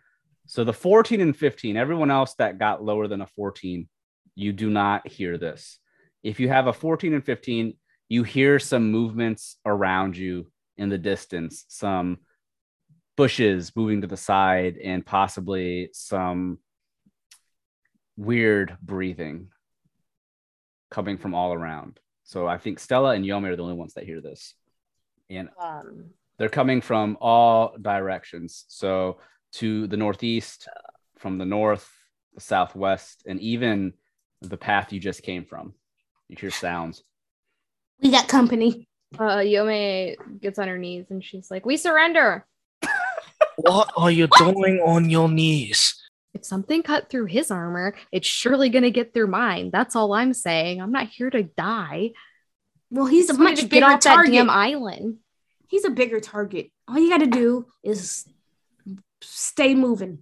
So 0.45 0.63
the 0.63 0.73
14 0.73 1.21
and 1.21 1.35
15, 1.35 1.77
everyone 1.77 2.11
else 2.11 2.35
that 2.35 2.57
got 2.57 2.83
lower 2.83 3.07
than 3.07 3.21
a 3.21 3.27
14, 3.27 3.87
you 4.35 4.53
do 4.53 4.69
not 4.69 5.07
hear 5.07 5.37
this. 5.37 5.79
If 6.23 6.39
you 6.39 6.49
have 6.49 6.67
a 6.67 6.73
14 6.73 7.13
and 7.13 7.25
15, 7.25 7.73
you 8.09 8.23
hear 8.23 8.59
some 8.59 8.91
movements 8.91 9.57
around 9.65 10.17
you 10.17 10.51
in 10.77 10.89
the 10.89 10.97
distance, 10.97 11.65
some 11.67 12.19
bushes 13.15 13.75
moving 13.75 14.01
to 14.01 14.07
the 14.07 14.17
side, 14.17 14.77
and 14.77 15.05
possibly 15.05 15.89
some 15.93 16.59
weird 18.17 18.77
breathing 18.81 19.49
coming 20.89 21.17
from 21.17 21.33
all 21.33 21.53
around. 21.53 21.99
So 22.23 22.47
I 22.47 22.57
think 22.57 22.79
Stella 22.79 23.11
and 23.11 23.25
Yome 23.25 23.45
are 23.45 23.55
the 23.55 23.63
only 23.63 23.75
ones 23.75 23.93
that 23.93 24.05
hear 24.05 24.21
this. 24.21 24.53
And 25.29 25.49
Um, 25.59 26.11
they're 26.37 26.49
coming 26.49 26.81
from 26.81 27.17
all 27.19 27.75
directions. 27.79 28.65
So 28.67 29.19
to 29.53 29.87
the 29.87 29.97
northeast, 29.97 30.67
from 31.17 31.37
the 31.37 31.45
north, 31.45 31.89
the 32.33 32.41
southwest, 32.41 33.23
and 33.27 33.39
even 33.41 33.93
the 34.41 34.57
path 34.57 34.93
you 34.93 34.99
just 34.99 35.23
came 35.23 35.45
from. 35.45 35.73
You 36.29 36.37
hear 36.39 36.51
sounds. 36.51 37.03
We 38.01 38.11
got 38.11 38.27
company. 38.27 38.87
uh, 39.17 39.37
Yome 39.39 40.15
gets 40.39 40.59
on 40.59 40.67
her 40.67 40.77
knees 40.77 41.05
and 41.09 41.23
she's 41.23 41.49
like, 41.51 41.65
We 41.65 41.77
surrender. 41.77 42.45
What 43.57 43.91
are 43.97 44.09
you 44.11 44.27
doing 44.37 44.79
on 44.85 45.09
your 45.09 45.27
knees? 45.27 46.01
If 46.33 46.45
something 46.45 46.81
cut 46.81 47.09
through 47.09 47.25
his 47.25 47.51
armor, 47.51 47.93
it's 48.11 48.27
surely 48.27 48.69
going 48.69 48.83
to 48.83 48.91
get 48.91 49.13
through 49.13 49.27
mine. 49.27 49.69
That's 49.73 49.97
all 49.97 50.13
I'm 50.13 50.33
saying. 50.33 50.81
I'm 50.81 50.93
not 50.93 51.09
here 51.09 51.29
to 51.29 51.43
die. 51.43 52.11
Well, 52.89 53.05
he's 53.07 53.25
a 53.25 53.33
Just 53.33 53.39
wanted 53.39 53.51
much 53.51 53.69
bigger 53.69 53.81
get 53.81 53.83
off 53.83 54.01
that 54.01 54.13
target. 54.15 54.33
damn 54.33 54.49
island. 54.49 55.17
He's 55.67 55.83
a 55.83 55.89
bigger 55.89 56.21
target. 56.21 56.71
All 56.87 56.97
you 56.97 57.09
got 57.09 57.17
to 57.19 57.27
do 57.27 57.65
is 57.83 58.25
stay 59.21 59.75
moving. 59.75 60.19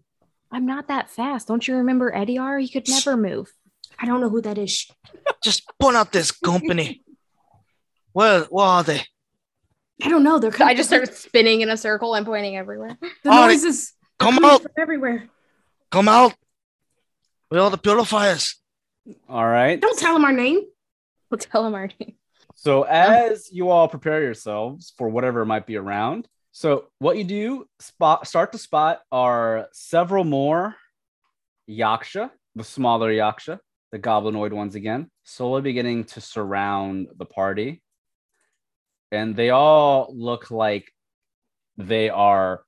I'm 0.52 0.66
not 0.66 0.88
that 0.88 1.12
fast. 1.12 1.48
Don't 1.48 1.68
you 1.68 1.76
remember 1.76 2.14
Eddie 2.16 2.40
R? 2.40 2.58
He 2.58 2.70
could 2.70 2.90
never 2.90 3.16
move. 3.18 3.54
I 4.00 4.06
don't 4.06 4.22
know 4.22 4.30
who 4.30 4.42
that 4.42 4.58
is. 4.58 4.88
Just 5.44 5.64
point 5.80 5.96
out 5.98 6.12
this 6.12 6.32
company. 6.32 7.02
Where, 8.14 8.42
where 8.46 8.66
are 8.66 8.84
they? 8.84 9.02
I 10.04 10.10
don't 10.10 10.24
know. 10.24 10.38
They're 10.40 10.54
I 10.62 10.76
just 10.76 10.90
started 10.90 11.14
spinning 11.14 11.62
in 11.62 11.70
a 11.70 11.78
circle 11.78 12.14
and 12.16 12.26
pointing 12.26 12.56
everywhere. 12.58 12.98
the 13.24 13.30
All 13.32 13.42
right, 13.42 13.48
noises 13.48 13.94
are 14.20 14.32
come 14.32 14.46
out. 14.46 14.62
from 14.62 14.72
everywhere. 14.78 15.28
Come 15.92 16.08
out. 16.08 16.34
We 17.50 17.58
are 17.60 17.70
the 17.70 17.78
purifiers. 17.78 18.56
All 19.30 19.46
right. 19.48 19.80
Don't 19.80 19.98
tell 19.98 20.14
them 20.14 20.26
our 20.26 20.34
name. 20.34 20.62
We'll 21.30 21.38
tell 21.40 21.64
them 21.64 21.74
our 21.76 21.90
name. 22.00 22.16
So 22.56 22.84
as 22.84 23.50
you 23.52 23.70
all 23.70 23.88
prepare 23.88 24.22
yourselves 24.22 24.94
for 24.98 25.08
whatever 25.10 25.46
might 25.46 25.66
be 25.66 25.78
around, 25.78 26.28
so 26.52 26.88
what 27.00 27.18
you 27.18 27.24
do 27.24 27.68
spot 27.80 28.28
start 28.28 28.52
to 28.52 28.58
spot 28.58 29.02
are 29.12 29.68
several 29.74 30.24
more 30.24 30.76
yaksha, 31.70 32.32
the 32.56 32.64
smaller 32.64 33.12
yaksha, 33.12 33.60
the 33.92 34.00
goblinoid 34.00 34.52
ones 34.52 34.76
again, 34.76 35.10
slowly 35.24 35.62
beginning 35.62 36.04
to 36.06 36.22
surround 36.22 37.08
the 37.18 37.26
party. 37.26 37.82
And 39.12 39.36
they 39.36 39.50
all 39.52 40.14
look 40.14 40.52
like 40.52 40.92
they 41.78 42.10
are 42.10 42.64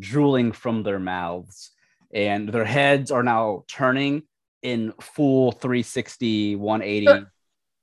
drooling 0.00 0.52
from 0.52 0.82
their 0.82 0.98
mouths, 0.98 1.70
and 2.14 2.48
their 2.48 2.64
heads 2.64 3.10
are 3.10 3.22
now 3.22 3.64
turning 3.68 4.22
in 4.62 4.92
full 5.00 5.52
360, 5.52 6.56
180 6.56 7.06
Uh, 7.08 7.12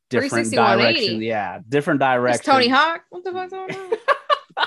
different 0.10 0.32
360, 0.32 0.58
180. 0.58 1.00
directions. 1.00 1.24
Yeah, 1.24 1.60
different 1.68 2.02
It's 2.02 2.06
directions. 2.08 2.46
Tony 2.46 2.68
Hawk. 2.70 3.04
What 3.10 3.24
the 3.24 3.32
fuck's 3.32 3.52
going 3.52 3.72
on? 3.76 3.92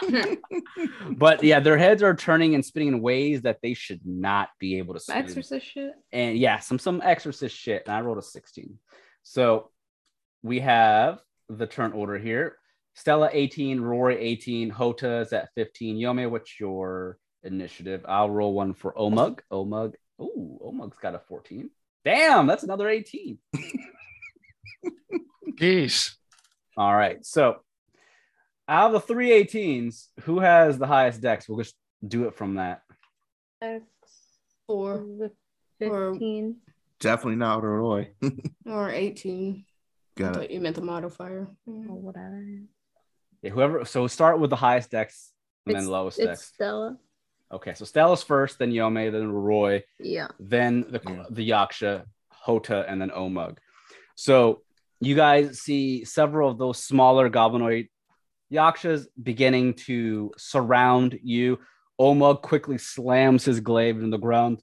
but 1.16 1.42
yeah, 1.42 1.60
their 1.60 1.78
heads 1.78 2.02
are 2.02 2.14
turning 2.14 2.54
and 2.54 2.64
spinning 2.64 2.88
in 2.88 3.00
ways 3.00 3.42
that 3.42 3.58
they 3.62 3.74
should 3.74 4.00
not 4.04 4.48
be 4.58 4.78
able 4.78 4.94
to 4.94 5.00
spin. 5.00 5.16
Exorcist 5.16 5.66
shit. 5.66 5.92
And 6.12 6.36
yeah, 6.38 6.58
some 6.58 6.78
some 6.78 7.02
exorcist 7.02 7.56
shit. 7.56 7.82
And 7.86 7.94
I 7.94 8.00
rolled 8.00 8.18
a 8.18 8.22
16. 8.22 8.78
So 9.22 9.70
we 10.42 10.60
have 10.60 11.20
the 11.48 11.66
turn 11.66 11.92
order 11.92 12.18
here. 12.18 12.56
Stella 12.94 13.30
18, 13.32 13.80
Rory 13.80 14.18
18, 14.18 14.70
Hota 14.70 15.20
is 15.20 15.32
at 15.32 15.48
15. 15.54 15.96
Yome, 15.96 16.30
what's 16.30 16.60
your 16.60 17.18
initiative? 17.42 18.04
I'll 18.06 18.30
roll 18.30 18.52
one 18.52 18.74
for 18.74 18.92
Omug. 18.92 19.40
Omug. 19.50 19.94
Oh, 20.18 20.58
Omug's 20.62 20.98
got 20.98 21.14
a 21.14 21.18
14. 21.18 21.70
Damn, 22.04 22.46
that's 22.46 22.64
another 22.64 22.88
18. 22.88 23.38
Jeez. 25.58 26.14
All 26.76 26.94
right. 26.94 27.24
So 27.24 27.56
out 28.68 28.86
of 28.86 28.92
the 28.92 29.00
three 29.00 29.30
18s, 29.30 30.08
who 30.22 30.40
has 30.40 30.78
the 30.78 30.86
highest 30.86 31.20
dex? 31.20 31.48
We'll 31.48 31.58
just 31.58 31.74
do 32.06 32.24
it 32.26 32.34
from 32.34 32.54
that. 32.56 32.82
Or 33.60 33.80
Or- 34.68 36.12
15. 36.14 36.56
Definitely 37.00 37.36
not 37.36 37.62
Roy. 37.64 38.10
or 38.66 38.90
18. 38.90 39.64
I 40.16 40.20
Got 40.20 40.42
it. 40.44 40.50
you 40.52 40.60
meant 40.60 40.76
the 40.76 40.82
modifier. 40.82 41.48
Mm. 41.68 41.86
Oh, 41.88 41.94
or 41.94 42.00
whatever. 42.00 42.44
Yeah, 43.42 43.50
whoever. 43.50 43.84
So 43.84 44.06
start 44.06 44.38
with 44.38 44.50
the 44.50 44.56
highest 44.56 44.90
dex 44.90 45.32
and 45.66 45.72
It's- 45.72 45.84
then 45.84 45.90
lowest 45.92 46.18
It's 46.18 46.26
dex. 46.26 46.52
Stella. 46.54 46.96
Okay, 47.50 47.74
so 47.74 47.84
Stella's 47.84 48.22
first, 48.22 48.58
then 48.58 48.70
Yome, 48.72 49.10
then 49.12 49.30
Roy, 49.30 49.84
Yeah. 49.98 50.28
then 50.40 50.86
the 50.88 51.00
Yeah. 51.06 51.24
the 51.28 51.50
Yaksha, 51.50 52.04
Hota, 52.30 52.88
and 52.88 52.98
then 53.00 53.10
Omug. 53.10 53.58
So 54.14 54.62
you 55.00 55.14
guys 55.14 55.60
see 55.60 56.04
several 56.04 56.48
of 56.50 56.56
those 56.58 56.78
smaller 56.82 57.28
goblinoid 57.28 57.88
Yakshas 58.52 59.08
beginning 59.20 59.74
to 59.74 60.32
surround 60.36 61.18
you. 61.22 61.58
Omug 62.00 62.42
quickly 62.42 62.78
slams 62.78 63.44
his 63.44 63.60
glaive 63.60 64.02
in 64.02 64.10
the 64.10 64.18
ground. 64.18 64.60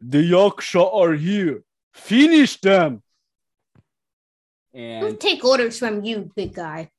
The 0.00 0.18
Yaksha 0.18 0.94
are 0.94 1.12
here. 1.12 1.62
Finish 1.92 2.60
them. 2.60 3.02
We'll 4.72 5.06
And 5.06 5.20
take 5.20 5.44
orders 5.44 5.78
from 5.78 6.02
you, 6.02 6.30
big 6.34 6.54
guy. 6.54 6.90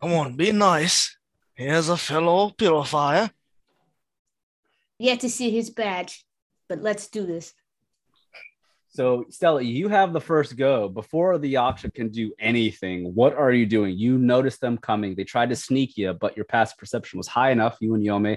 Come 0.00 0.12
on, 0.12 0.36
be 0.36 0.50
nice. 0.50 1.16
Here's 1.54 1.88
a 1.88 1.96
fellow 1.96 2.50
purifier. 2.50 3.30
Yet 4.98 5.20
to 5.20 5.30
see 5.30 5.50
his 5.50 5.70
badge, 5.70 6.24
but 6.68 6.80
let's 6.80 7.08
do 7.08 7.24
this. 7.26 7.54
So 8.94 9.24
Stella, 9.30 9.62
you 9.62 9.88
have 9.88 10.12
the 10.12 10.20
first 10.20 10.54
go. 10.54 10.86
Before 10.86 11.38
the 11.38 11.54
Yaksha 11.54 11.94
can 11.94 12.10
do 12.10 12.30
anything, 12.38 13.14
what 13.14 13.34
are 13.34 13.50
you 13.50 13.64
doing? 13.64 13.96
You 13.96 14.18
notice 14.18 14.58
them 14.58 14.76
coming. 14.76 15.14
They 15.14 15.24
tried 15.24 15.48
to 15.48 15.56
sneak 15.56 15.96
you, 15.96 16.12
but 16.12 16.36
your 16.36 16.44
past 16.44 16.76
perception 16.76 17.16
was 17.16 17.26
high 17.26 17.52
enough. 17.52 17.78
You 17.80 17.94
and 17.94 18.04
Yome 18.04 18.36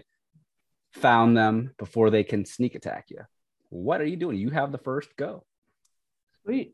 found 0.93 1.35
them 1.35 1.71
before 1.77 2.09
they 2.09 2.23
can 2.23 2.45
sneak 2.45 2.75
attack 2.75 3.07
you. 3.09 3.19
What 3.67 3.99
are 3.99 4.05
you 4.05 4.15
doing? 4.15 4.37
You 4.37 4.49
have 4.51 4.71
the 4.71 4.77
first 4.77 5.13
go. 5.17 5.43
Sweet. 6.43 6.73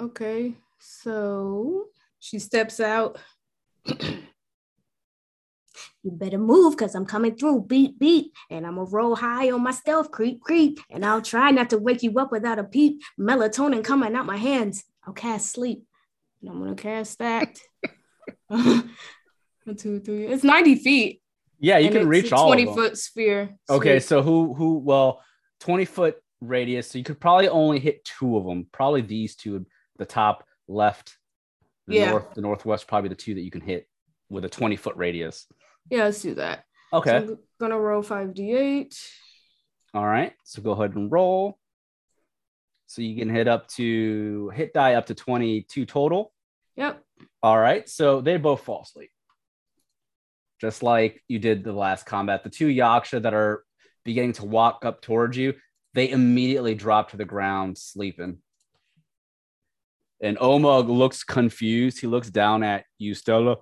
Okay. 0.00 0.54
So 0.78 1.88
she 2.20 2.38
steps 2.38 2.80
out. 2.80 3.18
you 6.08 6.16
better 6.16 6.38
move 6.38 6.76
because 6.76 6.94
I'm 6.94 7.04
coming 7.06 7.36
through. 7.36 7.62
Beat, 7.62 7.98
beat. 7.98 8.32
And 8.50 8.66
I'm 8.66 8.76
to 8.76 8.82
roll 8.82 9.14
high 9.14 9.50
on 9.50 9.62
my 9.62 9.70
stealth. 9.72 10.10
Creep, 10.10 10.40
creep. 10.40 10.80
And 10.90 11.04
I'll 11.04 11.22
try 11.22 11.50
not 11.50 11.70
to 11.70 11.78
wake 11.78 12.02
you 12.02 12.18
up 12.18 12.32
without 12.32 12.58
a 12.58 12.64
peep. 12.64 13.02
Melatonin 13.20 13.84
coming 13.84 14.14
out 14.14 14.26
my 14.26 14.36
hands. 14.38 14.84
I'll 15.06 15.12
cast 15.12 15.52
sleep. 15.52 15.84
And 16.40 16.50
I'm 16.50 16.76
to 16.76 16.82
cast 16.82 17.18
that. 17.18 17.58
One, 18.48 18.90
two, 19.76 20.00
three. 20.00 20.26
It's 20.26 20.44
90 20.44 20.76
feet. 20.76 21.22
Yeah, 21.60 21.78
you 21.78 21.90
can 21.90 22.08
reach 22.08 22.32
all 22.32 22.46
20 22.46 22.62
of 22.62 22.68
them. 22.68 22.76
foot 22.76 22.98
sphere. 22.98 23.50
Okay, 23.68 23.98
so 24.00 24.22
who 24.22 24.54
who 24.54 24.78
well, 24.78 25.22
20 25.60 25.84
foot 25.86 26.16
radius. 26.40 26.90
So 26.90 26.98
you 26.98 27.04
could 27.04 27.18
probably 27.20 27.48
only 27.48 27.80
hit 27.80 28.04
two 28.04 28.36
of 28.36 28.44
them. 28.44 28.66
Probably 28.72 29.00
these 29.02 29.34
two, 29.34 29.66
the 29.98 30.06
top 30.06 30.44
left, 30.68 31.16
the 31.88 31.96
Yeah. 31.96 32.10
north, 32.10 32.34
the 32.34 32.40
northwest, 32.42 32.86
probably 32.86 33.08
the 33.08 33.16
two 33.16 33.34
that 33.34 33.40
you 33.40 33.50
can 33.50 33.60
hit 33.60 33.88
with 34.30 34.44
a 34.44 34.48
20 34.48 34.76
foot 34.76 34.94
radius. 34.96 35.46
Yeah, 35.90 36.04
let's 36.04 36.22
do 36.22 36.34
that. 36.34 36.64
Okay. 36.92 37.10
So 37.10 37.16
I'm 37.16 37.38
going 37.58 37.72
to 37.72 37.78
roll 37.78 38.02
5d8. 38.02 38.98
All 39.94 40.06
right. 40.06 40.32
So 40.44 40.62
go 40.62 40.72
ahead 40.72 40.94
and 40.94 41.10
roll. 41.10 41.58
So 42.86 43.02
you 43.02 43.16
can 43.16 43.28
hit 43.28 43.48
up 43.48 43.68
to 43.68 44.50
hit 44.54 44.72
die 44.72 44.94
up 44.94 45.06
to 45.06 45.14
22 45.14 45.84
total. 45.86 46.32
Yep. 46.76 47.02
All 47.42 47.58
right. 47.58 47.88
So 47.88 48.20
they 48.20 48.36
both 48.36 48.62
fall 48.62 48.82
asleep. 48.82 49.10
Just 50.60 50.82
like 50.82 51.22
you 51.28 51.38
did 51.38 51.64
the 51.64 51.72
last 51.72 52.06
combat. 52.06 52.42
The 52.42 52.50
two 52.50 52.68
Yaksha 52.68 53.22
that 53.22 53.34
are 53.34 53.64
beginning 54.04 54.32
to 54.34 54.44
walk 54.44 54.84
up 54.84 55.02
towards 55.02 55.36
you, 55.36 55.54
they 55.94 56.10
immediately 56.10 56.74
drop 56.74 57.10
to 57.10 57.16
the 57.16 57.24
ground 57.24 57.78
sleeping. 57.78 58.38
And 60.20 60.36
Omug 60.38 60.88
looks 60.88 61.22
confused. 61.22 62.00
He 62.00 62.06
looks 62.06 62.30
down 62.30 62.62
at 62.62 62.84
you, 62.98 63.14
Stella. 63.14 63.56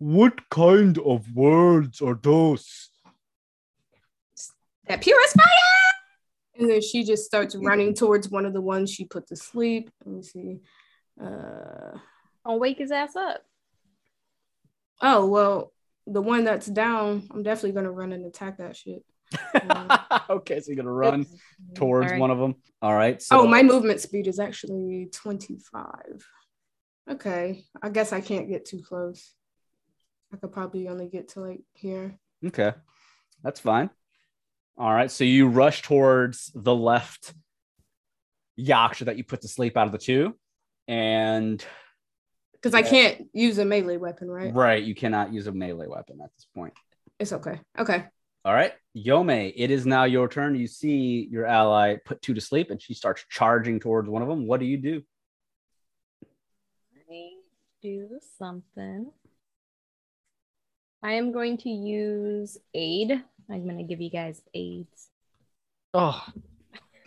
What 0.00 0.48
kind 0.48 0.96
of 0.98 1.36
words 1.36 2.00
are 2.00 2.18
those? 2.20 2.88
That 4.86 5.02
purest 5.02 5.36
fire. 5.36 5.46
And 6.56 6.70
then 6.70 6.80
she 6.80 7.04
just 7.04 7.26
starts 7.26 7.54
running 7.54 7.92
towards 7.92 8.30
one 8.30 8.46
of 8.46 8.54
the 8.54 8.62
ones 8.62 8.90
she 8.90 9.04
put 9.04 9.26
to 9.26 9.36
sleep. 9.36 9.90
Let 10.02 10.14
me 10.14 10.22
see. 10.22 10.60
Uh, 11.22 11.98
I'll 12.46 12.58
wake 12.58 12.78
his 12.78 12.90
ass 12.90 13.14
up. 13.14 13.42
oh, 15.02 15.26
well, 15.26 15.70
the 16.06 16.22
one 16.22 16.44
that's 16.44 16.66
down, 16.66 17.28
I'm 17.30 17.42
definitely 17.42 17.72
going 17.72 17.84
to 17.84 17.90
run 17.90 18.12
and 18.12 18.24
attack 18.24 18.56
that 18.56 18.76
shit. 18.76 19.04
okay, 20.30 20.60
so 20.60 20.68
you're 20.68 20.76
gonna 20.76 20.90
run 20.90 21.24
towards 21.74 22.06
Alright. 22.06 22.20
one 22.20 22.32
of 22.32 22.38
them. 22.38 22.56
All 22.82 22.94
right. 22.94 23.22
So 23.22 23.42
oh, 23.42 23.46
my 23.46 23.62
movement 23.62 24.00
speed 24.00 24.26
is 24.26 24.40
actually 24.40 25.08
25. 25.12 25.84
Okay. 27.08 27.64
I 27.80 27.90
guess 27.90 28.12
I 28.12 28.20
can't 28.20 28.48
get 28.48 28.64
too 28.64 28.82
close. 28.82 29.32
I 30.32 30.36
could 30.36 30.52
probably 30.52 30.88
only 30.88 31.08
get 31.08 31.28
to 31.30 31.40
like 31.40 31.62
here. 31.74 32.18
Okay, 32.44 32.72
that's 33.42 33.60
fine. 33.60 33.90
All 34.78 34.92
right, 34.92 35.10
so 35.10 35.24
you 35.24 35.48
rush 35.48 35.82
towards 35.82 36.50
the 36.54 36.74
left 36.74 37.34
Yaksha 38.58 39.06
that 39.06 39.18
you 39.18 39.24
put 39.24 39.42
to 39.42 39.48
sleep 39.48 39.76
out 39.76 39.86
of 39.86 39.92
the 39.92 39.98
two, 39.98 40.34
and 40.88 41.64
Because 42.52 42.74
I 42.74 42.82
can't 42.82 43.28
use 43.32 43.58
a 43.58 43.64
melee 43.64 43.96
weapon, 43.96 44.30
right? 44.30 44.54
right, 44.54 44.82
you 44.82 44.94
cannot 44.94 45.32
use 45.32 45.46
a 45.46 45.52
melee 45.52 45.86
weapon 45.86 46.20
at 46.22 46.32
this 46.34 46.46
point. 46.54 46.74
It's 47.18 47.32
okay. 47.32 47.60
Okay. 47.78 48.04
All 48.42 48.54
right, 48.54 48.72
Yome, 48.96 49.52
it 49.54 49.70
is 49.70 49.84
now 49.84 50.04
your 50.04 50.26
turn. 50.26 50.54
You 50.54 50.66
see 50.66 51.28
your 51.30 51.44
ally 51.44 51.96
put 52.06 52.22
two 52.22 52.32
to 52.32 52.40
sleep, 52.40 52.70
and 52.70 52.80
she 52.80 52.94
starts 52.94 53.22
charging 53.28 53.80
towards 53.80 54.08
one 54.08 54.22
of 54.22 54.28
them. 54.28 54.46
What 54.46 54.60
do 54.60 54.66
you 54.66 54.78
do? 54.78 55.02
I 57.10 57.32
do 57.82 58.18
something. 58.38 59.10
I 61.02 61.12
am 61.12 61.32
going 61.32 61.56
to 61.58 61.70
use 61.70 62.58
aid. 62.74 63.22
I'm 63.50 63.64
going 63.64 63.78
to 63.78 63.84
give 63.84 64.00
you 64.00 64.10
guys 64.10 64.40
aids. 64.54 65.08
Oh, 65.92 66.24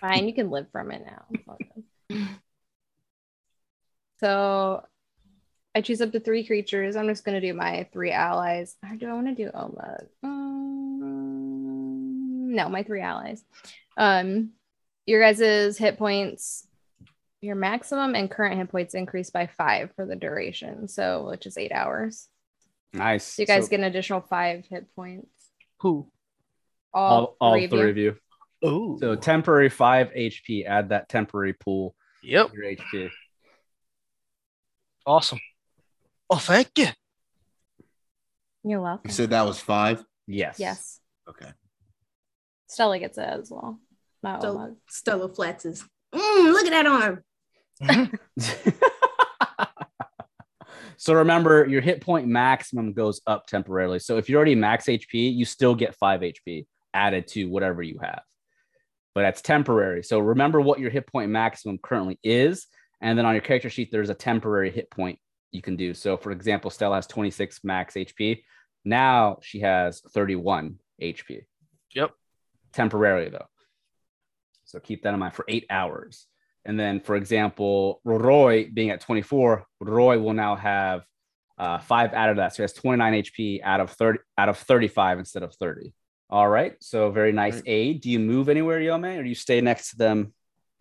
Fine, 0.00 0.26
you 0.26 0.34
can 0.34 0.50
live 0.50 0.66
from 0.72 0.90
it 0.90 1.04
now. 1.04 1.24
It's 1.30 1.46
all 1.46 1.58
good. 2.08 2.26
So 4.18 4.84
I 5.74 5.80
choose 5.80 6.00
up 6.00 6.12
to 6.12 6.20
three 6.20 6.46
creatures. 6.46 6.96
I'm 6.96 7.08
just 7.08 7.24
going 7.24 7.40
to 7.40 7.46
do 7.46 7.54
my 7.54 7.88
three 7.92 8.12
allies. 8.12 8.76
Or 8.82 8.96
do 8.96 9.08
I 9.08 9.12
want 9.12 9.28
to 9.28 9.34
do 9.34 9.50
Oma? 9.52 9.98
Um, 10.22 11.70
no, 12.54 12.68
my 12.68 12.82
three 12.82 13.00
allies. 13.02 13.44
Um, 13.96 14.50
your 15.06 15.20
guys' 15.20 15.78
hit 15.78 15.96
points, 15.98 16.66
your 17.40 17.56
maximum 17.56 18.14
and 18.14 18.30
current 18.30 18.56
hit 18.58 18.68
points 18.70 18.94
increase 18.94 19.30
by 19.30 19.46
five 19.46 19.90
for 19.96 20.04
the 20.06 20.16
duration. 20.16 20.88
So, 20.88 21.26
which 21.28 21.46
is 21.46 21.56
eight 21.56 21.72
hours. 21.72 22.28
Nice. 22.92 23.24
So 23.24 23.42
you 23.42 23.46
guys 23.46 23.64
So 23.64 23.70
get 23.70 23.80
an 23.80 23.84
additional 23.86 24.20
five 24.20 24.66
hit 24.66 24.94
points. 24.94 25.28
who? 25.80 26.10
All, 26.92 27.10
all, 27.12 27.36
all 27.40 27.54
three, 27.54 27.68
three 27.68 27.80
of 27.82 27.88
of 27.90 27.96
you. 27.96 28.16
you. 28.62 28.68
Oh, 28.68 28.98
So 28.98 29.14
temporary 29.14 29.68
five 29.70 30.10
HP. 30.12 30.66
Add 30.66 30.88
that 30.90 31.08
temporary 31.08 31.52
pool 31.54 31.94
yep, 32.22 32.52
your 32.52 32.64
HP. 32.64 33.10
awesome. 35.06 35.38
Oh, 36.28 36.36
thank 36.36 36.70
you. 36.76 36.88
You're 38.64 38.80
welcome. 38.82 39.08
you 39.08 39.12
said 39.14 39.30
that 39.30 39.46
was 39.46 39.58
five. 39.60 40.04
Yes. 40.26 40.56
yes. 40.58 41.00
Okay. 41.28 41.50
Stella 42.66 42.98
gets 42.98 43.16
it 43.18 43.22
as 43.22 43.50
well. 43.50 43.78
Not 44.22 44.42
So 44.42 44.54
Omug. 44.54 44.76
Stella 44.88 45.28
flexes. 45.28 45.82
Mm, 46.14 46.52
look 46.52 46.66
at 46.66 46.70
that 46.70 46.86
arm. 46.86 47.24
Mhm. 47.82 48.18
so 50.96 51.14
remember, 51.14 51.66
your 51.66 51.80
hit 51.80 52.00
point 52.00 52.26
maximum 52.26 52.92
goes 52.92 53.20
up 53.26 53.46
temporarily. 53.46 53.98
So 53.98 54.16
if 54.18 54.28
you're 54.28 54.36
already 54.38 54.54
max 54.54 54.86
HP, 54.86 55.34
you 55.34 55.44
still 55.44 55.74
get 55.74 55.96
five 55.96 56.20
HP 56.20 56.66
added 56.92 57.26
to 57.28 57.46
whatever 57.46 57.82
you 57.82 57.98
have. 58.02 58.22
But 59.14 59.22
that's 59.22 59.42
temporary. 59.42 60.02
So 60.02 60.18
remember 60.18 60.60
what 60.60 60.78
your 60.78 60.90
hit 60.90 61.06
point 61.06 61.30
maximum 61.30 61.78
currently 61.78 62.18
is. 62.22 62.66
And 63.00 63.18
then 63.18 63.26
on 63.26 63.34
your 63.34 63.42
character 63.42 63.70
sheet, 63.70 63.90
there's 63.90 64.10
a 64.10 64.14
temporary 64.14 64.70
hit 64.70 64.90
point 64.90 65.18
you 65.52 65.62
can 65.62 65.76
do. 65.76 65.94
So 65.94 66.16
for 66.16 66.30
example, 66.32 66.70
Stella 66.70 66.96
has 66.96 67.06
26 67.06 67.64
max 67.64 67.94
HP. 67.94 68.42
Now 68.84 69.38
she 69.42 69.60
has 69.60 70.00
31 70.10 70.78
HP. 71.02 71.42
Yep. 71.94 72.12
Temporarily 72.72 73.30
though. 73.30 73.46
So 74.64 74.78
keep 74.78 75.02
that 75.02 75.14
in 75.14 75.20
mind 75.20 75.34
for 75.34 75.44
eight 75.48 75.66
hours. 75.70 76.26
And 76.64 76.78
then, 76.78 77.00
for 77.00 77.16
example, 77.16 78.00
Roy 78.04 78.68
being 78.72 78.90
at 78.90 79.00
24, 79.00 79.64
Roy 79.80 80.18
will 80.18 80.34
now 80.34 80.56
have 80.56 81.04
uh, 81.58 81.78
five 81.78 82.12
out 82.14 82.30
of 82.30 82.36
that. 82.36 82.54
So 82.54 82.56
he 82.58 82.62
has 82.64 82.72
29 82.72 83.12
HP 83.24 83.60
out 83.62 83.80
of 83.80 83.90
30 83.90 84.18
out 84.38 84.48
of 84.48 84.58
35 84.58 85.18
instead 85.18 85.42
of 85.42 85.54
30. 85.54 85.92
All 86.28 86.48
right. 86.48 86.74
So 86.80 87.10
very 87.10 87.32
nice 87.32 87.54
Right. 87.56 87.62
aid. 87.66 88.00
Do 88.02 88.10
you 88.10 88.18
move 88.18 88.48
anywhere, 88.48 88.78
Yome, 88.80 89.18
or 89.18 89.22
do 89.22 89.28
you 89.28 89.34
stay 89.34 89.60
next 89.60 89.90
to 89.90 89.96
them? 89.96 90.32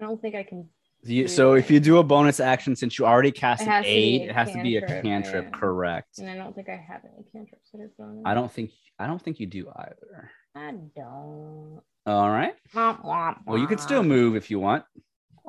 I 0.01 0.05
don't 0.05 0.21
think 0.21 0.35
I 0.35 0.43
can. 0.43 0.69
Do 1.05 1.13
you- 1.15 1.27
so 1.29 1.53
if 1.53 1.71
you 1.71 1.79
do 1.79 1.97
a 1.99 2.03
bonus 2.03 2.39
action, 2.41 2.75
since 2.75 2.99
you 2.99 3.05
already 3.05 3.31
cast 3.31 3.61
It 3.61 3.65
an 3.65 3.71
has 3.71 3.85
to 3.85 3.89
be 3.91 3.97
aid, 3.97 4.29
it 4.29 4.33
has 4.33 4.51
to 4.51 4.61
be 4.61 4.75
a 4.77 4.81
cantrip, 4.81 5.03
cantrip. 5.03 5.45
yeah. 5.45 5.57
Correct. 5.57 6.17
And 6.19 6.29
I 6.29 6.35
don't 6.35 6.53
think 6.53 6.67
I 6.69 6.75
have 6.75 7.01
any 7.05 7.23
cantrips 7.31 7.71
that 7.71 7.81
are 7.81 7.91
bonus. 7.97 8.23
I 8.25 8.33
don't 8.33 8.51
think 8.51 8.71
I 8.99 9.07
don't 9.07 9.21
think 9.21 9.39
you 9.39 9.45
do 9.47 9.69
either. 9.73 10.29
I 10.55 10.71
don't. 10.95 11.81
All 12.05 12.29
right. 12.29 12.53
Womp, 12.73 13.03
womp, 13.05 13.37
Well, 13.45 13.57
you 13.57 13.67
can 13.67 13.77
still 13.77 14.03
move 14.03 14.35
if 14.35 14.51
you 14.51 14.59
want. 14.59 14.83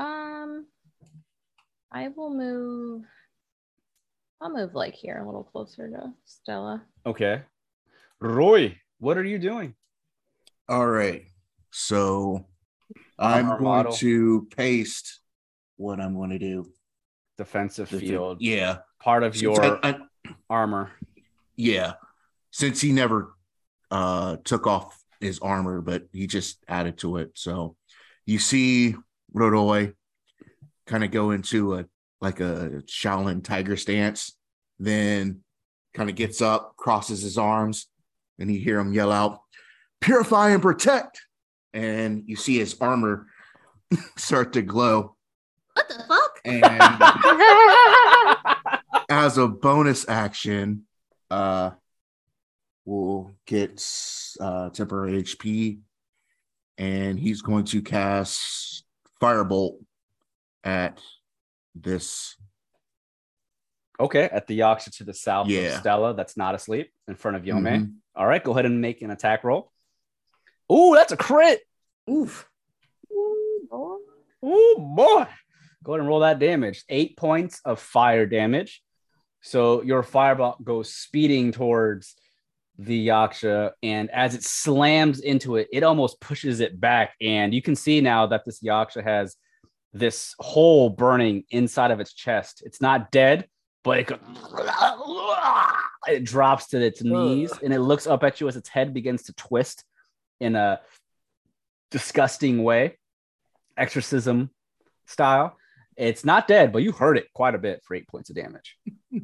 Um, 0.00 0.66
I 1.92 2.08
will 2.08 2.30
move. 2.34 3.04
I'll 4.40 4.50
move 4.52 4.74
like 4.74 4.94
here, 4.94 5.18
a 5.22 5.26
little 5.26 5.44
closer 5.44 5.90
to 5.90 6.12
Stella. 6.24 6.82
Okay. 7.04 7.42
Roy, 8.20 8.78
what 8.98 9.18
are 9.18 9.24
you 9.24 9.38
doing? 9.38 9.74
All 10.68 10.86
right. 10.86 11.24
So 11.70 12.46
I'm 13.18 13.46
going 13.48 13.62
model. 13.62 13.92
to 13.92 14.48
paste 14.56 15.20
what 15.76 16.00
I'm 16.00 16.14
going 16.14 16.30
to 16.30 16.38
do. 16.38 16.70
Defensive 17.36 17.90
The 17.90 18.00
field. 18.00 18.38
Yeah. 18.40 18.78
Part 19.02 19.22
of 19.22 19.34
Since 19.34 19.42
your 19.42 19.62
I- 19.84 19.90
I- 19.90 20.32
armor. 20.48 20.90
yeah. 21.56 21.94
Since 22.50 22.80
he 22.80 22.92
never 22.92 23.34
uh 23.90 24.36
took 24.44 24.66
off 24.66 24.98
his 25.20 25.38
armor, 25.40 25.80
but 25.82 26.04
he 26.12 26.26
just 26.26 26.62
added 26.68 26.96
to 26.98 27.18
it. 27.18 27.32
So 27.34 27.76
you 28.24 28.38
see 28.38 28.94
Rodoy 29.34 29.94
kind 30.86 31.04
of 31.04 31.10
go 31.10 31.30
into 31.30 31.74
a 31.74 31.86
like 32.20 32.40
a 32.40 32.82
Shaolin 32.86 33.42
tiger 33.42 33.76
stance, 33.76 34.36
then 34.78 35.40
kind 35.94 36.10
of 36.10 36.16
gets 36.16 36.42
up, 36.42 36.76
crosses 36.76 37.22
his 37.22 37.38
arms, 37.38 37.86
and 38.38 38.52
you 38.52 38.60
hear 38.60 38.78
him 38.78 38.92
yell 38.92 39.10
out, 39.10 39.40
purify 40.00 40.50
and 40.50 40.62
protect. 40.62 41.20
and 41.72 42.24
you 42.26 42.36
see 42.36 42.58
his 42.58 42.76
armor 42.80 43.26
start 44.16 44.52
to 44.54 44.62
glow. 44.62 45.16
What 45.74 45.88
the 45.88 46.02
fuck? 46.08 46.40
And 46.44 46.80
as 49.08 49.38
a 49.38 49.46
bonus 49.46 50.08
action, 50.08 50.84
uh, 51.30 51.70
will 52.84 53.36
get 53.46 53.84
uh, 54.40 54.70
temporary 54.70 55.22
HP, 55.22 55.78
and 56.76 57.18
he's 57.18 57.40
going 57.42 57.64
to 57.66 57.82
cast 57.82 58.84
Firebolt 59.20 59.78
at 60.64 61.00
this. 61.74 62.36
Okay, 63.98 64.24
at 64.24 64.46
the 64.46 64.58
Yaksha 64.60 64.96
to 64.96 65.04
the 65.04 65.12
south 65.14 65.48
Yeah. 65.48 65.60
of 65.74 65.80
Stella, 65.80 66.14
that's 66.14 66.36
not 66.36 66.54
asleep 66.54 66.90
in 67.06 67.14
front 67.16 67.36
of 67.36 67.44
Yome. 67.44 67.62
Mhm. 67.64 67.94
All 68.16 68.26
right, 68.26 68.42
go 68.42 68.52
ahead 68.52 68.64
and 68.66 68.80
make 68.80 69.02
an 69.02 69.10
attack 69.10 69.44
roll. 69.44 69.70
Ooh, 70.72 70.94
that's 70.94 71.12
a 71.12 71.16
crit. 71.16 71.62
Oof. 72.08 72.48
Oh 74.42 74.76
boy. 74.78 75.26
Go 75.82 75.92
ahead 75.92 76.00
and 76.00 76.08
roll 76.08 76.20
that 76.20 76.38
damage. 76.38 76.84
Eight 76.88 77.16
points 77.16 77.60
of 77.64 77.78
fire 77.80 78.26
damage. 78.26 78.82
So 79.42 79.82
your 79.82 80.02
fireball 80.02 80.56
goes 80.62 80.92
speeding 80.92 81.52
towards 81.52 82.16
the 82.80 83.08
Yaksha, 83.08 83.72
and 83.82 84.10
as 84.10 84.34
it 84.34 84.42
slams 84.42 85.20
into 85.20 85.56
it, 85.56 85.68
it 85.70 85.82
almost 85.82 86.18
pushes 86.20 86.60
it 86.60 86.80
back. 86.80 87.14
And 87.20 87.52
you 87.52 87.60
can 87.60 87.76
see 87.76 88.00
now 88.00 88.26
that 88.26 88.44
this 88.46 88.60
Yaksha 88.60 89.04
has 89.04 89.36
this 89.92 90.34
hole 90.38 90.88
burning 90.88 91.44
inside 91.50 91.90
of 91.90 92.00
its 92.00 92.14
chest. 92.14 92.62
It's 92.64 92.80
not 92.80 93.10
dead, 93.10 93.46
but 93.84 93.98
it 93.98 94.06
goes, 94.06 94.18
it 96.08 96.24
drops 96.24 96.68
to 96.68 96.80
its 96.80 97.02
knees 97.02 97.52
and 97.62 97.74
it 97.74 97.80
looks 97.80 98.06
up 98.06 98.24
at 98.24 98.40
you 98.40 98.48
as 98.48 98.56
its 98.56 98.68
head 98.68 98.94
begins 98.94 99.24
to 99.24 99.34
twist 99.34 99.84
in 100.40 100.56
a 100.56 100.80
disgusting 101.90 102.62
way, 102.62 102.98
exorcism 103.76 104.50
style. 105.06 105.56
It's 105.96 106.24
not 106.24 106.48
dead, 106.48 106.72
but 106.72 106.82
you 106.82 106.92
hurt 106.92 107.18
it 107.18 107.26
quite 107.34 107.54
a 107.54 107.58
bit 107.58 107.82
for 107.84 107.94
eight 107.94 108.08
points 108.08 108.30
of 108.30 108.36
damage. 108.36 108.78
All 109.12 109.20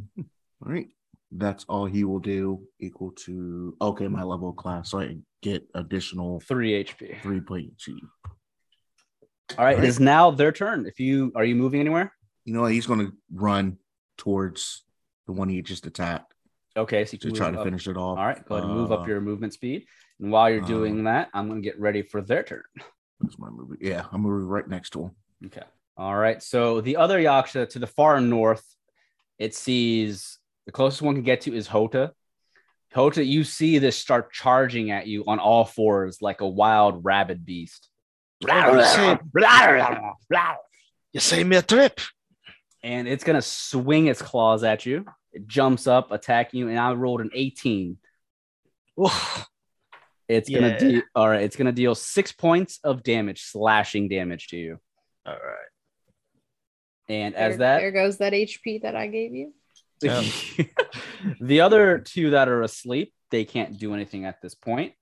right. 0.61 0.89
That's 1.33 1.65
all 1.69 1.87
he 1.87 2.05
will 2.05 2.21
do, 2.21 2.63
equal 2.81 3.11
to 3.27 3.77
okay, 3.81 4.09
my 4.09 4.23
level 4.23 4.51
of 4.51 4.57
class. 4.57 4.91
So 4.91 5.01
I 5.01 5.17
get 5.43 5.67
additional 5.75 6.41
Three 6.41 6.85
HP. 6.85 7.21
three 7.23 7.41
point 7.41 7.77
G. 7.77 7.99
All 9.59 9.65
right, 9.65 9.77
it 9.77 9.81
Right. 9.81 9.89
is 9.89 10.01
now 10.01 10.31
their 10.31 10.53
turn. 10.53 10.87
If 10.87 11.01
you 11.01 11.33
are 11.35 11.45
you 11.45 11.55
moving 11.55 11.81
anywhere? 11.81 12.13
You 12.45 12.55
know 12.55 12.63
what? 12.63 12.73
He's 12.73 12.87
going 12.87 13.01
to 13.01 13.13
run 13.33 13.79
towards 14.19 14.85
the 15.27 15.33
one 15.33 15.49
he 15.49 15.63
just 15.63 15.87
attacked 15.87 16.33
Okay, 16.77 17.05
so 17.05 17.15
you 17.15 17.19
to 17.19 17.31
try 17.33 17.51
to 17.51 17.59
up. 17.59 17.65
finish 17.65 17.89
it 17.89 17.97
off. 17.97 18.19
All 18.19 18.27
right, 18.27 18.45
go 18.45 18.57
ahead 18.57 18.69
and 18.69 18.75
move 18.79 18.93
up 18.93 19.01
Uh, 19.03 19.07
your 19.07 19.21
movement 19.21 19.53
speed. 19.55 19.87
And 20.21 20.31
while 20.31 20.49
you're 20.51 20.63
uh, 20.63 20.67
doing 20.67 21.05
that, 21.05 21.29
I'm 21.35 21.49
going 21.49 21.61
to 21.63 21.67
get 21.67 21.79
ready 21.81 22.03
for 22.03 22.21
their 22.23 22.43
turn. 22.43 22.63
Where's 23.19 23.39
my 23.39 23.49
movie? 23.51 23.79
Yeah, 23.81 24.05
I'm 24.13 24.21
moving 24.21 24.47
right 24.47 24.69
next 24.69 24.91
to 24.91 25.05
him. 25.05 25.11
Okay. 25.47 25.63
All 25.97 26.15
right. 26.17 26.43
So 26.43 26.81
the 26.83 26.97
other 26.97 27.19
Yaksha 27.19 27.69
to 27.71 27.79
the 27.79 27.87
far 27.87 28.21
north, 28.21 28.63
it 29.39 29.55
sees 29.55 30.39
the 30.67 30.73
closest 30.73 31.03
one 31.03 31.15
can 31.15 31.25
get 31.25 31.43
to 31.43 31.55
is 31.55 31.67
Hota. 31.67 32.13
Hota, 32.93 33.25
you 33.25 33.45
see 33.45 33.79
this 33.79 33.99
start 33.99 34.33
charging 34.33 34.91
at 34.91 35.07
you 35.07 35.25
on 35.27 35.39
all 35.39 35.65
fours 35.65 36.23
like 36.23 36.41
a 36.41 36.49
wild 36.49 37.05
rabid 37.05 37.45
beast. 37.45 37.89
You 38.43 38.49
saved 41.21 41.49
me 41.49 41.57
a 41.57 41.63
trip. 41.63 42.01
And 42.83 43.09
it's 43.09 43.25
gonna 43.25 43.43
swing 43.43 44.07
its 44.07 44.23
claws 44.23 44.63
at 44.63 44.87
you. 44.87 45.05
It 45.33 45.47
jumps 45.47 45.87
up, 45.87 46.13
attacking 46.13 46.61
you, 46.61 46.69
and 46.69 46.79
I 46.79 46.93
rolled 46.93 47.21
an 47.21 47.31
18. 47.33 47.99
Oof. 49.01 49.47
It's 50.29 50.49
gonna 50.49 50.69
Yeah. 50.69 50.79
deal 50.79 51.03
all 51.15 51.29
right, 51.29 51.43
it's 51.43 51.57
gonna 51.57 51.73
deal 51.73 51.95
six 51.95 52.33
points 52.33 52.79
of 52.83 53.03
damage, 53.03 53.43
slashing 53.43 54.09
damage 54.09 54.49
to 54.49 54.57
you. 54.57 54.81
All 55.25 55.35
right. 55.35 55.69
And 57.09 57.35
There, 57.35 57.43
as 57.43 57.59
that 57.59 57.79
there 57.79 57.93
goes 57.93 58.19
that 58.19 58.33
HP 58.33 58.83
that 58.83 58.97
I 58.97 59.07
gave 59.07 59.35
you. 59.35 59.53
Yeah. 60.03 60.23
the 61.41 61.61
other 61.61 61.99
two 61.99 62.31
that 62.31 62.49
are 62.49 62.63
asleep, 62.63 63.13
they 63.31 63.45
can't 63.45 63.79
do 63.79 63.95
anything 63.95 64.25
at 64.25 64.43
this 64.43 64.55
point. 64.55 64.93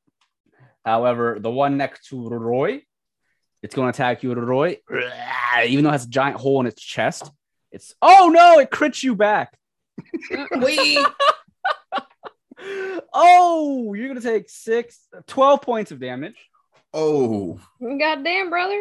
However, 0.85 1.39
the 1.41 1.51
one 1.51 1.77
next 1.77 2.09
to 2.09 2.29
Roy, 2.29 2.83
it's 3.63 3.75
going 3.75 3.91
to 3.91 3.97
attack 3.97 4.23
you, 4.23 4.35
Roy. 4.35 4.79
Even 5.67 5.85
though 5.85 5.91
it 5.91 5.93
has 5.93 6.05
a 6.05 6.11
giant 6.11 6.37
hole 6.37 6.61
in 6.61 6.67
its 6.67 6.83
chest, 6.83 7.31
it's 7.73 7.95
oh 8.03 8.31
no, 8.33 8.59
it 8.59 8.71
crits 8.71 9.03
you 9.03 9.17
back. 9.17 9.57
Wait. 10.53 10.99
oh, 13.13 13.95
you're 13.95 14.09
going 14.09 14.21
to 14.21 14.27
take 14.27 14.49
six, 14.49 15.07
12 15.27 15.63
points 15.63 15.91
of 15.91 16.01
damage. 16.01 16.37
Oh, 16.93 17.59
Goddamn, 17.81 18.51
brother. 18.51 18.81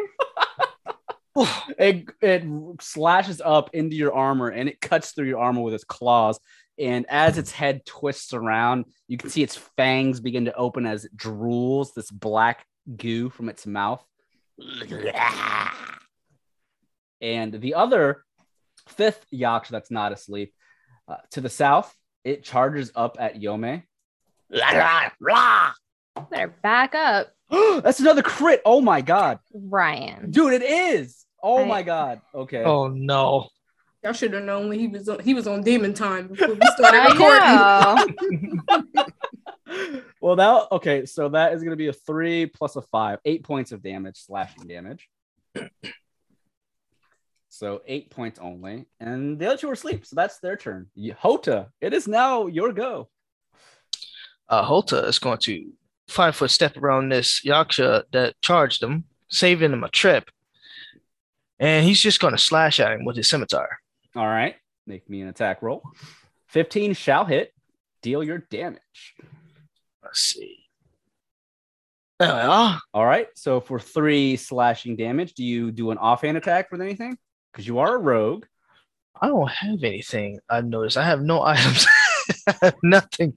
It, 1.76 2.06
it 2.20 2.44
slashes 2.80 3.40
up 3.44 3.70
into 3.72 3.96
your 3.96 4.14
armor 4.14 4.48
and 4.48 4.68
it 4.68 4.80
cuts 4.80 5.10
through 5.10 5.26
your 5.26 5.40
armor 5.40 5.62
with 5.62 5.74
its 5.74 5.84
claws. 5.84 6.38
And 6.78 7.06
as 7.08 7.38
its 7.38 7.50
head 7.50 7.84
twists 7.84 8.32
around, 8.32 8.86
you 9.08 9.16
can 9.16 9.30
see 9.30 9.42
its 9.42 9.56
fangs 9.76 10.20
begin 10.20 10.44
to 10.44 10.54
open 10.54 10.86
as 10.86 11.04
it 11.04 11.16
drools 11.16 11.94
this 11.94 12.10
black 12.10 12.64
goo 12.96 13.30
from 13.30 13.48
its 13.48 13.66
mouth. 13.66 14.04
And 17.20 17.52
the 17.52 17.74
other 17.74 18.24
fifth 18.88 19.24
Yaksha 19.32 19.68
that's 19.68 19.90
not 19.90 20.12
asleep 20.12 20.52
uh, 21.08 21.16
to 21.32 21.40
the 21.40 21.50
south, 21.50 21.94
it 22.24 22.44
charges 22.44 22.92
up 22.94 23.16
at 23.18 23.40
Yome. 23.40 23.82
Better 26.30 26.54
back 26.62 26.94
up, 26.94 27.32
that's 27.82 28.00
another 28.00 28.22
crit. 28.22 28.62
Oh 28.64 28.80
my 28.80 29.00
god. 29.00 29.38
Ryan. 29.52 30.30
Dude, 30.30 30.54
it 30.54 30.62
is. 30.62 31.23
Oh 31.46 31.58
I- 31.62 31.66
my 31.66 31.82
god. 31.82 32.22
Okay. 32.34 32.64
Oh 32.64 32.88
no. 32.88 33.48
Y'all 34.02 34.12
should 34.12 34.32
have 34.34 34.44
known 34.44 34.68
when 34.68 34.78
he 34.78 34.86
was 34.88 35.08
on, 35.08 35.18
he 35.20 35.32
was 35.34 35.46
on 35.46 35.62
demon 35.62 35.94
time 35.94 36.28
before 36.28 36.48
we 36.54 36.60
started 36.76 36.98
recording. 37.12 37.40
I 37.42 38.06
know. 39.66 40.02
well, 40.20 40.36
that 40.36 40.66
okay. 40.72 41.06
So 41.06 41.28
that 41.30 41.52
is 41.54 41.60
going 41.62 41.70
to 41.72 41.76
be 41.76 41.88
a 41.88 41.92
three 41.92 42.46
plus 42.46 42.76
a 42.76 42.82
five, 42.82 43.18
eight 43.24 43.44
points 43.44 43.72
of 43.72 43.82
damage, 43.82 44.16
slashing 44.18 44.66
damage. 44.66 45.08
so 47.48 47.82
eight 47.86 48.10
points 48.10 48.38
only, 48.42 48.86
and 49.00 49.38
the 49.38 49.46
other 49.46 49.56
two 49.56 49.68
are 49.70 49.74
asleep. 49.74 50.04
So 50.04 50.16
that's 50.16 50.38
their 50.40 50.56
turn. 50.56 50.88
Y- 50.96 51.14
Hota, 51.18 51.68
it 51.80 51.94
is 51.94 52.06
now 52.08 52.46
your 52.46 52.72
go. 52.72 53.08
Uh, 54.48 54.62
Hota 54.64 54.98
is 55.06 55.18
going 55.18 55.38
to 55.38 55.72
five 56.08 56.36
foot 56.36 56.50
step 56.50 56.76
around 56.76 57.08
this 57.10 57.40
Yaksha 57.44 58.04
that 58.12 58.34
charged 58.42 58.82
him, 58.82 59.04
saving 59.28 59.72
him 59.72 59.84
a 59.84 59.88
trip. 59.88 60.30
And 61.58 61.84
he's 61.84 62.00
just 62.00 62.20
going 62.20 62.34
to 62.34 62.38
slash 62.38 62.80
at 62.80 62.92
him 62.92 63.04
with 63.04 63.16
his 63.16 63.28
scimitar. 63.28 63.78
All 64.16 64.26
right, 64.26 64.56
make 64.86 65.08
me 65.08 65.20
an 65.20 65.28
attack 65.28 65.62
roll. 65.62 65.82
Fifteen 66.48 66.94
shall 66.94 67.24
hit. 67.24 67.52
Deal 68.02 68.22
your 68.22 68.38
damage. 68.38 69.14
Let's 70.02 70.20
see. 70.20 70.64
There 72.20 72.32
we 72.32 72.40
are. 72.40 72.80
All 72.92 73.04
right. 73.04 73.26
So 73.34 73.60
for 73.60 73.80
three 73.80 74.36
slashing 74.36 74.96
damage, 74.96 75.34
do 75.34 75.42
you 75.42 75.72
do 75.72 75.90
an 75.90 75.98
offhand 75.98 76.36
attack 76.36 76.70
with 76.70 76.80
anything? 76.80 77.18
Because 77.52 77.66
you 77.66 77.78
are 77.78 77.96
a 77.96 77.98
rogue. 77.98 78.44
I 79.20 79.28
don't 79.28 79.50
have 79.50 79.82
anything. 79.82 80.38
I've 80.48 80.66
noticed. 80.66 80.96
I 80.96 81.04
have 81.04 81.22
no 81.22 81.42
items. 81.44 81.86
I 82.46 82.54
have 82.62 82.76
nothing. 82.82 83.36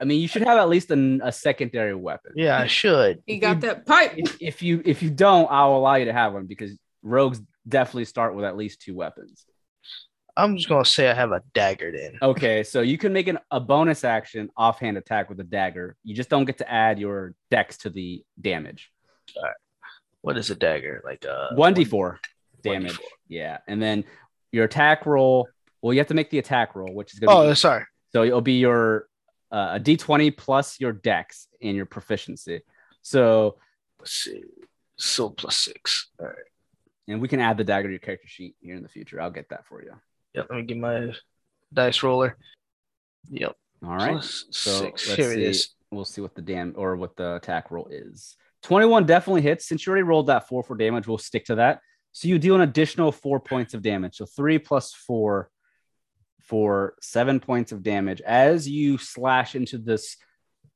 I 0.00 0.04
mean, 0.04 0.20
you 0.20 0.28
should 0.28 0.42
have 0.42 0.58
at 0.58 0.68
least 0.68 0.90
an, 0.90 1.20
a 1.24 1.32
secondary 1.32 1.94
weapon. 1.94 2.32
Yeah, 2.36 2.58
I 2.58 2.66
should. 2.68 3.22
He 3.26 3.38
got 3.38 3.60
that 3.62 3.84
pipe. 3.86 4.12
if, 4.16 4.36
if 4.40 4.62
you 4.62 4.80
if 4.84 5.02
you 5.02 5.10
don't, 5.10 5.48
I'll 5.50 5.74
allow 5.76 5.94
you 5.96 6.04
to 6.06 6.12
have 6.12 6.32
one 6.34 6.46
because 6.46 6.78
rogues 7.02 7.40
definitely 7.68 8.04
start 8.04 8.34
with 8.34 8.44
at 8.44 8.56
least 8.56 8.80
two 8.80 8.94
weapons. 8.94 9.44
I'm 10.36 10.56
just 10.56 10.68
gonna 10.68 10.84
say 10.84 11.10
I 11.10 11.14
have 11.14 11.32
a 11.32 11.42
dagger 11.52 11.90
then. 11.90 12.18
Okay, 12.22 12.62
so 12.62 12.80
you 12.80 12.96
can 12.96 13.12
make 13.12 13.26
an, 13.26 13.40
a 13.50 13.58
bonus 13.58 14.04
action 14.04 14.50
offhand 14.56 14.96
attack 14.96 15.28
with 15.28 15.40
a 15.40 15.44
dagger. 15.44 15.96
You 16.04 16.14
just 16.14 16.28
don't 16.28 16.44
get 16.44 16.58
to 16.58 16.70
add 16.72 17.00
your 17.00 17.34
dex 17.50 17.78
to 17.78 17.90
the 17.90 18.22
damage. 18.40 18.92
All 19.36 19.42
right. 19.42 19.52
What 20.20 20.36
is 20.36 20.50
a 20.50 20.54
dagger? 20.54 21.02
Like 21.04 21.24
uh 21.26 21.48
One 21.56 21.74
d 21.74 21.84
four 21.84 22.20
1d4. 22.58 22.62
damage. 22.62 22.98
Yeah, 23.26 23.58
and 23.66 23.82
then 23.82 24.04
your 24.52 24.64
attack 24.64 25.06
roll. 25.06 25.48
Well, 25.82 25.92
you 25.92 25.98
have 26.00 26.06
to 26.08 26.14
make 26.14 26.30
the 26.30 26.38
attack 26.38 26.76
roll, 26.76 26.94
which 26.94 27.12
is 27.14 27.18
gonna 27.18 27.36
Oh, 27.36 27.48
be, 27.48 27.54
sorry. 27.56 27.84
so 28.12 28.22
it'll 28.22 28.40
be 28.40 28.58
your 28.60 29.08
uh, 29.50 29.70
a 29.72 29.78
d 29.80 29.96
twenty 29.96 30.30
plus 30.30 30.80
your 30.80 30.92
dex 30.92 31.48
and 31.62 31.76
your 31.76 31.86
proficiency. 31.86 32.60
So, 33.02 33.56
Let's 33.98 34.12
see. 34.12 34.42
So 34.96 35.30
plus 35.30 35.56
six. 35.56 36.08
All 36.20 36.26
right. 36.26 36.36
and 37.08 37.20
we 37.20 37.28
can 37.28 37.40
add 37.40 37.56
the 37.56 37.64
dagger 37.64 37.88
to 37.88 37.92
your 37.92 37.98
character 38.00 38.28
sheet 38.28 38.56
here 38.60 38.76
in 38.76 38.82
the 38.82 38.88
future. 38.88 39.20
I'll 39.20 39.30
get 39.30 39.48
that 39.50 39.66
for 39.66 39.82
you. 39.82 39.92
Yep. 40.34 40.46
Let 40.50 40.56
me 40.56 40.62
get 40.64 40.76
my 40.76 41.12
dice 41.72 42.02
roller. 42.02 42.36
Yep. 43.30 43.56
All 43.84 43.96
right. 43.96 44.12
Plus 44.12 44.44
So 44.50 44.70
six. 44.82 45.10
Here 45.14 45.32
it 45.32 45.36
see. 45.36 45.44
is. 45.44 45.74
We'll 45.90 46.04
see 46.04 46.20
what 46.20 46.34
the 46.34 46.42
dam 46.42 46.74
or 46.76 46.96
what 46.96 47.16
the 47.16 47.36
attack 47.36 47.70
roll 47.70 47.88
is. 47.90 48.36
21 48.64 49.06
definitely 49.06 49.42
hits. 49.42 49.66
Since 49.68 49.86
you 49.86 49.90
already 49.90 50.02
rolled 50.02 50.26
that 50.26 50.48
four 50.48 50.62
for 50.62 50.76
damage, 50.76 51.06
we'll 51.06 51.16
stick 51.18 51.44
to 51.46 51.54
that. 51.56 51.80
So 52.12 52.28
you 52.28 52.38
deal 52.38 52.56
an 52.56 52.60
additional 52.62 53.12
four 53.12 53.38
points 53.40 53.72
of 53.74 53.82
damage. 53.82 54.16
So 54.16 54.26
three 54.26 54.58
plus 54.58 54.92
four 54.92 55.50
for 56.48 56.94
seven 57.00 57.40
points 57.40 57.72
of 57.72 57.82
damage. 57.82 58.20
As 58.22 58.68
you 58.68 58.98
slash 58.98 59.54
into 59.54 59.78
this 59.78 60.16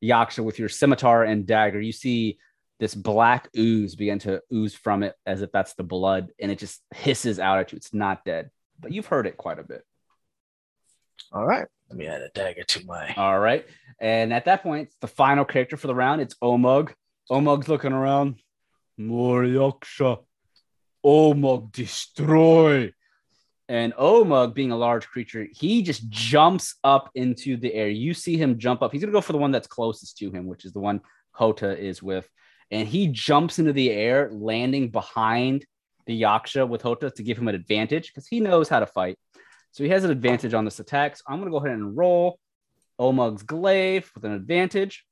Yaksha 0.03 0.45
with 0.45 0.59
your 0.59 0.69
scimitar 0.69 1.25
and 1.25 1.47
dagger, 1.47 1.81
you 1.81 1.93
see 1.93 2.39
this 2.79 2.95
black 2.95 3.49
ooze 3.57 3.95
begin 3.95 4.19
to 4.21 4.43
ooze 4.53 4.75
from 4.75 5.03
it 5.03 5.15
as 5.25 5.41
if 5.41 5.53
that's 5.53 5.75
the 5.75 5.85
blood, 5.85 6.31
and 6.41 6.51
it 6.51 6.59
just 6.59 6.83
hisses 6.95 7.39
out 7.39 7.59
at 7.59 7.73
you. 7.73 7.77
It's 7.77 7.95
not 7.95 8.25
dead, 8.25 8.51
but 8.81 8.93
you've 8.93 9.07
heard 9.07 9.27
it 9.27 9.37
quite 9.37 9.59
a 9.59 9.63
bit. 9.65 9.85
All 11.33 11.47
right. 11.47 11.67
Let 11.89 11.99
me 11.99 12.07
add 12.07 12.23
a 12.23 12.29
dagger 12.31 12.65
to 12.65 12.87
my. 12.87 13.15
All 13.17 13.39
right. 13.39 13.67
And 14.01 14.33
at 14.33 14.47
that 14.47 14.63
point, 14.63 14.91
the 15.01 15.07
final 15.07 15.45
character 15.45 15.77
for 15.77 15.87
the 15.87 15.95
round, 15.95 16.21
it's 16.21 16.35
Omug. 16.43 16.93
Omug's 17.31 17.69
looking 17.69 17.93
around. 17.93 18.41
More 18.99 19.43
Yaksha. 19.43 20.19
Omug, 21.05 21.73
destroy. 21.73 22.93
And 23.73 23.95
Omug, 23.95 24.53
being 24.53 24.71
a 24.71 24.77
large 24.77 25.09
creature, 25.09 25.47
he 25.51 25.81
just 25.81 26.07
jumps 26.11 26.75
up 26.85 27.11
into 27.15 27.57
the 27.57 27.73
air. 27.73 27.89
You 27.89 28.13
see 28.13 28.37
him 28.37 28.59
jump 28.59 28.83
up. 28.83 28.93
He's 28.93 29.01
to 29.01 29.07
go 29.07 29.23
for 29.23 29.33
the 29.33 29.39
one 29.39 29.51
that's 29.51 29.67
closest 29.67 30.19
to 30.19 30.31
him, 30.31 30.47
which 30.47 30.67
is 30.67 30.75
the 30.75 30.79
one 30.79 31.01
Hota 31.31 31.75
is 31.75 32.03
with. 32.03 32.29
And 32.71 32.87
he 32.87 33.09
jumps 33.09 33.59
into 33.59 33.73
the 33.73 33.91
air, 33.91 34.29
landing 34.31 34.91
behind 34.91 35.65
the 36.05 36.21
Yaksha 36.21 36.69
with 36.69 36.83
Hota 36.83 37.13
to 37.13 37.23
give 37.23 37.39
him 37.39 37.49
an 37.49 37.55
advantage 37.55 38.09
because 38.09 38.27
he 38.27 38.41
knows 38.41 38.69
how 38.69 38.81
to 38.81 38.87
fight. 38.87 39.19
So 39.71 39.85
he 39.85 39.89
has 39.89 40.05
an 40.05 40.11
advantage 40.11 40.53
on 40.53 40.67
this 40.67 40.79
attack. 40.79 41.17
So 41.17 41.23
I'm 41.27 41.43
to 41.43 41.51
go 41.51 41.57
ahead 41.57 41.71
and 41.71 41.97
roll 41.97 42.39
Omug's 43.01 43.43
glaive 43.43 44.11
with 44.15 44.27
an 44.27 44.33
advantage. 44.33 45.07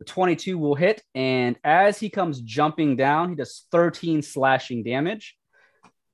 The 0.00 0.04
22 0.04 0.58
will 0.58 0.74
hit. 0.74 1.00
And 1.14 1.56
as 1.62 2.00
he 2.00 2.10
comes 2.10 2.40
jumping 2.40 2.96
down, 2.96 3.28
he 3.28 3.36
does 3.36 3.66
13 3.70 4.22
slashing 4.22 4.82
damage. 4.82 5.35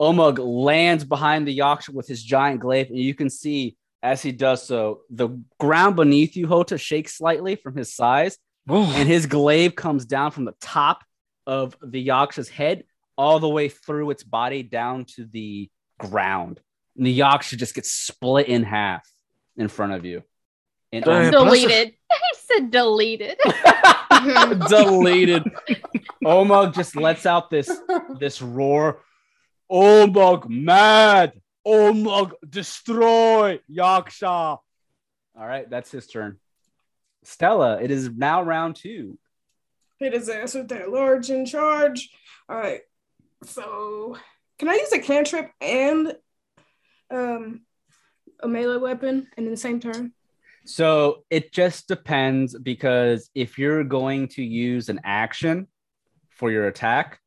Omug 0.02 0.38
lands 0.38 1.04
behind 1.04 1.46
the 1.46 1.56
Yaksha 1.56 1.90
with 1.90 2.08
his 2.08 2.22
giant 2.22 2.60
glaive. 2.60 2.88
And 2.88 2.98
you 2.98 3.14
can 3.14 3.30
see 3.30 3.76
as 4.02 4.20
he 4.20 4.32
does 4.32 4.66
so, 4.66 5.02
the 5.10 5.28
ground 5.60 5.94
beneath 5.94 6.36
you, 6.36 6.48
Hota, 6.48 6.76
shakes 6.76 7.16
slightly 7.16 7.54
from 7.54 7.76
his 7.76 7.94
size. 7.94 8.36
And 8.68 9.08
his 9.08 9.26
glaive 9.26 9.76
comes 9.76 10.04
down 10.04 10.32
from 10.32 10.44
the 10.44 10.54
top 10.60 11.04
of 11.46 11.76
the 11.82 12.04
Yaksha's 12.08 12.48
head 12.48 12.84
all 13.16 13.38
the 13.38 13.48
way 13.48 13.68
through 13.68 14.10
its 14.10 14.24
body 14.24 14.62
down 14.62 15.04
to 15.16 15.24
the 15.24 15.70
ground. 15.98 16.60
And 16.96 17.06
the 17.06 17.18
Yaksha 17.18 17.56
just 17.56 17.74
gets 17.74 17.92
split 17.92 18.48
in 18.48 18.64
half 18.64 19.08
in 19.56 19.68
front 19.68 19.92
of 19.92 20.04
you. 20.04 20.22
And 20.92 21.04
Damn. 21.04 21.32
Omug- 21.32 21.44
Deleted. 21.44 21.94
I 22.10 22.32
said 22.38 22.70
deleted. 22.70 23.38
deleted. 24.68 25.44
Omug 26.24 26.74
just 26.74 26.96
lets 26.96 27.24
out 27.24 27.50
this 27.50 27.70
this 28.18 28.42
roar. 28.42 29.00
Omug 29.70 30.48
mad. 30.48 31.32
Omug 31.66 32.32
destroy 32.48 33.60
Yaksha. 33.70 34.58
All 35.38 35.46
right, 35.46 35.68
that's 35.68 35.90
his 35.90 36.06
turn. 36.06 36.38
Stella, 37.24 37.80
it 37.80 37.90
is 37.90 38.10
now 38.10 38.42
round 38.42 38.76
two. 38.76 39.18
Hit 39.98 40.12
his 40.12 40.28
ass 40.28 40.54
with 40.54 40.68
that 40.68 40.90
large 40.90 41.30
in 41.30 41.46
charge. 41.46 42.10
All 42.48 42.56
right. 42.56 42.80
So, 43.44 44.16
can 44.58 44.68
I 44.68 44.74
use 44.74 44.92
a 44.92 44.98
cantrip 44.98 45.50
and 45.60 46.14
um, 47.10 47.62
a 48.40 48.48
melee 48.48 48.78
weapon 48.78 49.28
and 49.36 49.46
in 49.46 49.52
the 49.52 49.56
same 49.56 49.80
turn? 49.80 50.12
So 50.64 51.24
it 51.28 51.52
just 51.52 51.88
depends 51.88 52.56
because 52.56 53.30
if 53.34 53.58
you're 53.58 53.84
going 53.84 54.28
to 54.28 54.42
use 54.42 54.88
an 54.88 55.00
action 55.04 55.66
for 56.30 56.50
your 56.50 56.68
attack, 56.68 57.18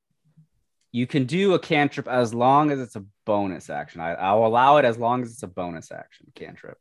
you 0.96 1.06
can 1.06 1.26
do 1.26 1.56
a 1.56 1.60
cantrip 1.60 2.08
as 2.08 2.34
long 2.34 2.72
as 2.72 2.80
it's 2.80 2.96
a 2.96 3.04
bonus 3.26 3.70
action. 3.70 4.00
I, 4.00 4.14
I'll 4.14 4.46
allow 4.46 4.78
it 4.78 4.86
as 4.86 4.98
long 4.98 5.24
as 5.24 5.34
it's 5.34 5.44
a 5.44 5.48
bonus 5.48 5.92
action 5.92 6.32
cantrip. 6.36 6.78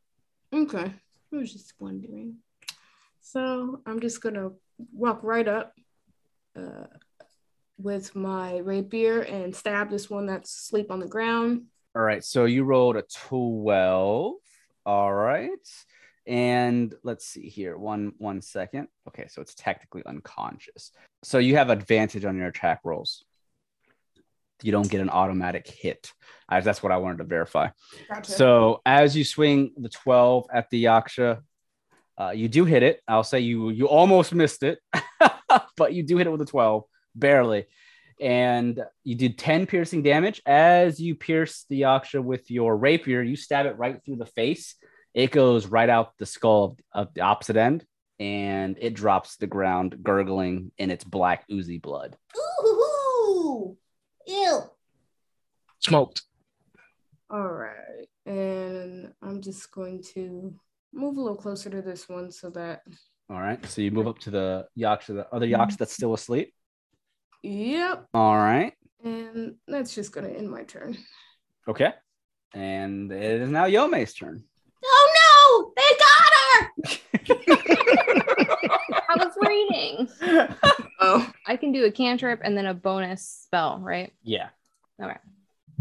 Okay. 0.53 0.95
I 1.33 1.37
was 1.37 1.53
just 1.53 1.73
wondering. 1.81 2.37
So 3.21 3.81
I'm 3.85 3.99
just 3.99 4.23
gonna 4.23 4.51
walk 4.93 5.19
right 5.25 5.49
up 5.49 5.75
uh, 6.57 6.87
with 7.77 8.15
my 8.15 8.59
rapier 8.59 9.23
and 9.23 9.55
stab 9.55 9.91
this 9.91 10.09
one 10.09 10.27
that's 10.27 10.61
asleep 10.61 10.93
on 10.93 11.01
the 11.01 11.09
ground. 11.09 11.65
All 11.97 12.03
right. 12.03 12.23
So 12.23 12.45
you 12.45 12.62
rolled 12.62 12.97
a 12.97 13.03
12. 13.03 14.35
All 14.87 15.12
right. 15.12 15.69
And 16.25 16.95
let's 17.03 17.27
see 17.27 17.49
here. 17.49 17.77
One 17.77 18.12
one 18.19 18.43
second. 18.43 18.87
Okay, 19.09 19.27
so 19.29 19.43
it's 19.43 19.55
technically 19.57 20.03
unconscious. 20.07 20.93
So 21.25 21.39
you 21.39 21.57
have 21.57 21.69
advantage 21.69 22.25
on 22.25 22.37
your 22.37 22.47
attack 22.47 22.81
rolls. 22.85 23.25
You 24.65 24.73
don't 24.73 24.89
get 24.89 25.03
an 25.03 25.11
automatic 25.11 25.69
hit. 25.69 26.11
Uh, 26.49 26.61
that's 26.61 26.83
what 26.83 26.91
I 26.91 26.97
wanted 26.97 27.19
to 27.19 27.25
verify. 27.25 27.69
Gotcha. 28.09 28.31
So 28.31 28.81
as 28.87 29.15
you 29.15 29.23
swing 29.23 29.73
the 29.77 29.91
12 29.91 30.47
at 30.51 30.71
the 30.71 30.85
Yaksha, 30.85 31.43
uh, 32.19 32.31
you 32.31 32.49
do 32.49 32.65
hit 32.65 32.83
it. 32.83 33.03
I'll 33.07 33.25
say 33.25 33.41
you 33.41 33.69
you 33.69 33.89
almost 33.89 34.33
missed 34.35 34.62
it, 34.62 34.79
but 35.77 35.93
you 35.93 36.03
do 36.03 36.17
hit 36.17 36.27
it 36.27 36.31
with 36.31 36.41
a 36.41 36.47
12, 36.47 36.85
barely. 37.15 37.67
And 38.19 38.83
you 39.03 39.17
did 39.17 39.37
10 39.37 39.67
piercing 39.67 40.03
damage. 40.03 40.41
As 40.47 40.99
you 40.99 41.15
pierce 41.15 41.67
the 41.69 41.83
Yaksha 41.83 42.25
with 42.25 42.51
your 42.51 42.75
rapier, 42.75 43.21
you 43.21 43.37
stab 43.37 43.67
it 43.67 43.77
right 43.77 44.01
through 44.03 44.17
the 44.17 44.25
face. 44.25 44.77
It 45.12 45.31
goes 45.31 45.67
right 45.67 45.91
out 45.91 46.12
the 46.19 46.25
skull 46.25 46.79
of 46.91 47.12
the 47.12 47.21
opposite 47.21 47.57
end, 47.57 47.85
and 48.19 48.79
it 48.81 48.95
drops 48.95 49.35
to 49.35 49.41
the 49.41 49.47
ground, 49.47 49.99
gurgling 50.03 50.73
in 50.79 50.91
its 50.91 51.05
black 51.05 51.45
oozy 51.53 51.77
blood. 51.77 52.17
Ooh, 52.65 52.74
ew. 54.27 54.61
Smoked. 55.81 56.22
All 57.31 57.53
right. 57.53 58.07
And 58.27 59.12
I'm 59.22 59.41
just 59.43 59.70
going 59.72 60.03
to 60.14 60.55
move 60.93 61.16
a 61.16 61.20
little 61.20 61.37
closer 61.37 61.68
to 61.70 61.83
this 61.83 62.09
one 62.09 62.31
so 62.31 62.51
that, 62.51 62.83
All 63.29 63.41
right. 63.41 63.64
So 63.66 63.83
you 63.83 63.91
move 63.91 64.07
up 64.07 64.20
to 64.20 64.31
the 64.31 64.66
Yaksha, 64.79 65.09
the 65.09 65.27
other 65.33 65.47
Yaksha 65.47 65.66
mm-hmm. 65.66 65.77
that's 65.79 65.95
still 65.95 66.14
asleep. 66.14 66.55
yep. 67.43 68.07
All 68.14 68.37
right. 68.37 68.72
And 69.03 69.57
that's 69.68 69.95
just 69.95 70.12
going 70.12 70.27
to 70.27 70.35
end 70.39 70.51
my 70.51 70.62
turn. 70.62 70.97
Okay. 71.68 71.93
And 72.55 73.11
it 73.11 73.41
is 73.43 73.51
now 73.51 73.66
Yome's 73.66 74.14
turn. 74.14 74.45
Oh 74.85 75.12
no, 75.20 75.72
they 75.77 75.91
got 75.99 76.33
her. 76.39 76.55
I 79.09 79.16
was 79.16 79.33
reading. 79.43 80.09
Oh, 81.01 81.31
I 81.47 81.57
can 81.57 81.73
do 81.73 81.85
a 81.85 81.91
cantrip 81.91 82.41
and 82.45 82.57
then 82.57 82.67
a 82.67 82.75
bonus 82.75 83.29
spell, 83.45 83.79
right? 83.81 84.13
Yeah. 84.23 84.49
Okay. 85.03 85.17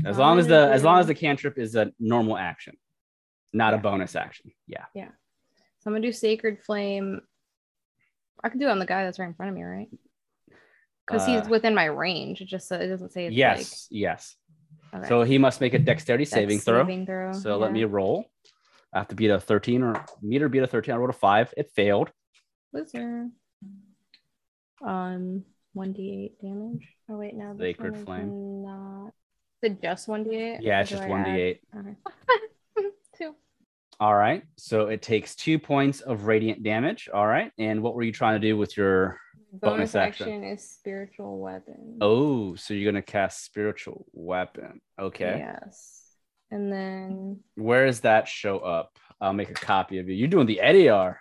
As 0.05 0.17
long 0.17 0.39
as 0.39 0.47
the 0.47 0.71
as 0.71 0.83
long 0.83 0.99
as 0.99 1.07
the 1.07 1.13
cantrip 1.15 1.57
is 1.59 1.75
a 1.75 1.91
normal 1.99 2.35
action, 2.37 2.75
not 3.53 3.73
a 3.73 3.77
bonus 3.77 4.15
action. 4.15 4.51
Yeah. 4.67 4.85
Yeah. 4.95 5.09
So 5.79 5.89
I'm 5.89 5.93
gonna 5.93 6.01
do 6.01 6.11
sacred 6.11 6.59
flame. 6.63 7.21
I 8.43 8.49
can 8.49 8.59
do 8.59 8.67
it 8.67 8.71
on 8.71 8.79
the 8.79 8.85
guy 8.85 9.03
that's 9.03 9.19
right 9.19 9.27
in 9.27 9.33
front 9.35 9.51
of 9.51 9.55
me, 9.55 9.63
right? 9.63 9.87
Because 11.05 11.27
Uh, 11.27 11.39
he's 11.41 11.49
within 11.49 11.75
my 11.75 11.85
range. 11.85 12.41
It 12.41 12.47
just 12.47 12.71
it 12.71 12.87
doesn't 12.87 13.11
say 13.11 13.27
it's 13.27 13.35
yes. 13.35 13.87
yes. 13.91 14.35
okay. 14.95 15.07
So 15.07 15.21
he 15.23 15.37
must 15.37 15.61
make 15.61 15.73
a 15.75 15.79
dexterity 15.79 16.23
Dex 16.23 16.31
saving 16.33 16.59
throw. 16.59 16.81
saving 16.81 17.05
throw. 17.05 17.31
So 17.33 17.57
let 17.57 17.71
me 17.71 17.83
roll. 17.83 18.25
I 18.93 18.99
have 18.99 19.07
to 19.09 19.15
beat 19.15 19.29
a 19.29 19.39
13 19.39 19.81
or 19.83 20.05
meter 20.21 20.49
beat 20.49 20.63
a 20.63 20.67
13. 20.67 20.93
I 20.93 20.97
rolled 20.97 21.09
a 21.09 21.13
five. 21.13 21.53
It 21.57 21.71
failed. 21.71 22.11
Loser. 22.73 23.29
Um, 24.85 25.43
one 25.73 25.93
d8 25.93 26.39
damage. 26.41 26.87
Oh 27.09 27.17
wait, 27.17 27.35
no. 27.35 27.53
this 27.53 27.75
Sacred 27.75 27.97
flame. 27.97 28.63
Not. 28.63 29.07
Is 29.61 29.71
it 29.71 29.81
just 29.81 30.07
one 30.07 30.25
d8? 30.25 30.57
Yeah, 30.61 30.81
it's 30.81 30.89
just 30.89 31.03
I 31.03 31.09
1d8. 31.09 31.59
Okay. 31.77 31.95
Two. 33.17 33.35
All 33.99 34.15
right. 34.15 34.43
So 34.57 34.87
it 34.87 35.01
takes 35.01 35.35
two 35.35 35.57
points 35.59 36.01
of 36.01 36.25
radiant 36.25 36.63
damage. 36.63 37.09
All 37.13 37.25
right. 37.25 37.51
And 37.57 37.81
what 37.81 37.95
were 37.95 38.03
you 38.03 38.11
trying 38.11 38.39
to 38.39 38.47
do 38.47 38.57
with 38.57 38.75
your? 38.77 39.19
Bonus 39.55 39.91
Bonus, 39.91 39.95
action. 39.95 40.27
action. 40.29 40.43
is 40.45 40.67
spiritual 40.67 41.39
weapon. 41.39 41.99
Oh, 42.01 42.55
so 42.55 42.73
you're 42.73 42.91
gonna 42.91 43.03
cast 43.03 43.45
spiritual 43.45 44.05
weapon. 44.11 44.81
Okay. 44.99 45.35
Yes. 45.37 46.01
And 46.49 46.71
then 46.71 47.39
Where 47.55 47.85
does 47.85 47.99
that 48.01 48.27
show 48.27 48.59
up? 48.59 48.97
I'll 49.21 49.33
make 49.33 49.51
a 49.51 49.53
copy 49.53 49.99
of 49.99 50.09
you. 50.09 50.15
You're 50.15 50.27
doing 50.27 50.47
the 50.47 50.59
EDR. 50.59 51.19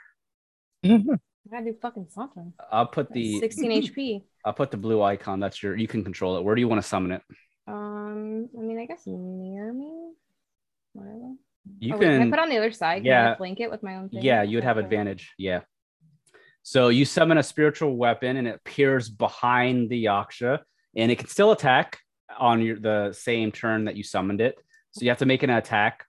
I 1.47 1.57
gotta 1.57 1.73
do 1.73 1.77
fucking 1.81 2.07
something. 2.11 2.53
I'll 2.71 2.87
put 2.87 3.13
the 3.13 3.39
16 3.41 3.71
HP. 3.83 4.23
I'll 4.45 4.53
put 4.53 4.71
the 4.71 4.77
blue 4.77 5.03
icon. 5.03 5.41
That's 5.41 5.63
your 5.63 5.77
you 5.77 5.89
can 5.89 6.05
control 6.05 6.37
it. 6.37 6.45
Where 6.45 6.55
do 6.55 6.61
you 6.61 6.69
want 6.69 6.81
to 6.83 6.87
summon 6.87 7.13
it? 7.13 7.23
Um, 7.67 8.49
I 8.57 8.61
mean, 8.61 8.79
I 8.79 8.87
guess 8.87 9.03
near 9.07 9.73
me. 9.73 10.13
Whatever. 10.93 11.35
You 11.79 11.95
Oh, 11.95 11.99
wait, 11.99 12.07
can 12.07 12.23
I 12.23 12.31
put 12.31 12.39
on 12.39 12.49
the 12.49 12.59
other 12.59 12.73
side. 12.73 12.99
Can 12.99 13.07
yeah. 13.07 13.33
I 13.33 13.37
flank 13.37 13.61
it 13.61 13.71
with 13.71 13.83
my 13.83 13.97
own 13.97 14.09
thing? 14.09 14.23
Yeah, 14.23 14.43
you 14.43 14.57
would 14.57 14.65
have 14.65 14.79
advantage. 14.79 15.33
Yeah. 15.39 15.61
So 16.65 16.89
you 16.89 17.05
summon 17.05 17.39
a 17.39 17.43
spiritual 17.43 17.97
weapon 17.97 18.37
and 18.37 18.47
it 18.47 18.55
appears 18.55 19.09
behind 19.09 19.91
the 19.91 20.05
Yaksha 20.05 20.61
and 20.97 21.11
it 21.11 21.19
can 21.19 21.29
still 21.29 21.53
attack 21.53 21.99
on 22.39 22.63
your 22.63 22.79
the 22.79 23.13
same 23.13 23.53
turn 23.53 23.85
that 23.85 23.97
you 23.97 24.05
summoned 24.05 24.41
it. 24.41 24.57
So 24.93 25.03
you 25.03 25.11
have 25.11 25.19
to 25.19 25.27
make 25.27 25.43
an 25.43 25.51
attack 25.51 26.07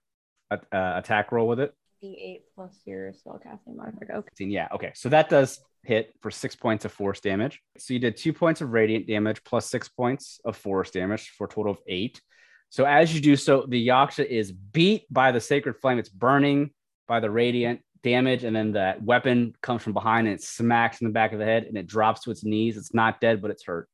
a, 0.50 0.58
uh, 0.72 0.98
attack 0.98 1.32
roll 1.32 1.48
with 1.48 1.60
it. 1.60 1.74
D8 2.04 2.42
plus 2.54 2.78
your 2.84 3.12
spellcasting 3.12 3.76
modifier. 3.76 4.16
Okay. 4.16 4.44
Yeah, 4.44 4.68
okay. 4.74 4.92
So 4.94 5.08
that 5.08 5.30
does 5.30 5.58
hit 5.82 6.14
for 6.20 6.30
6 6.30 6.56
points 6.56 6.84
of 6.84 6.92
force 6.92 7.20
damage. 7.20 7.60
So 7.78 7.94
you 7.94 8.00
did 8.00 8.16
2 8.16 8.32
points 8.32 8.60
of 8.60 8.70
radiant 8.72 9.06
damage 9.06 9.42
plus 9.44 9.70
6 9.70 9.88
points 9.90 10.40
of 10.44 10.56
force 10.56 10.90
damage 10.90 11.30
for 11.30 11.46
a 11.46 11.48
total 11.48 11.72
of 11.72 11.78
8. 11.86 12.20
So 12.68 12.84
as 12.84 13.14
you 13.14 13.20
do 13.20 13.36
so, 13.36 13.64
the 13.68 13.88
Yaksha 13.88 14.26
is 14.26 14.52
beat 14.52 15.04
by 15.10 15.32
the 15.32 15.40
sacred 15.40 15.76
flame. 15.80 15.98
It's 15.98 16.08
burning 16.08 16.70
by 17.08 17.20
the 17.20 17.30
radiant, 17.30 17.80
damage, 18.02 18.44
and 18.44 18.54
then 18.54 18.72
that 18.72 19.02
weapon 19.02 19.54
comes 19.62 19.82
from 19.82 19.94
behind 19.94 20.26
and 20.26 20.34
it 20.34 20.42
smacks 20.42 21.00
in 21.00 21.06
the 21.06 21.12
back 21.12 21.32
of 21.32 21.38
the 21.38 21.44
head 21.44 21.64
and 21.64 21.76
it 21.78 21.86
drops 21.86 22.22
to 22.22 22.30
its 22.30 22.44
knees. 22.44 22.76
It's 22.76 22.92
not 22.92 23.20
dead, 23.20 23.40
but 23.40 23.50
it's 23.50 23.64
hurt. 23.64 23.88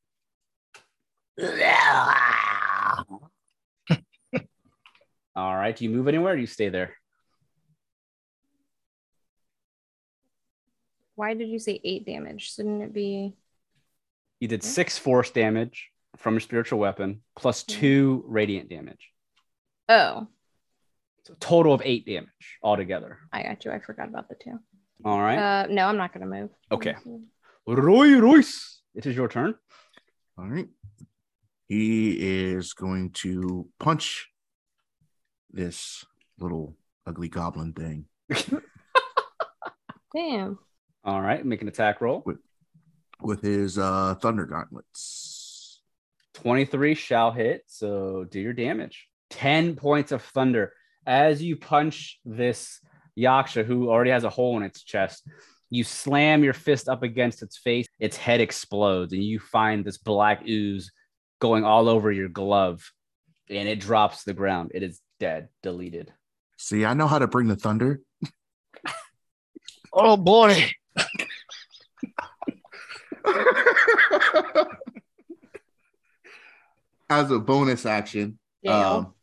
All 5.36 5.54
right. 5.54 5.76
Do 5.76 5.84
you 5.84 5.90
move 5.90 6.08
anywhere 6.08 6.32
or 6.32 6.36
do 6.36 6.40
you 6.40 6.46
stay 6.46 6.70
there? 6.70 6.94
Why 11.20 11.34
did 11.34 11.50
you 11.50 11.58
say 11.58 11.78
eight 11.84 12.06
damage? 12.06 12.54
Shouldn't 12.54 12.80
it 12.82 12.94
be? 12.94 13.36
You 14.40 14.48
did 14.48 14.60
Okay. 14.62 14.68
six 14.68 14.96
force 14.96 15.30
damage 15.30 15.90
from 16.16 16.32
your 16.32 16.40
spiritual 16.40 16.78
weapon 16.78 17.22
plus 17.36 17.62
Mhm. 17.62 17.66
two 17.78 18.24
radiant 18.26 18.70
damage. 18.70 19.12
Oh, 19.90 20.28
So 21.24 21.34
total 21.38 21.74
of 21.74 21.82
eight 21.84 22.06
damage 22.06 22.58
altogether. 22.62 23.18
I 23.30 23.42
got 23.42 23.62
you. 23.66 23.70
I 23.70 23.80
forgot 23.80 24.08
about 24.08 24.30
the 24.30 24.34
two. 24.36 24.58
All 25.04 25.20
right. 25.20 25.36
Uh, 25.38 25.66
no, 25.68 25.88
I'm 25.88 25.98
not 25.98 26.14
gonna 26.14 26.24
move. 26.24 26.48
Okay. 26.72 26.96
Roy 27.66 28.18
Royce, 28.18 28.80
it 28.94 29.04
is 29.04 29.14
your 29.14 29.28
turn. 29.28 29.54
All 30.38 30.48
right. 30.48 30.70
He 31.68 32.16
is 32.54 32.72
going 32.72 33.10
to 33.24 33.68
punch 33.78 34.32
this 35.50 36.02
little 36.38 36.78
ugly 37.06 37.28
goblin 37.28 37.74
thing. 37.74 38.08
Damn. 40.14 40.58
All 41.04 41.20
right. 41.20 41.44
Make 41.44 41.62
an 41.62 41.68
attack 41.68 42.00
roll. 42.00 42.22
with 43.22 43.42
his 43.42 43.78
uh 43.78 44.14
thunder 44.20 44.46
gauntlets. 44.46 45.80
23 46.34 46.94
shall 46.94 47.32
hit. 47.32 47.62
So 47.66 48.24
do 48.24 48.40
your 48.40 48.52
damage. 48.52 49.08
10 49.30 49.76
points 49.76 50.12
of 50.12 50.22
thunder. 50.22 50.72
As 51.06 51.42
you 51.42 51.56
punch 51.56 52.18
this 52.24 52.80
Yaksha, 53.18 53.64
who 53.64 53.90
already 53.90 54.10
has 54.10 54.24
a 54.24 54.30
hole 54.30 54.56
in 54.56 54.62
its 54.62 54.82
chest, 54.82 55.26
you 55.70 55.84
slam 55.84 56.42
your 56.44 56.52
fist 56.52 56.88
up 56.88 57.02
against 57.02 57.42
its 57.42 57.56
face. 57.58 57.86
Its 57.98 58.16
head 58.16 58.40
explodes, 58.40 59.12
and 59.12 59.22
you 59.22 59.38
find 59.38 59.84
this 59.84 59.98
black 59.98 60.42
ooze 60.48 60.92
going 61.40 61.64
all 61.64 61.88
over 61.88 62.10
your 62.10 62.28
glove, 62.28 62.90
and 63.48 63.68
it 63.68 63.80
drops 63.80 64.18
to 64.18 64.30
the 64.30 64.34
ground. 64.34 64.72
It 64.74 64.82
is 64.82 65.00
dead, 65.18 65.48
deleted. 65.62 66.12
See, 66.58 66.84
I 66.84 66.94
know 66.94 67.06
how 67.06 67.18
to 67.18 67.26
bring 67.28 67.48
the 67.48 67.56
thunder. 67.56 68.00
Oh 69.92 70.16
boy. 70.16 70.70
As 77.08 77.30
a 77.30 77.38
bonus 77.38 77.86
action, 77.86 78.38
Dale. 78.62 78.72
um, 78.74 79.14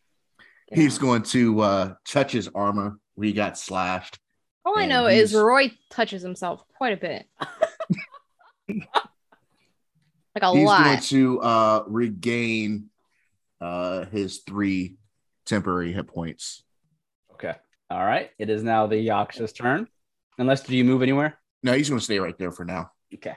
Get 0.70 0.80
he's 0.80 0.98
going 0.98 1.24
to 1.24 1.62
uh, 1.62 1.94
touch 2.06 2.34
his 2.34 2.50
armor 2.54 3.00
where 3.16 3.28
he 3.28 3.34
got 3.34 3.58
slashed. 3.58 4.20
All 4.66 4.78
I 4.78 4.82
and 4.82 4.90
know 4.90 5.08
is 5.08 5.34
Roy 5.34 5.72
touches 5.90 6.22
himself 6.22 6.62
quite 6.78 6.92
a 6.92 6.98
bit. 6.98 7.26
like 8.68 8.90
a 10.42 10.52
he's 10.52 10.66
lot. 10.66 10.84
going 10.84 11.00
to 11.00 11.42
uh, 11.42 11.84
regain 11.88 12.90
uh, 13.62 14.06
his 14.08 14.40
three 14.40 14.98
temporary 15.46 15.94
hit 15.94 16.08
points. 16.08 16.64
Okay. 17.34 17.54
All 17.90 18.04
right. 18.04 18.32
It 18.38 18.50
is 18.50 18.62
now 18.64 18.88
the 18.88 18.96
Yaksha's 18.96 19.54
turn. 19.54 19.88
Unless, 20.38 20.64
do 20.64 20.76
you 20.76 20.84
move 20.84 21.02
anywhere? 21.02 21.40
No, 21.68 21.74
he's 21.74 21.90
going 21.90 22.00
to 22.00 22.06
stay 22.06 22.18
right 22.18 22.38
there 22.38 22.54
for 22.54 22.64
now. 22.64 22.92
Okay. 23.14 23.36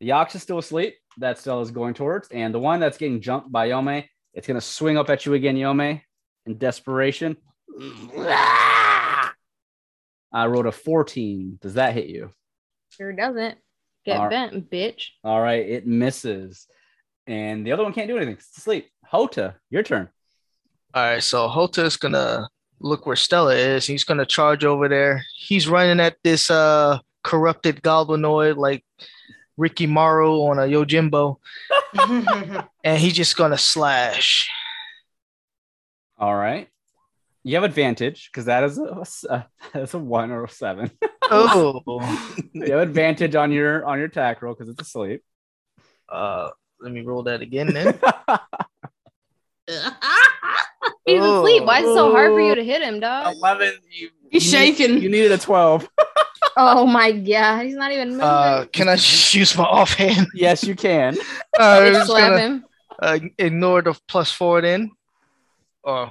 The 0.00 0.08
Yaksha 0.08 0.34
is 0.34 0.42
still 0.42 0.58
asleep. 0.58 0.96
That 1.18 1.38
still 1.38 1.60
is 1.60 1.70
going 1.70 1.94
towards. 1.94 2.26
And 2.30 2.52
the 2.52 2.58
one 2.58 2.80
that's 2.80 2.98
getting 2.98 3.20
jumped 3.20 3.52
by 3.52 3.68
Yome, 3.68 4.08
it's 4.34 4.48
going 4.48 4.58
to 4.58 4.66
swing 4.66 4.98
up 4.98 5.08
at 5.08 5.24
you 5.24 5.34
again, 5.34 5.54
Yome, 5.54 6.02
in 6.46 6.58
desperation. 6.58 7.36
I 8.18 9.32
rolled 10.34 10.66
a 10.66 10.72
14. 10.72 11.60
Does 11.62 11.74
that 11.74 11.94
hit 11.94 12.08
you? 12.08 12.32
Sure 12.90 13.12
doesn't. 13.12 13.56
Get 14.04 14.16
All 14.16 14.26
right. 14.26 14.50
bent, 14.50 14.68
bitch. 14.68 15.10
All 15.22 15.40
right. 15.40 15.64
It 15.64 15.86
misses. 15.86 16.66
And 17.28 17.64
the 17.64 17.70
other 17.70 17.84
one 17.84 17.92
can't 17.92 18.08
do 18.08 18.16
anything. 18.16 18.34
It's 18.34 18.58
asleep. 18.58 18.88
Hota, 19.06 19.54
your 19.70 19.84
turn. 19.84 20.08
All 20.92 21.04
right, 21.04 21.22
so 21.22 21.46
Hota 21.46 21.84
is 21.84 21.96
gonna 21.96 22.48
look 22.80 23.06
where 23.06 23.14
Stella 23.14 23.54
is. 23.54 23.86
He's 23.86 24.02
gonna 24.02 24.26
charge 24.26 24.64
over 24.64 24.88
there. 24.88 25.22
He's 25.36 25.68
running 25.68 26.00
at 26.00 26.16
this 26.24 26.50
uh 26.50 26.98
corrupted 27.30 27.82
goblinoid 27.82 28.56
like 28.56 28.84
Ricky 29.56 29.86
Morrow 29.86 30.40
on 30.42 30.58
a 30.58 30.62
Yojimbo, 30.62 31.36
and 32.84 32.98
he's 32.98 33.12
just 33.14 33.36
gonna 33.36 33.58
slash. 33.58 34.48
All 36.18 36.34
right. 36.34 36.68
You 37.42 37.54
have 37.54 37.64
advantage 37.64 38.28
because 38.30 38.44
that 38.46 38.64
is 38.64 38.76
a, 38.78 39.04
a 39.30 39.46
that's 39.72 39.94
a 39.94 39.98
one 39.98 40.30
or 40.30 40.44
a 40.44 40.48
seven. 40.48 40.90
Oh, 41.30 41.80
you 42.52 42.72
have 42.72 42.80
advantage 42.80 43.34
on 43.34 43.52
your 43.52 43.84
on 43.86 43.98
your 43.98 44.08
attack 44.08 44.42
roll 44.42 44.52
because 44.54 44.68
it's 44.68 44.82
asleep. 44.82 45.22
uh, 46.08 46.50
let 46.82 46.92
me 46.92 47.00
roll 47.02 47.22
that 47.24 47.40
again 47.40 47.72
then. 47.72 47.98
He's 51.06 51.22
asleep. 51.22 51.64
Why 51.64 51.80
is 51.80 51.88
it 51.88 51.94
so 51.94 52.10
hard 52.12 52.30
for 52.32 52.40
Oh. 52.40 52.48
you 52.48 52.54
to 52.54 52.64
hit 52.64 52.82
him, 52.82 53.00
dog? 53.00 53.34
Eleven. 53.34 53.72
You, 53.90 54.10
He's 54.30 54.52
you 54.52 54.58
need- 54.58 54.76
shaking. 54.76 55.02
you 55.02 55.08
needed 55.10 55.32
a 55.32 55.38
twelve. 55.38 55.88
Oh 56.56 56.86
my 56.86 57.12
god, 57.12 57.64
he's 57.64 57.74
not 57.76 57.92
even 57.92 58.10
moving. 58.10 58.24
Uh, 58.26 58.64
can 58.72 58.88
I 58.88 58.96
just 58.96 59.34
use 59.34 59.56
my 59.56 59.64
offhand? 59.64 60.26
yes, 60.34 60.64
you 60.64 60.74
can. 60.74 61.16
Uh, 61.58 61.62
I'm 61.62 61.82
Bitch 61.82 61.92
just 61.94 62.06
slap 62.06 62.30
gonna 62.30 62.38
him. 62.40 62.64
uh, 63.00 63.18
ignore 63.38 63.82
the 63.82 63.98
plus 64.08 64.30
four 64.32 64.60
then. 64.60 64.90
Oh, 65.84 66.10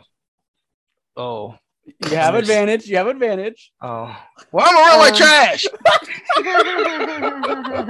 oh, 1.17 1.55
You 1.86 2.15
have 2.15 2.34
Nice. 2.36 2.43
advantage. 2.43 2.86
You 2.88 2.97
have 2.97 3.07
advantage. 3.07 3.71
oh. 3.82 4.15
Well, 4.51 4.65
I'm 4.67 4.75
gonna 4.75 4.88
run 4.88 4.99
like 4.99 5.13
Um, 5.13 5.17
trash. 5.17 5.65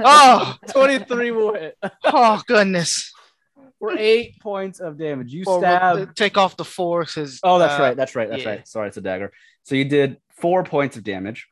Oh, 0.02 0.56
23 0.68 1.30
will 1.30 1.54
hit. 1.54 1.76
oh 2.04 2.42
goodness. 2.46 3.12
For 3.78 3.92
eight 3.96 4.38
points 4.40 4.80
of 4.80 4.98
damage. 4.98 5.32
You 5.32 5.44
Well, 5.46 5.60
stab. 5.60 6.14
take 6.14 6.36
off 6.36 6.56
the 6.56 6.64
four 6.64 7.04
because 7.04 7.40
Oh, 7.42 7.58
that's 7.58 7.78
right. 7.80 7.96
That's 7.96 8.14
right. 8.14 8.28
That's 8.28 8.42
yeah. 8.44 8.48
right. 8.50 8.68
Sorry, 8.68 8.88
it's 8.88 8.96
a 8.98 9.00
dagger. 9.00 9.32
So 9.64 9.74
you 9.74 9.84
did 9.86 10.18
four 10.38 10.64
points 10.64 10.96
of 10.98 11.04
damage. 11.04 11.48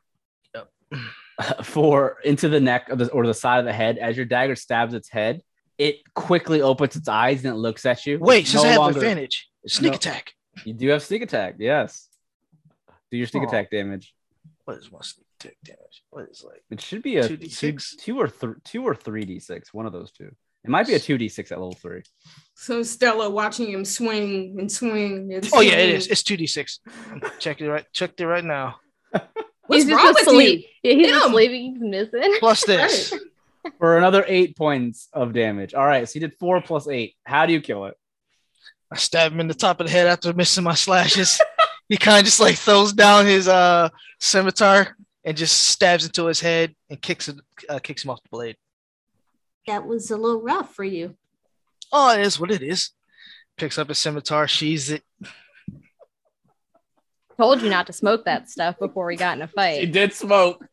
Yep. 1.39 1.63
For 1.65 2.17
into 2.23 2.49
the 2.49 2.59
neck 2.59 2.89
of 2.89 2.97
the, 2.99 3.09
or 3.11 3.25
the 3.25 3.33
side 3.33 3.59
of 3.59 3.65
the 3.65 3.73
head. 3.73 3.97
As 3.97 4.15
your 4.17 4.25
dagger 4.25 4.55
stabs 4.55 4.93
its 4.93 5.09
head, 5.09 5.41
it 5.77 5.97
quickly 6.13 6.61
opens 6.61 6.95
its 6.95 7.07
eyes 7.07 7.43
and 7.45 7.53
it 7.53 7.57
looks 7.57 7.85
at 7.85 8.05
you. 8.05 8.19
Wait, 8.19 8.41
It's 8.41 8.51
since 8.51 8.63
no 8.63 8.69
I 8.69 8.71
have 8.73 8.79
longer- 8.81 8.99
advantage, 8.99 9.49
sneak 9.67 9.91
No. 9.91 9.95
attack. 9.95 10.33
You 10.65 10.73
do 10.73 10.89
have 10.89 11.01
sneak 11.03 11.21
attack. 11.21 11.55
Yes. 11.59 12.09
Do 13.11 13.17
your 13.17 13.27
sneak 13.27 13.43
Oh. 13.43 13.47
attack 13.47 13.71
damage. 13.71 14.13
What 14.65 14.77
is 14.77 14.91
my 14.91 14.99
sneak 15.01 15.25
attack 15.39 15.55
damage? 15.63 16.03
What 16.09 16.27
is 16.29 16.43
like? 16.43 16.61
It 16.69 16.81
should 16.81 17.01
be 17.01 17.17
a 17.17 17.23
2d6? 17.27 17.91
two, 17.91 17.97
two 17.97 18.19
or 18.19 18.27
th- 18.27 18.53
two 18.65 18.83
or 18.83 18.93
three 18.93 19.23
d 19.25 19.39
six. 19.39 19.73
One 19.73 19.85
of 19.85 19.93
those 19.93 20.11
two. 20.11 20.35
It 20.65 20.69
might 20.69 20.85
be 20.87 20.93
a 20.95 20.99
two 20.99 21.17
d 21.17 21.29
six 21.29 21.51
at 21.53 21.57
level 21.59 21.71
three. 21.73 22.03
So 22.55 22.83
Stella 22.83 23.29
watching 23.29 23.71
him 23.71 23.85
swing 23.85 24.57
and 24.59 24.69
swing. 24.69 25.33
And 25.33 25.49
Oh 25.53 25.61
yeah, 25.61 25.71
it 25.77 25.85
swing. 25.85 25.95
is. 25.95 26.07
It's 26.07 26.23
two 26.23 26.35
d 26.35 26.45
six. 26.45 26.81
Check 27.39 27.61
it 27.61 27.69
right. 27.69 27.85
Check 27.93 28.19
it 28.19 28.25
right 28.25 28.43
now. 28.43 28.75
What's 29.69 29.83
he's 29.83 29.93
wrong 29.93 30.13
just 30.13 30.25
with 30.25 30.33
you? 30.35 30.39
asleep. 30.41 30.65
Yeah, 30.83 30.93
he's 30.93 31.07
Him. 31.09 31.15
asleep. 31.29 31.51
He's 31.51 31.79
missing. 31.79 32.35
Plus 32.39 32.65
this. 32.65 33.11
Right. 33.11 33.73
For 33.77 33.97
another 33.97 34.23
eight 34.27 34.55
points 34.57 35.09
of 35.13 35.33
damage. 35.33 35.73
All 35.73 35.85
right, 35.85 36.07
so 36.07 36.13
you 36.15 36.21
did 36.21 36.33
four 36.39 36.61
plus 36.61 36.87
eight. 36.87 37.15
How 37.25 37.45
do 37.45 37.53
you 37.53 37.61
kill 37.61 37.85
it? 37.85 37.97
I 38.91 38.95
stab 38.97 39.31
him 39.33 39.39
in 39.39 39.47
the 39.47 39.53
top 39.53 39.79
of 39.79 39.85
the 39.87 39.91
head 39.91 40.07
after 40.07 40.33
missing 40.33 40.63
my 40.63 40.73
slashes. 40.73 41.39
he 41.89 41.97
kind 41.97 42.19
of 42.19 42.25
just 42.25 42.39
like 42.39 42.55
throws 42.55 42.93
down 42.93 43.25
his 43.25 43.47
uh 43.47 43.89
scimitar 44.19 44.95
and 45.23 45.35
just 45.37 45.65
stabs 45.65 46.05
into 46.05 46.25
his 46.25 46.39
head 46.39 46.73
and 46.89 47.01
kicks 47.01 47.27
it, 47.27 47.35
uh, 47.67 47.79
kicks 47.79 48.03
him 48.03 48.09
off 48.09 48.23
the 48.23 48.29
blade. 48.29 48.55
That 49.67 49.85
was 49.85 50.09
a 50.09 50.17
little 50.17 50.41
rough 50.41 50.73
for 50.73 50.83
you. 50.85 51.15
Oh, 51.91 52.13
it 52.17 52.21
is 52.21 52.39
what 52.39 52.51
it 52.51 52.63
is. 52.63 52.91
Picks 53.57 53.77
up 53.77 53.89
his 53.89 53.99
scimitar, 53.99 54.47
sheathes 54.47 54.89
it. 54.89 55.03
Told 57.39 57.61
you 57.61 57.69
not 57.69 57.87
to 57.87 57.93
smoke 57.93 58.25
that 58.25 58.49
stuff 58.49 58.77
before 58.77 59.05
we 59.05 59.15
got 59.15 59.37
in 59.37 59.41
a 59.41 59.47
fight. 59.57 59.79
He 59.79 59.85
did 59.85 60.13
smoke. 60.13 60.65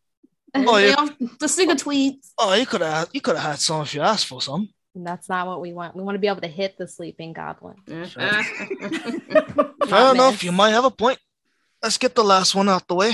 Oh, 0.55 0.77
yeah. 0.79 0.95
off 0.99 1.11
the 1.39 1.49
stick 1.49 1.69
tweets. 1.71 2.33
Oh, 2.39 2.55
you 2.55 2.67
could 2.67 2.81
have 2.81 3.09
you 3.13 3.21
could 3.21 3.37
have 3.37 3.45
had 3.53 3.59
some 3.61 3.83
if 3.83 3.95
you 3.95 4.01
asked 4.01 4.27
for 4.27 4.43
some. 4.43 4.69
That's 4.95 5.29
not 5.29 5.47
what 5.47 5.61
we 5.61 5.73
want. 5.75 5.95
We 5.95 6.03
want 6.03 6.15
to 6.17 6.19
be 6.19 6.27
able 6.27 6.41
to 6.41 6.49
hit 6.49 6.77
the 6.79 6.89
sleeping 6.89 7.35
goblin. 7.35 7.77
Mm-hmm. 7.87 9.87
Fair 9.87 9.91
Not 9.91 10.15
enough. 10.15 10.33
miss. 10.35 10.43
You 10.43 10.53
might 10.53 10.71
have 10.71 10.87
a 10.87 10.91
point. 10.91 11.19
Let's 11.83 11.99
get 11.99 12.15
the 12.15 12.25
last 12.25 12.55
one 12.55 12.69
out 12.69 12.89
the 12.89 12.95
way. 12.95 13.13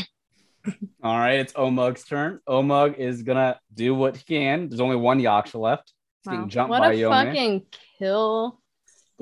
All 1.02 1.18
right, 1.18 1.40
it's 1.40 1.52
Omug's 1.54 2.04
turn. 2.04 2.38
Omug 2.48 2.96
is 2.96 3.22
gonna 3.24 3.58
do 3.74 3.94
what 3.94 4.16
he 4.16 4.22
can. 4.24 4.68
There's 4.68 4.80
only 4.80 4.96
one 4.96 5.20
Yaksha 5.20 5.60
left. 5.60 5.92
He's 6.22 6.30
Wow. 6.30 6.36
getting 6.36 6.48
jumped 6.48 6.70
What 6.70 6.78
by 6.80 6.92
a 6.92 6.96
Yome. 6.96 7.10
fucking 7.10 7.66
kill 7.98 8.60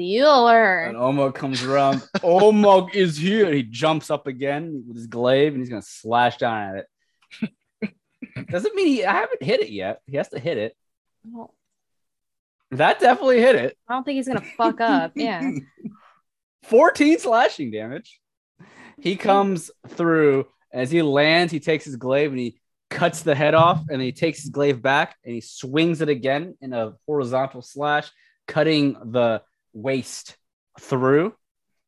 stealer. 0.01 0.84
And 0.84 0.96
Omug 0.96 1.34
comes 1.34 1.62
around. 1.62 2.01
Omug 2.16 2.94
is 2.94 3.16
here. 3.16 3.53
He 3.53 3.62
jumps 3.62 4.11
up 4.11 4.26
again 4.26 4.84
with 4.86 4.96
his 4.96 5.07
glaive 5.07 5.53
and 5.53 5.61
he's 5.61 5.68
gonna 5.68 5.82
slash 5.82 6.38
down 6.38 6.76
at 6.76 6.76
it. 6.76 8.46
Doesn't 8.51 8.74
mean 8.74 8.86
he 8.86 9.05
I 9.05 9.12
haven't 9.12 9.42
hit 9.42 9.61
it 9.61 9.70
yet. 9.70 10.01
He 10.07 10.16
has 10.16 10.28
to 10.30 10.38
hit 10.38 10.57
it. 10.59 10.76
Well, 11.24 11.55
That 12.70 13.01
definitely 13.01 13.40
hit 13.40 13.57
it. 13.57 13.76
I 13.88 13.94
don't 13.94 14.05
think 14.05 14.16
he's 14.16 14.28
gonna 14.28 14.40
fuck 14.57 14.80
up. 14.80 15.12
Yeah. 15.14 15.51
14 16.64 17.18
slashing 17.18 17.70
damage. 17.70 18.20
He 19.01 19.16
comes 19.16 19.70
through 19.88 20.46
As 20.72 20.90
he 20.90 21.03
lands, 21.03 21.53
he 21.53 21.61
takes 21.61 21.84
his 21.84 21.96
glaive 21.96 22.30
and 22.30 22.38
he 22.38 22.61
cuts 22.90 23.22
the 23.22 23.34
head 23.34 23.55
off, 23.55 23.82
and 23.88 24.03
he 24.03 24.12
takes 24.12 24.40
his 24.42 24.51
glaive 24.51 24.82
back 24.82 25.16
and 25.24 25.34
he 25.34 25.40
swings 25.40 26.01
it 26.01 26.09
again 26.09 26.57
in 26.61 26.72
a 26.72 26.94
horizontal 27.07 27.62
slash, 27.62 28.11
cutting 28.46 28.92
the 29.12 29.42
waist 29.73 30.37
through. 30.79 31.35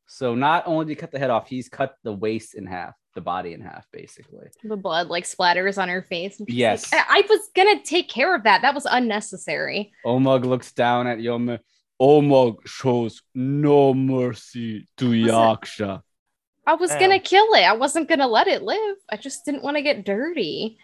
So 0.07 0.35
not 0.35 0.65
only 0.67 0.85
did 0.85 0.91
he 0.93 0.97
cut 0.97 1.11
the 1.11 1.19
head 1.19 1.31
off, 1.31 1.49
he's 1.49 1.69
cut 1.69 1.95
the 2.03 2.13
waist 2.13 2.55
in 2.55 2.67
half, 2.67 2.95
the 3.15 3.21
body 3.21 3.53
in 3.55 3.61
half, 3.63 3.87
basically. 3.93 4.49
The 4.63 4.77
blood 4.77 5.09
like 5.09 5.25
splatters 5.25 5.81
on 5.81 5.89
her 5.89 6.03
face. 6.03 6.39
and 6.39 6.49
Yes. 6.49 6.93
like, 6.93 7.03
I-, 7.09 7.19
I 7.19 7.23
was 7.29 7.49
gonna 7.55 7.83
take 7.83 8.09
care 8.09 8.35
of 8.35 8.43
that. 8.45 8.63
That 8.63 8.75
was 8.75 8.85
unnecessary. 8.87 9.93
Omug 10.05 10.45
looks 10.45 10.73
down 10.73 11.07
at 11.07 11.19
Yome. 11.19 11.59
Omug 12.01 12.67
shows 12.67 13.23
no 13.35 13.95
mercy 13.95 14.87
to 14.99 15.09
Was 15.11 15.17
it- 15.17 15.33
Yaksha. 15.33 16.03
I 16.67 16.75
was 16.75 16.91
Damn. 16.91 17.01
gonna 17.01 17.21
kill 17.21 17.53
it. 17.55 17.63
I 17.63 17.73
wasn't 17.73 18.09
gonna 18.09 18.29
let 18.29 18.47
it 18.49 18.63
live. 18.63 18.97
I 19.11 19.17
just 19.17 19.45
didn't 19.45 19.63
want 19.65 19.77
to 19.79 19.83
get 19.83 20.05
dirty. 20.05 20.79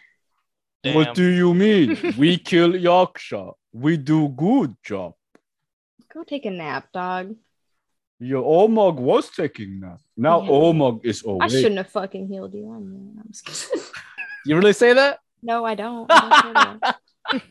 What 0.84 1.14
do 1.14 1.24
you 1.24 1.53
mean? 1.55 2.14
we 2.18 2.38
kill 2.38 2.72
Yaksha. 2.72 3.53
We 3.72 3.96
do 3.96 4.28
good 4.28 4.74
job. 4.82 5.12
Go 6.12 6.24
take 6.24 6.46
a 6.46 6.50
nap, 6.50 6.88
dog. 6.92 7.34
Your 8.20 8.42
Omug 8.42 8.96
was 8.96 9.30
taking 9.30 9.80
that. 9.80 9.98
Now 10.16 10.42
Yeah. 10.42 10.48
Omug 10.50 11.04
is 11.04 11.24
awake. 11.24 11.42
I 11.42 11.48
shouldn't 11.48 11.76
have 11.76 11.90
fucking 11.90 12.26
healed 12.28 12.54
you. 12.54 12.72
I 12.72 12.78
mean, 12.78 13.16
I'm 13.20 13.26
just 13.30 13.44
kidding. 13.70 13.84
You 14.46 14.56
really 14.56 14.72
say 14.72 14.94
that? 14.94 15.18
No, 15.42 15.64
I 15.64 15.74
don't. 15.74 16.06
I 16.11 16.78
don't. 17.30 17.42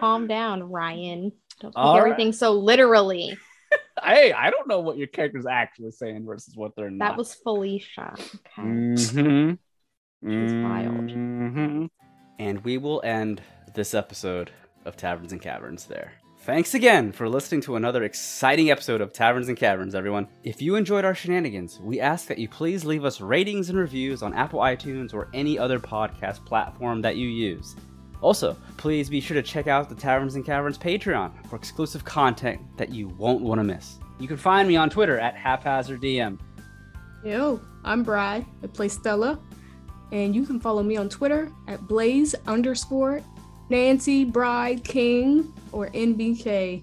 Calm 0.00 0.26
down, 0.26 0.62
Ryan. 0.62 1.32
Don't 1.60 1.72
take 1.72 1.76
All 1.76 1.94
right. 2.00 2.10
everything 2.12 2.32
so 2.32 2.52
literally. 2.52 3.36
Hey, 4.02 4.32
I 4.32 4.50
don't 4.50 4.68
know 4.68 4.78
what 4.78 4.96
your 4.96 5.08
character's 5.08 5.44
actually 5.44 5.90
saying 5.90 6.24
versus 6.24 6.56
what 6.56 6.74
they're 6.76 6.88
not. 6.88 7.04
That 7.10 7.18
was 7.18 7.34
Felicia. 7.34 8.14
Okay. 8.14 8.62
Mm-hmm. 8.62 9.50
She's 10.30 10.52
wild. 10.52 11.08
Mhm. 11.10 11.88
And 12.38 12.64
we 12.64 12.78
will 12.78 13.02
end 13.04 13.42
this 13.74 13.94
episode 13.94 14.52
of 14.84 14.96
Taverns 14.96 15.32
and 15.32 15.42
Caverns 15.42 15.84
there. 15.86 16.12
Thanks 16.48 16.72
again 16.72 17.12
for 17.12 17.28
listening 17.28 17.60
to 17.60 17.76
another 17.76 18.04
exciting 18.04 18.70
episode 18.70 19.02
of 19.02 19.12
Taverns 19.12 19.48
and 19.48 19.56
Caverns, 19.58 19.94
everyone. 19.94 20.26
If 20.44 20.62
you 20.62 20.76
enjoyed 20.76 21.04
our 21.04 21.14
shenanigans, 21.14 21.78
we 21.78 22.00
ask 22.00 22.26
that 22.26 22.38
you 22.38 22.48
please 22.48 22.86
leave 22.86 23.04
us 23.04 23.20
ratings 23.20 23.68
and 23.68 23.78
reviews 23.78 24.22
on 24.22 24.32
Apple 24.32 24.60
iTunes 24.60 25.12
or 25.12 25.28
any 25.34 25.58
other 25.58 25.78
podcast 25.78 26.42
platform 26.46 27.02
that 27.02 27.16
you 27.16 27.28
use. 27.28 27.76
Also, 28.22 28.56
please 28.78 29.10
be 29.10 29.20
sure 29.20 29.34
to 29.34 29.42
check 29.42 29.66
out 29.66 29.90
the 29.90 29.94
Taverns 29.94 30.36
and 30.36 30.46
Caverns 30.46 30.78
Patreon 30.78 31.46
for 31.50 31.56
exclusive 31.56 32.06
content 32.06 32.62
that 32.78 32.94
you 32.94 33.08
won't 33.08 33.42
want 33.42 33.58
to 33.58 33.64
miss. 33.64 33.98
You 34.18 34.26
can 34.26 34.38
find 34.38 34.66
me 34.66 34.76
on 34.76 34.88
Twitter 34.88 35.18
at 35.18 35.36
haphazarddm. 35.36 36.40
Yo, 37.22 37.60
I'm 37.84 38.02
Brad. 38.02 38.46
I 38.62 38.68
play 38.68 38.88
Stella. 38.88 39.38
And 40.12 40.34
you 40.34 40.46
can 40.46 40.60
follow 40.60 40.82
me 40.82 40.96
on 40.96 41.10
Twitter 41.10 41.52
at 41.66 41.86
Blaze 41.86 42.34
underscore 42.46 43.22
Nancy 43.70 44.24
Bride 44.24 44.82
King 44.82 45.52
or 45.72 45.88
NBK. 45.90 46.82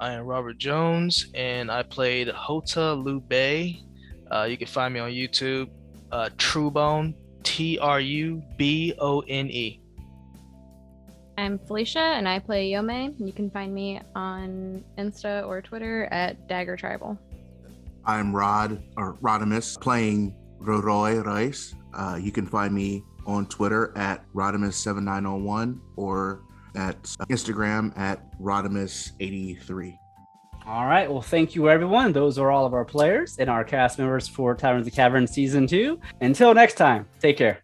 I 0.00 0.12
am 0.12 0.24
Robert 0.24 0.58
Jones, 0.58 1.26
and 1.34 1.70
I 1.70 1.82
played 1.82 2.28
Hota 2.28 2.94
Lube. 2.94 3.76
Uh, 4.30 4.44
you 4.44 4.56
can 4.56 4.66
find 4.66 4.94
me 4.94 5.00
on 5.00 5.10
YouTube, 5.10 5.68
uh, 6.12 6.30
Trubone, 6.36 7.14
T 7.42 7.78
R 7.78 8.00
U 8.00 8.42
B 8.56 8.94
O 8.98 9.20
N 9.20 9.48
E. 9.50 9.80
I'm 11.38 11.58
Felicia 11.58 11.98
and 11.98 12.26
I 12.26 12.38
play 12.38 12.70
Yome. 12.70 13.14
You 13.18 13.32
can 13.32 13.50
find 13.50 13.74
me 13.74 14.00
on 14.14 14.82
Insta 14.96 15.46
or 15.46 15.60
Twitter 15.60 16.08
at 16.10 16.48
Dagger 16.48 16.76
Tribal. 16.76 17.18
I'm 18.06 18.34
Rod 18.34 18.82
or 18.96 19.14
Rodimus 19.14 19.78
playing 19.78 20.34
Roroy 20.60 21.22
Rice. 21.24 21.74
Uh, 21.92 22.18
you 22.20 22.32
can 22.32 22.46
find 22.46 22.74
me 22.74 23.02
on 23.26 23.46
Twitter 23.46 23.96
at 23.96 24.24
Rodimus7901 24.32 25.78
or 25.96 26.42
at 26.74 26.96
uh, 27.20 27.24
Instagram 27.26 27.96
at 27.98 28.38
Rodimus83. 28.40 29.98
All 30.66 30.86
right. 30.86 31.10
Well, 31.10 31.22
thank 31.22 31.54
you, 31.54 31.68
everyone. 31.68 32.12
Those 32.12 32.38
are 32.38 32.50
all 32.50 32.66
of 32.66 32.74
our 32.74 32.84
players 32.84 33.38
and 33.38 33.48
our 33.48 33.64
cast 33.64 33.98
members 33.98 34.26
for 34.26 34.54
Taverns 34.54 34.86
of 34.86 34.92
the 34.92 34.96
Cavern 34.96 35.26
Season 35.26 35.66
2. 35.66 36.00
Until 36.20 36.54
next 36.54 36.74
time, 36.74 37.06
take 37.20 37.36
care. 37.36 37.60